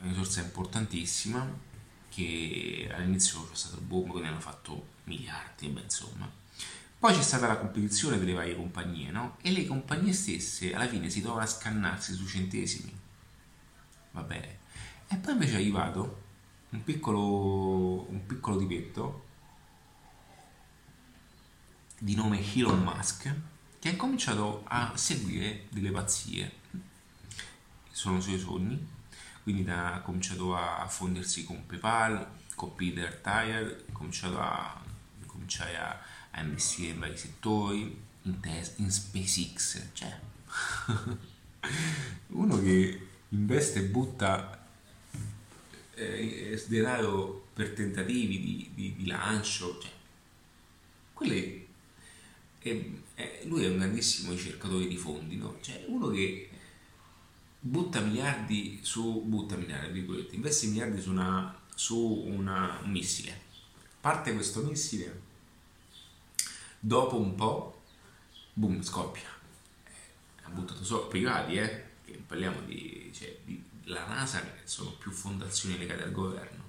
una 0.00 0.10
risorsa 0.10 0.40
importantissima 0.40 1.68
che 2.10 2.90
all'inizio 2.92 3.48
c'è 3.48 3.54
stato 3.54 3.76
il 3.76 3.82
boom, 3.82 4.10
quindi 4.10 4.28
hanno 4.28 4.40
fatto 4.40 4.88
miliardi, 5.04 5.68
beh, 5.68 5.80
insomma. 5.80 6.30
Poi 6.98 7.14
c'è 7.14 7.22
stata 7.22 7.46
la 7.46 7.56
competizione 7.56 8.18
delle 8.18 8.34
varie 8.34 8.54
compagnie, 8.54 9.10
no? 9.10 9.38
E 9.40 9.50
le 9.52 9.66
compagnie 9.66 10.12
stesse 10.12 10.74
alla 10.74 10.86
fine 10.86 11.08
si 11.08 11.22
trovano 11.22 11.44
a 11.44 11.46
scannarsi 11.46 12.12
sui 12.12 12.26
centesimi. 12.26 12.94
Va 14.10 14.20
bene. 14.20 14.58
E 15.08 15.16
poi 15.16 15.32
invece 15.32 15.52
è 15.52 15.56
arrivato 15.56 16.22
un 16.70 16.84
piccolo, 16.84 18.10
un 18.10 18.26
piccolo 18.26 18.58
tipetto 18.58 19.24
di 21.98 22.14
nome 22.14 22.40
Elon 22.54 22.82
Musk 22.82 23.34
che 23.78 23.88
ha 23.88 23.96
cominciato 23.96 24.62
a 24.66 24.92
seguire 24.94 25.66
delle 25.70 25.90
pazzie 25.90 26.58
sono 27.90 28.18
i 28.18 28.22
suoi 28.22 28.38
sogni 28.38 28.86
quindi 29.42 29.68
ha 29.70 30.00
cominciato 30.04 30.56
a 30.56 30.86
fondersi 30.88 31.44
con 31.44 31.66
PayPal 31.66 32.26
con 32.54 32.74
Peter 32.74 33.14
Tire 33.16 33.84
ha 33.88 33.92
cominciato 33.92 34.38
a 34.38 34.82
cominciare 35.26 35.76
a, 35.76 36.00
a, 36.30 36.40
investire 36.42 36.92
in 36.92 36.98
vari 36.98 37.16
settori 37.16 38.02
in, 38.22 38.40
tes- 38.40 38.74
in 38.76 38.90
SpaceX 38.90 39.82
cioè 39.92 40.18
uno 42.28 42.60
che 42.60 43.08
investe 43.28 43.78
e 43.80 43.84
butta 43.84 44.66
eh, 45.94 46.64
denaro 46.68 47.48
per 47.52 47.72
tentativi 47.72 48.40
di, 48.40 48.70
di, 48.74 48.94
di 48.96 49.06
lancio 49.06 49.78
cioè, 49.80 49.90
quelle 51.12 51.68
e, 52.62 53.02
e 53.14 53.40
lui 53.44 53.64
è 53.64 53.68
un 53.68 53.78
grandissimo 53.78 54.32
ricercatore 54.32 54.86
di 54.86 54.96
fondi, 54.96 55.36
no? 55.36 55.58
Cioè 55.60 55.84
uno 55.86 56.08
che 56.08 56.48
butta 57.60 58.00
miliardi 58.00 58.80
su, 58.82 59.22
butta 59.22 59.56
miliardi, 59.56 60.06
investe 60.30 60.66
miliardi 60.66 61.00
su, 61.00 61.10
una, 61.10 61.54
su 61.74 61.98
una, 61.98 62.80
un 62.82 62.90
missile. 62.90 63.48
Parte 64.00 64.32
questo 64.32 64.62
missile, 64.62 65.20
dopo 66.78 67.18
un 67.18 67.34
po', 67.34 67.82
boom, 68.54 68.82
scoppia. 68.82 69.28
Ha 70.42 70.48
buttato 70.48 70.82
solo 70.82 71.06
privati, 71.06 71.56
eh? 71.56 71.84
Che 72.04 72.12
parliamo 72.26 72.62
di, 72.62 73.10
cioè, 73.14 73.38
di 73.44 73.62
la 73.84 74.06
NASA, 74.06 74.40
che 74.40 74.60
sono 74.64 74.90
più 74.92 75.10
fondazioni 75.10 75.76
legate 75.76 76.04
al 76.04 76.12
governo. 76.12 76.64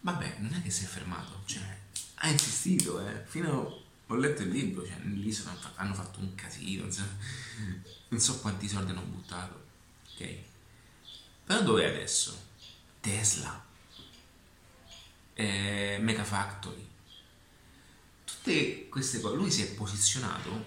Vabbè, 0.00 0.38
non 0.38 0.54
è 0.54 0.62
che 0.62 0.70
si 0.70 0.84
è 0.84 0.86
fermato, 0.88 1.42
cioè, 1.44 1.78
ha 2.16 2.28
insistito, 2.28 3.06
eh, 3.06 3.24
fino 3.26 3.81
ho 4.12 4.16
letto 4.16 4.42
il 4.42 4.50
libro, 4.50 4.86
cioè 4.86 4.98
lì 5.04 5.32
sono, 5.32 5.56
hanno 5.76 5.94
fatto 5.94 6.20
un 6.20 6.34
casino, 6.34 6.82
non 6.82 6.92
so, 6.92 7.02
non 8.08 8.20
so 8.20 8.40
quanti 8.40 8.68
soldi 8.68 8.90
hanno 8.90 9.02
buttato, 9.02 9.64
ok? 10.12 10.36
Però 11.44 11.62
dov'è 11.62 11.86
adesso? 11.86 12.50
Tesla, 13.00 13.64
eh, 15.34 15.98
Mega 16.00 16.24
Factory, 16.24 16.86
tutte 18.24 18.88
queste 18.88 19.20
cose, 19.20 19.36
lui 19.36 19.50
si 19.50 19.62
è 19.62 19.74
posizionato 19.74 20.66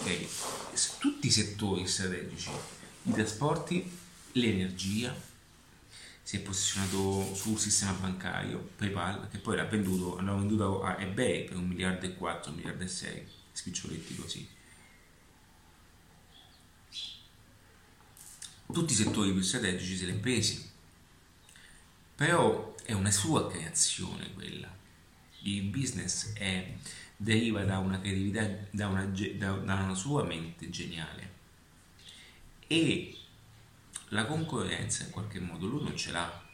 okay, 0.00 0.28
su 0.74 0.92
tutti 0.98 1.26
i 1.28 1.30
settori 1.30 1.86
strategici, 1.88 2.50
i 3.04 3.12
trasporti, 3.12 3.98
l'energia, 4.32 5.14
si 6.22 6.36
è 6.36 6.40
posizionato 6.40 7.34
sul 7.34 7.58
sistema 7.58 7.92
bancario 7.92 8.70
PayPal 8.76 9.28
che 9.28 9.38
poi 9.38 9.56
l'ha 9.56 9.64
venduto, 9.64 10.20
l'ha 10.20 10.34
venduto 10.34 10.82
a 10.82 11.00
eBay 11.00 11.44
per 11.44 11.56
un 11.56 11.66
miliardo 11.66 12.06
e 12.06 12.14
4, 12.14 12.50
un 12.50 12.56
miliardo 12.56 12.84
e 12.84 12.88
6 12.88 13.26
spiccioletti 13.52 14.14
così. 14.14 14.48
Tutti 18.72 18.92
i 18.92 18.96
settori 18.96 19.32
più 19.32 19.42
strategici 19.42 19.96
se 19.96 20.06
li 20.06 20.12
ha 20.12 20.20
presi. 20.20 20.70
Però 22.14 22.74
è 22.84 22.92
una 22.92 23.10
sua 23.10 23.50
creazione 23.50 24.32
quella. 24.32 24.74
Il 25.42 25.64
business 25.64 26.32
è, 26.34 26.72
deriva 27.16 27.64
da 27.64 27.78
una 27.78 28.00
creatività 28.00 28.48
da 28.70 28.86
una, 28.86 29.04
da 29.04 29.52
una 29.52 29.94
sua 29.94 30.24
mente 30.24 30.70
geniale. 30.70 31.30
E 32.66 33.21
la 34.12 34.24
concorrenza 34.26 35.04
in 35.04 35.10
qualche 35.10 35.40
modo 35.40 35.66
lui 35.66 35.82
non 35.82 35.96
ce 35.96 36.12
l'ha 36.12 36.50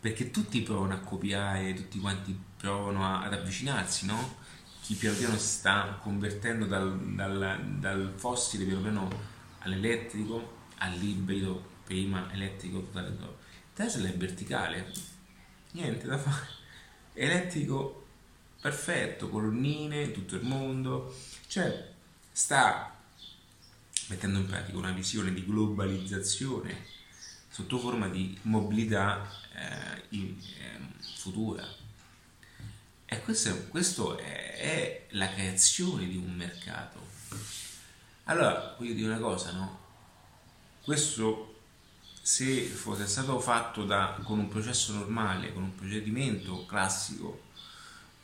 perché 0.00 0.30
tutti 0.30 0.60
provano 0.62 0.94
a 0.94 0.98
copiare, 0.98 1.74
tutti 1.74 1.98
quanti 1.98 2.38
provano 2.56 3.20
ad 3.20 3.32
avvicinarsi, 3.32 4.06
no? 4.06 4.36
Chi 4.80 4.94
piano 4.94 5.16
piano 5.16 5.36
sta 5.36 5.98
convertendo 6.00 6.66
dal, 6.66 6.96
dal, 7.14 7.64
dal 7.78 8.12
fossile 8.14 8.64
piano 8.64 8.80
piano 8.80 9.10
all'elettrico, 9.58 10.56
all'ibrido, 10.78 11.60
prima 11.84 12.32
elettrico 12.32 12.80
totale. 12.82 13.16
Tesla 13.74 14.08
è 14.08 14.14
verticale, 14.14 14.92
niente 15.72 16.06
da 16.06 16.16
fare. 16.16 16.46
Elettrico 17.14 18.06
perfetto, 18.60 19.28
colonnine, 19.28 20.12
tutto 20.12 20.36
il 20.36 20.44
mondo, 20.44 21.12
cioè 21.48 21.92
sta 22.30 22.97
mettendo 24.08 24.38
in 24.38 24.46
pratica 24.46 24.76
una 24.76 24.92
visione 24.92 25.32
di 25.32 25.44
globalizzazione 25.44 26.86
sotto 27.50 27.78
forma 27.78 28.08
di 28.08 28.38
mobilità 28.42 29.28
eh, 29.54 30.02
in, 30.10 30.36
eh, 30.38 30.78
futura. 31.16 31.66
E 33.04 33.22
questo, 33.22 34.18
è, 34.18 34.56
è, 34.56 35.06
la 35.10 35.32
creazione 35.32 36.06
di 36.06 36.16
un 36.16 36.34
mercato. 36.34 37.06
Allora, 38.24 38.74
voglio 38.78 38.92
dire 38.92 39.08
una 39.08 39.18
cosa, 39.18 39.52
no? 39.52 39.86
Questo 40.82 41.54
se 42.20 42.64
fosse 42.64 43.06
stato 43.06 43.40
fatto 43.40 43.84
da, 43.84 44.20
con 44.22 44.38
un 44.38 44.48
processo 44.48 44.92
normale, 44.92 45.52
con 45.52 45.62
un 45.62 45.74
procedimento 45.74 46.66
classico, 46.66 47.46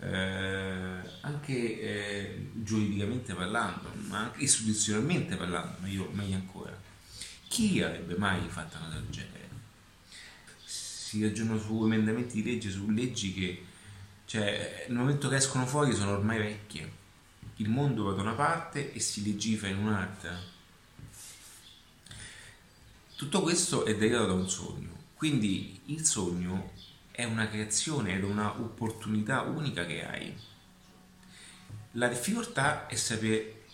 eh, 0.04 1.10
anche 1.22 1.80
eh, 1.80 2.50
giuridicamente 2.52 3.32
parlando, 3.32 3.90
ma 4.08 4.18
anche 4.18 4.42
istituzionalmente 4.42 5.36
parlando, 5.36 5.76
meglio, 5.80 6.10
meglio 6.12 6.36
ancora, 6.36 6.78
chi 7.48 7.80
avrebbe 7.80 8.16
mai 8.16 8.46
fatto 8.48 8.76
una 8.76 8.88
del 8.88 9.08
genere? 9.08 9.48
Si 10.64 11.22
ragionano 11.22 11.58
su 11.58 11.84
emendamenti 11.84 12.42
di 12.42 12.50
legge, 12.50 12.70
su 12.70 12.90
leggi 12.90 13.32
che, 13.32 13.64
cioè, 14.26 14.86
nel 14.88 14.98
momento 14.98 15.28
che 15.28 15.36
escono 15.36 15.64
fuori 15.64 15.94
sono 15.94 16.12
ormai 16.12 16.38
vecchie. 16.38 17.02
Il 17.56 17.68
mondo 17.68 18.04
va 18.04 18.12
da 18.12 18.22
una 18.22 18.32
parte 18.32 18.92
e 18.92 19.00
si 19.00 19.22
legifera 19.24 19.72
in 19.72 19.78
un'altra. 19.78 20.38
Tutto 23.16 23.40
questo 23.42 23.84
è 23.84 23.96
derivato 23.96 24.26
da 24.26 24.32
un 24.32 24.50
sogno. 24.50 24.92
Quindi 25.14 25.80
il 25.86 26.04
sogno 26.04 26.72
è 27.16 27.22
una 27.22 27.48
creazione 27.48 28.16
ed 28.16 28.24
una 28.24 28.58
opportunità 28.58 29.42
unica 29.42 29.86
che 29.86 30.04
hai. 30.04 30.36
La 31.92 32.08
difficoltà 32.08 32.88
è 32.88 32.96
sapere 32.96 33.66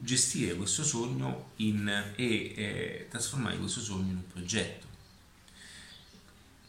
gestire 0.00 0.56
questo 0.56 0.82
sogno 0.82 1.50
in, 1.56 1.86
e 2.16 2.24
eh, 2.56 3.06
trasformare 3.08 3.58
questo 3.58 3.80
sogno 3.80 4.10
in 4.10 4.16
un 4.16 4.26
progetto. 4.26 4.88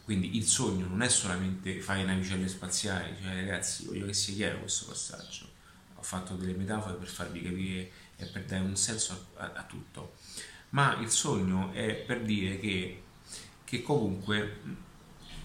Quindi 0.03 0.37
il 0.37 0.45
sogno 0.45 0.85
non 0.85 1.01
è 1.01 1.09
solamente 1.09 1.81
fare 1.81 2.03
navicelle 2.03 2.47
spaziali, 2.47 3.15
cioè 3.19 3.33
ragazzi, 3.33 3.85
voglio 3.85 4.05
che 4.05 4.13
sia 4.13 4.35
chiaro 4.35 4.59
questo 4.59 4.85
passaggio. 4.85 5.49
Ho 5.95 6.03
fatto 6.03 6.35
delle 6.35 6.53
metafore 6.53 6.97
per 6.97 7.07
farvi 7.07 7.41
capire 7.41 7.91
e 8.15 8.25
per 8.27 8.45
dare 8.45 8.61
un 8.61 8.75
senso 8.75 9.29
a, 9.37 9.53
a 9.55 9.63
tutto. 9.63 10.13
Ma 10.69 10.99
il 10.99 11.09
sogno 11.09 11.71
è 11.71 11.95
per 11.95 12.21
dire 12.21 12.59
che, 12.59 13.01
che 13.63 13.81
comunque 13.81 14.89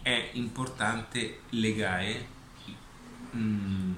è 0.06 0.30
importante 0.34 1.40
legare 1.50 2.28
mm, 3.34 3.94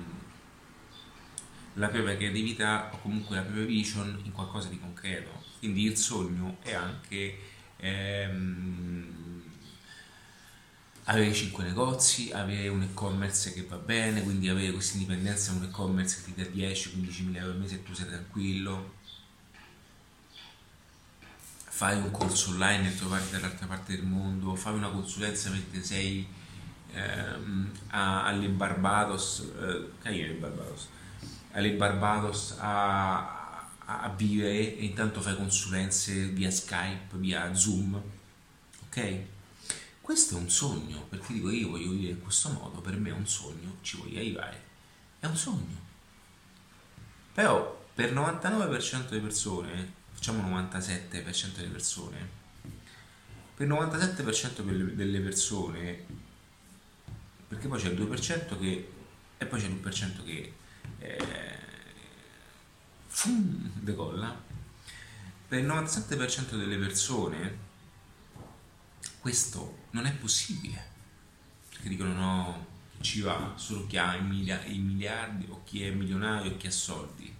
la 1.74 1.88
propria 1.88 2.16
creatività 2.16 2.88
o 2.94 2.98
comunque 3.02 3.36
la 3.36 3.42
propria 3.42 3.66
vision 3.66 4.18
in 4.24 4.32
qualcosa 4.32 4.70
di 4.70 4.80
concreto. 4.80 5.28
Quindi 5.58 5.82
il 5.82 5.98
sogno 5.98 6.56
è 6.62 6.72
anche 6.72 7.38
ehm, 7.76 9.42
avere 11.04 11.34
5 11.34 11.64
negozi, 11.64 12.30
avere 12.32 12.68
un 12.68 12.80
e-commerce 12.80 13.52
che 13.52 13.64
va 13.64 13.76
bene, 13.76 14.22
quindi 14.22 14.48
avere 14.48 14.72
questa 14.72 14.96
indipendenza 14.96 15.50
in 15.50 15.58
un 15.58 15.64
e-commerce 15.64 16.22
che 16.24 16.32
ti 16.32 16.42
dà 16.42 16.48
10-15 16.48 17.24
mila 17.26 17.40
euro 17.40 17.52
al 17.52 17.58
mese 17.58 17.74
e 17.74 17.82
tu 17.82 17.92
sei 17.92 18.06
tranquillo. 18.06 18.94
Fare 21.78 21.94
un 21.94 22.10
corso 22.10 22.50
online 22.50 22.88
e 22.88 22.96
trovarti 22.96 23.30
dall'altra 23.30 23.68
parte 23.68 23.94
del 23.94 24.04
mondo, 24.04 24.56
fare 24.56 24.74
una 24.74 24.88
consulenza 24.88 25.48
mentre 25.50 25.80
sei 25.84 26.26
ehm, 26.92 27.70
a, 27.90 28.24
alle 28.24 28.48
Barbados, 28.48 29.48
eh, 29.56 29.90
carine 30.02 30.32
Barbados, 30.32 30.88
alle 31.52 31.70
Barbados 31.74 32.56
a, 32.58 33.64
a, 33.84 34.08
vivere 34.08 34.76
e 34.76 34.86
intanto 34.86 35.20
fai 35.20 35.36
consulenze 35.36 36.26
via 36.30 36.50
Skype, 36.50 37.16
via 37.16 37.54
Zoom, 37.54 38.02
ok? 38.86 39.20
Questo 40.00 40.34
è 40.34 40.40
un 40.40 40.50
sogno, 40.50 41.02
perché 41.08 41.32
dico 41.32 41.48
io 41.48 41.70
voglio 41.70 41.90
vivere 41.90 42.14
in 42.14 42.22
questo 42.22 42.48
modo, 42.50 42.80
per 42.80 42.96
me 42.96 43.10
è 43.10 43.12
un 43.12 43.28
sogno, 43.28 43.76
ci 43.82 43.98
voglio 43.98 44.18
arrivare, 44.18 44.62
è 45.20 45.26
un 45.26 45.36
sogno. 45.36 45.86
Però 47.32 47.86
per 47.94 48.08
il 48.08 48.16
99% 48.16 49.10
delle 49.10 49.20
persone, 49.20 49.97
facciamo 50.18 50.42
97% 50.48 51.54
delle 51.54 51.68
persone, 51.68 52.28
per 53.54 53.68
il 53.68 53.72
97% 53.72 54.94
delle 54.94 55.20
persone, 55.20 56.04
perché 57.46 57.68
poi 57.68 57.80
c'è 57.80 57.90
il 57.90 58.00
2% 58.00 58.58
che, 58.58 58.92
e 59.38 59.46
poi 59.46 59.60
c'è 59.60 59.68
l'1% 59.68 60.24
che 60.24 60.52
eh, 60.98 61.58
fum, 63.06 63.70
decolla, 63.74 64.36
per 65.46 65.60
il 65.60 65.66
97% 65.66 66.56
delle 66.56 66.76
persone 66.76 67.66
questo 69.20 69.84
non 69.92 70.06
è 70.06 70.12
possibile. 70.14 70.86
Perché 71.70 71.88
dicono 71.90 72.12
no, 72.12 72.66
ci 73.00 73.20
va 73.20 73.52
solo 73.54 73.86
chi 73.86 73.98
ha 73.98 74.16
i, 74.16 74.22
miliardi 74.22 75.46
o 75.48 75.62
chi 75.62 75.84
è 75.84 75.90
milionario 75.90 76.52
o 76.52 76.56
chi 76.56 76.66
ha 76.66 76.72
soldi. 76.72 77.32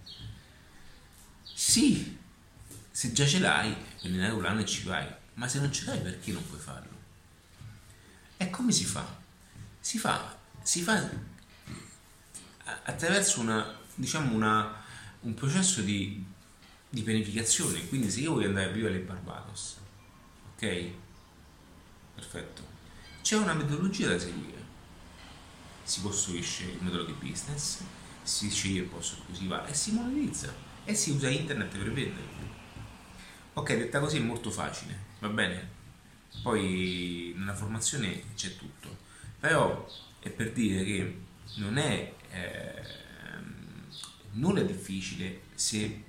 Sì, 1.43 2.17
se 2.99 3.13
già 3.13 3.25
ce 3.25 3.39
l'hai, 3.39 3.73
prendi 3.97 4.17
una 4.17 4.33
volante 4.33 4.63
e 4.63 4.65
ci 4.65 4.83
vai, 4.83 5.07
ma 5.35 5.47
se 5.47 5.61
non 5.61 5.71
ce 5.71 5.85
l'hai 5.85 6.01
perché 6.01 6.33
non 6.33 6.45
puoi 6.45 6.59
farlo? 6.59 6.97
E 8.35 8.49
come 8.49 8.73
si 8.73 8.83
fa? 8.83 9.07
Si 9.79 9.97
fa, 9.97 10.37
si 10.61 10.81
fa 10.81 11.09
attraverso 12.83 13.39
una, 13.39 13.73
diciamo 13.95 14.35
una, 14.35 14.83
un 15.21 15.33
processo 15.33 15.79
di, 15.79 16.21
di 16.89 17.01
pianificazione. 17.01 17.87
Quindi 17.87 18.11
se 18.11 18.19
io 18.19 18.33
voglio 18.33 18.47
andare 18.49 18.67
a 18.67 18.71
vivere 18.73 18.95
alle 18.95 19.03
Barbados, 19.05 19.77
ok? 20.55 20.91
Perfetto. 22.15 22.67
C'è 23.21 23.37
una 23.37 23.53
metodologia 23.53 24.09
da 24.09 24.19
seguire. 24.19 24.61
Si 25.83 26.01
costruisce 26.01 26.65
il 26.65 26.79
modello 26.81 27.05
di 27.05 27.13
business, 27.13 27.79
si 28.23 28.51
sceglie 28.51 28.81
il 28.81 28.87
posto 28.87 29.23
in 29.39 29.47
va 29.47 29.65
e 29.65 29.73
si 29.73 29.93
monetizza 29.93 30.53
e 30.83 30.93
si 30.93 31.11
usa 31.11 31.29
internet 31.29 31.77
per 31.77 31.93
vendere. 31.93 32.48
Ok, 33.59 33.75
detta 33.75 33.99
così 33.99 34.15
è 34.15 34.21
molto 34.21 34.49
facile, 34.51 34.97
va 35.19 35.27
bene? 35.27 35.67
Poi 36.41 37.33
nella 37.35 37.53
formazione 37.53 38.33
c'è 38.33 38.55
tutto, 38.55 38.99
però 39.37 39.85
è 40.21 40.29
per 40.29 40.53
dire 40.53 40.85
che 40.85 41.21
non 41.55 41.77
è 41.77 42.13
eh, 42.31 42.81
nulla 44.31 44.61
difficile 44.61 45.41
se 45.55 46.03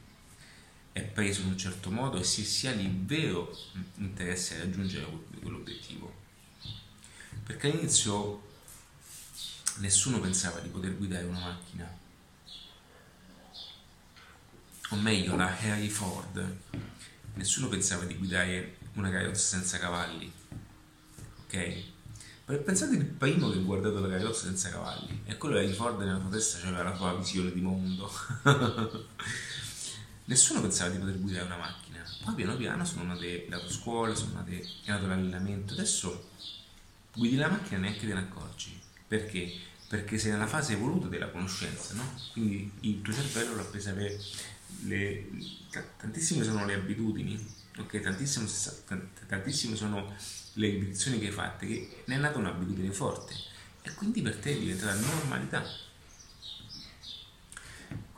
è 0.93 1.03
preso 1.03 1.41
in 1.41 1.49
un 1.49 1.59
certo 1.59 1.91
modo 1.91 2.19
e 2.19 2.23
se 2.23 2.45
si 2.45 2.69
ha 2.69 2.71
il 2.71 3.05
vero 3.05 3.53
interesse 3.97 4.55
a 4.55 4.59
raggiungere 4.61 5.09
quell'obiettivo. 5.43 6.15
Perché 7.45 7.69
all'inizio 7.69 8.49
nessuno 9.79 10.21
pensava 10.21 10.61
di 10.61 10.69
poter 10.69 10.97
guidare 10.97 11.25
una 11.25 11.41
macchina. 11.41 11.99
O 14.91 14.97
meglio, 14.97 15.35
la 15.35 15.53
Harry 15.59 15.89
Ford, 15.89 16.59
nessuno 17.35 17.69
pensava 17.69 18.05
di 18.05 18.15
guidare 18.15 18.77
una 18.95 19.11
carrozza 19.11 19.57
senza 19.57 19.79
cavalli. 19.79 20.33
Ok? 21.45 21.83
Pensate 22.45 22.97
il 22.97 23.05
primo 23.05 23.49
che 23.51 23.59
ha 23.59 23.63
guardato 23.63 24.01
la 24.01 24.09
carrozza 24.09 24.47
senza 24.47 24.71
cavalli 24.71 25.23
e 25.25 25.37
quello 25.37 25.57
Harry 25.57 25.73
Ford 25.73 26.01
nella 26.01 26.19
sua 26.19 26.31
testa 26.31 26.67
aveva 26.67 26.83
la 26.83 26.97
sua 26.97 27.15
visione 27.15 27.53
di 27.53 27.61
mondo. 27.61 28.11
nessuno 30.25 30.61
pensava 30.61 30.91
di 30.91 30.99
poter 30.99 31.21
guidare 31.21 31.45
una 31.45 31.57
macchina. 31.57 32.03
Poi 32.25 32.35
piano 32.35 32.57
piano 32.57 32.85
sono 32.85 33.05
nate 33.05 33.47
le 33.49 33.55
autoscuole, 33.55 34.15
sono 34.15 34.35
nate, 34.35 34.61
è 34.85 34.91
nato 34.91 35.07
l'allenamento. 35.07 35.75
Adesso 35.75 36.29
guidi 37.15 37.37
la 37.37 37.49
macchina 37.49 37.79
neanche 37.79 38.07
te 38.07 38.15
ne 38.15 38.21
accorgi. 38.21 38.81
Perché? 39.07 39.53
Perché 39.91 40.19
sei 40.19 40.31
nella 40.31 40.47
fase 40.47 40.75
evoluta 40.75 41.09
della 41.09 41.29
conoscenza, 41.31 41.95
no? 41.95 42.15
Quindi 42.33 42.71
il 42.81 43.03
tuo 43.03 43.13
cervello 43.13 43.61
presa 43.65 43.93
per 43.93 44.17
le... 44.85 45.29
tantissime 45.97 46.45
sono 46.45 46.65
le 46.65 46.75
abitudini, 46.75 47.37
ok? 47.77 48.01
Tantissime, 48.01 48.49
tantissime 49.27 49.75
sono 49.75 50.15
le 50.55 50.69
ripetizioni 50.69 51.19
che 51.19 51.27
hai 51.27 51.33
fatte, 51.33 51.67
che 51.67 52.03
ne 52.05 52.15
è 52.15 52.19
nata 52.19 52.39
un'abitudine 52.39 52.93
forte 52.93 53.35
e 53.83 53.93
quindi 53.95 54.23
per 54.23 54.37
te 54.37 54.53
è 54.53 54.59
diventata 54.59 54.95
normalità 54.95 55.65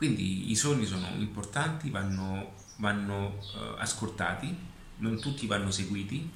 quindi 0.03 0.51
i 0.51 0.55
sogni 0.55 0.85
sono 0.85 1.07
importanti, 1.15 1.89
vanno, 1.89 2.55
vanno 2.75 3.37
uh, 3.55 3.77
ascoltati, 3.77 4.53
non 4.97 5.17
tutti 5.21 5.47
vanno 5.47 5.71
seguiti, 5.71 6.29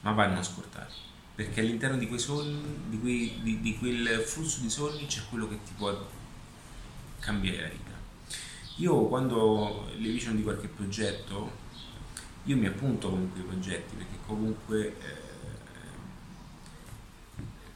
ma 0.00 0.10
vanno 0.10 0.40
ascoltati. 0.40 0.94
Perché 1.34 1.60
all'interno 1.60 1.96
di 1.96 2.18
sogni, 2.18 2.62
di, 2.88 3.00
quei, 3.00 3.40
di, 3.42 3.60
di 3.60 3.76
quel 3.78 4.20
flusso 4.20 4.60
di 4.60 4.70
sogni 4.70 5.06
c'è 5.06 5.22
quello 5.28 5.48
che 5.48 5.58
ti 5.64 5.72
può 5.76 6.08
cambiare 7.18 7.60
la 7.62 7.68
vita. 7.68 7.92
Io 8.76 9.06
quando 9.06 9.88
le 9.96 10.10
vision 10.10 10.36
di 10.36 10.42
qualche 10.42 10.68
progetto, 10.68 11.50
io 12.44 12.56
mi 12.56 12.66
appunto 12.66 13.10
comunque 13.10 13.40
i 13.40 13.44
progetti 13.44 13.96
perché 13.96 14.16
comunque 14.26 14.86
eh, 14.86 15.22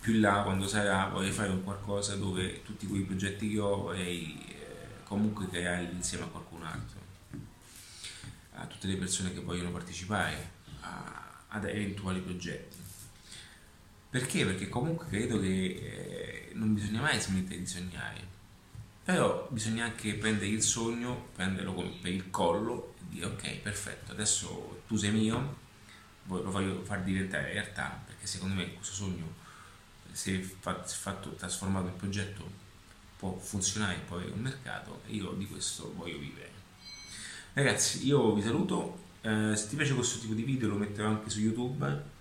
più 0.00 0.20
là 0.20 0.42
quando 0.42 0.68
sarà 0.68 1.09
vorrei 1.09 1.32
fare 1.32 1.50
un 1.50 1.64
qualcosa 1.64 2.16
dove 2.16 2.62
tutti 2.62 2.86
quei 2.86 3.02
progetti 3.02 3.50
che 3.50 3.59
ho 3.59 3.76
vorrei 3.82 4.38
eh, 4.48 5.04
comunque 5.04 5.48
crearli 5.48 5.94
insieme 5.94 6.24
a 6.24 6.28
qualcun 6.28 6.62
altro 6.64 7.06
a 8.61 8.66
tutte 8.66 8.88
le 8.88 8.96
persone 8.96 9.32
che 9.32 9.40
vogliono 9.40 9.70
partecipare 9.70 10.50
a, 10.80 11.44
ad 11.48 11.64
eventuali 11.64 12.20
progetti. 12.20 12.78
Perché? 14.11 14.46
Perché 14.46 14.68
comunque 14.68 15.06
credo 15.06 15.38
che 15.38 16.48
eh, 16.48 16.50
non 16.54 16.72
bisogna 16.72 17.02
mai 17.02 17.20
smettere 17.20 17.59
di 17.59 17.66
sognare, 17.66 18.26
però 19.04 19.46
bisogna 19.50 19.84
anche 19.84 20.14
prendere 20.14 20.46
il 20.46 20.62
sogno, 20.62 21.28
prenderlo 21.34 21.74
per 22.00 22.12
il 22.12 22.30
collo 22.30 22.94
e 22.98 23.02
dire 23.11 23.26
ok, 23.26 23.56
perfetto, 23.56 24.12
adesso 24.12 24.82
tu 24.86 24.96
sei 24.96 25.12
mio, 25.12 25.56
lo 26.24 26.50
voglio 26.50 26.82
far 26.84 27.02
diventare 27.02 27.52
realtà, 27.52 28.02
perché 28.06 28.26
secondo 28.26 28.54
me 28.54 28.72
questo 28.72 28.94
sogno, 28.94 29.34
se 30.11 30.40
fatto, 30.40 31.34
trasformato 31.34 31.88
in 31.88 31.96
progetto, 31.96 32.50
può 33.18 33.36
funzionare, 33.36 34.00
avere 34.09 34.30
un 34.30 34.40
mercato 34.40 35.02
e 35.06 35.12
io 35.12 35.32
di 35.32 35.46
questo 35.46 35.92
voglio 35.94 36.18
vivere. 36.18 36.50
Ragazzi, 37.52 38.06
io 38.06 38.32
vi 38.32 38.40
saluto, 38.40 38.98
eh, 39.20 39.54
se 39.54 39.68
ti 39.68 39.76
piace 39.76 39.94
questo 39.94 40.18
tipo 40.18 40.32
di 40.32 40.44
video 40.44 40.68
lo 40.68 40.76
metterò 40.76 41.09
anche 41.09 41.28
su 41.28 41.40
YouTube 41.40 42.16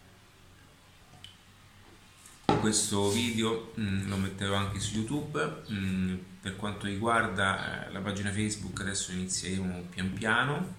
questo 2.59 3.09
video 3.09 3.71
mh, 3.75 3.81
mm, 3.81 4.09
lo 4.09 4.17
metterò 4.17 4.55
anche 4.55 4.79
su 4.79 4.95
youtube. 4.95 5.63
Mh, 5.67 5.75
mm, 5.75 6.15
per 6.41 6.55
quanto 6.55 6.85
riguarda 6.85 7.87
eh, 7.87 7.91
la 7.91 7.99
pagina 7.99 8.31
facebook 8.31 8.79
adesso 8.81 9.11
inizieremo 9.11 9.87
pian 9.89 10.13
piano. 10.13 10.75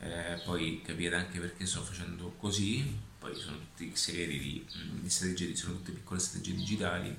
Eh, 0.00 0.40
poi 0.44 0.82
capirete 0.84 1.14
anche 1.14 1.38
perché 1.40 1.66
sto 1.66 1.82
facendo 1.82 2.34
così. 2.38 2.98
Poi 3.18 3.34
sono 3.34 3.56
tutti 3.58 3.90
serie 3.94 4.38
di, 4.38 4.64
mm, 4.76 5.00
di 5.00 5.10
strategie 5.10 5.54
sono 5.56 5.74
tutte 5.74 5.92
piccole 5.92 6.20
strategie 6.20 6.56
digitali. 6.56 7.18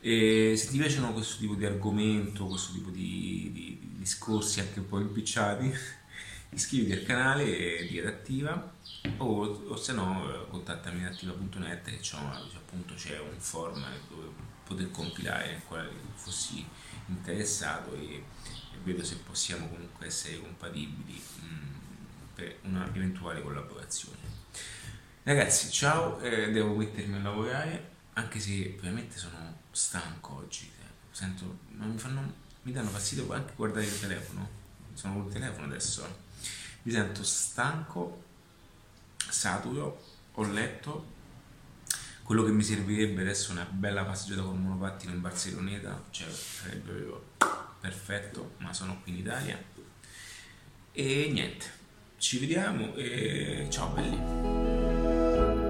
E 0.00 0.54
se 0.56 0.68
ti 0.68 0.78
piacciono 0.78 1.12
questo 1.12 1.38
tipo 1.38 1.54
di 1.54 1.64
argomento 1.64 2.46
questo 2.46 2.72
tipo 2.72 2.90
di, 2.90 3.50
di, 3.52 3.78
di 3.80 3.92
discorsi 3.98 4.60
anche 4.60 4.78
un 4.78 4.86
po' 4.86 5.00
impicciati 5.00 5.74
iscriviti 6.50 6.92
al 6.92 7.02
canale 7.04 7.86
di 7.86 7.98
Adattiva 8.00 8.72
o, 9.18 9.44
o 9.44 9.76
se 9.76 9.92
no 9.92 10.32
eh, 10.32 10.48
contattami 10.48 11.00
in 11.00 11.06
attiva.net 11.06 11.84
che 11.84 11.98
c'è, 11.98 12.16
appunto, 12.16 12.94
c'è 12.94 13.18
un 13.18 13.38
form 13.38 13.84
dove 14.08 14.30
poter 14.64 14.90
compilare 14.90 15.52
nel 15.52 15.62
quale 15.66 15.90
fossi 16.14 16.66
interessato 17.06 17.94
e, 17.94 18.14
e 18.14 18.78
vedo 18.82 19.02
se 19.04 19.16
possiamo 19.16 19.66
comunque 19.68 20.06
essere 20.06 20.40
compatibili 20.40 21.20
mh, 21.40 21.44
mm, 21.44 21.74
per 22.34 22.58
una 22.62 22.86
eventuale 22.94 23.42
collaborazione. 23.42 24.36
Ragazzi, 25.22 25.70
ciao, 25.70 26.18
eh, 26.20 26.50
devo 26.50 26.74
mettermi 26.74 27.16
a 27.16 27.22
lavorare, 27.22 27.90
anche 28.14 28.40
se 28.40 28.76
veramente 28.80 29.18
sono 29.18 29.60
stanco 29.70 30.36
oggi. 30.36 30.70
Eh. 30.80 30.86
Sento, 31.10 31.58
mi, 31.68 31.98
fanno, 31.98 32.32
mi 32.62 32.72
danno 32.72 32.88
fastidio 32.88 33.30
anche 33.32 33.52
guardare 33.54 33.84
il 33.84 34.00
telefono. 34.00 34.48
Sono 34.94 35.22
col 35.22 35.32
telefono 35.32 35.66
adesso 35.66 36.26
mi 36.88 36.94
sento 36.94 37.22
stanco, 37.22 38.22
saturo, 39.28 40.02
ho 40.32 40.42
letto. 40.50 41.16
Quello 42.22 42.42
che 42.44 42.50
mi 42.50 42.62
servirebbe 42.62 43.20
adesso 43.20 43.50
è 43.50 43.52
una 43.52 43.66
bella 43.70 44.04
passeggiata 44.04 44.40
con 44.40 44.62
monopattino 44.62 45.12
in 45.12 45.20
Barceloneta, 45.20 46.02
cioè 46.08 46.30
sarebbe 46.30 47.26
perfetto, 47.78 48.54
ma 48.58 48.72
sono 48.72 49.02
qui 49.02 49.12
in 49.12 49.18
Italia. 49.18 49.62
E 50.92 51.28
niente, 51.30 51.66
ci 52.16 52.38
vediamo 52.38 52.94
e 52.94 53.66
ciao 53.68 53.88
belli. 53.88 55.67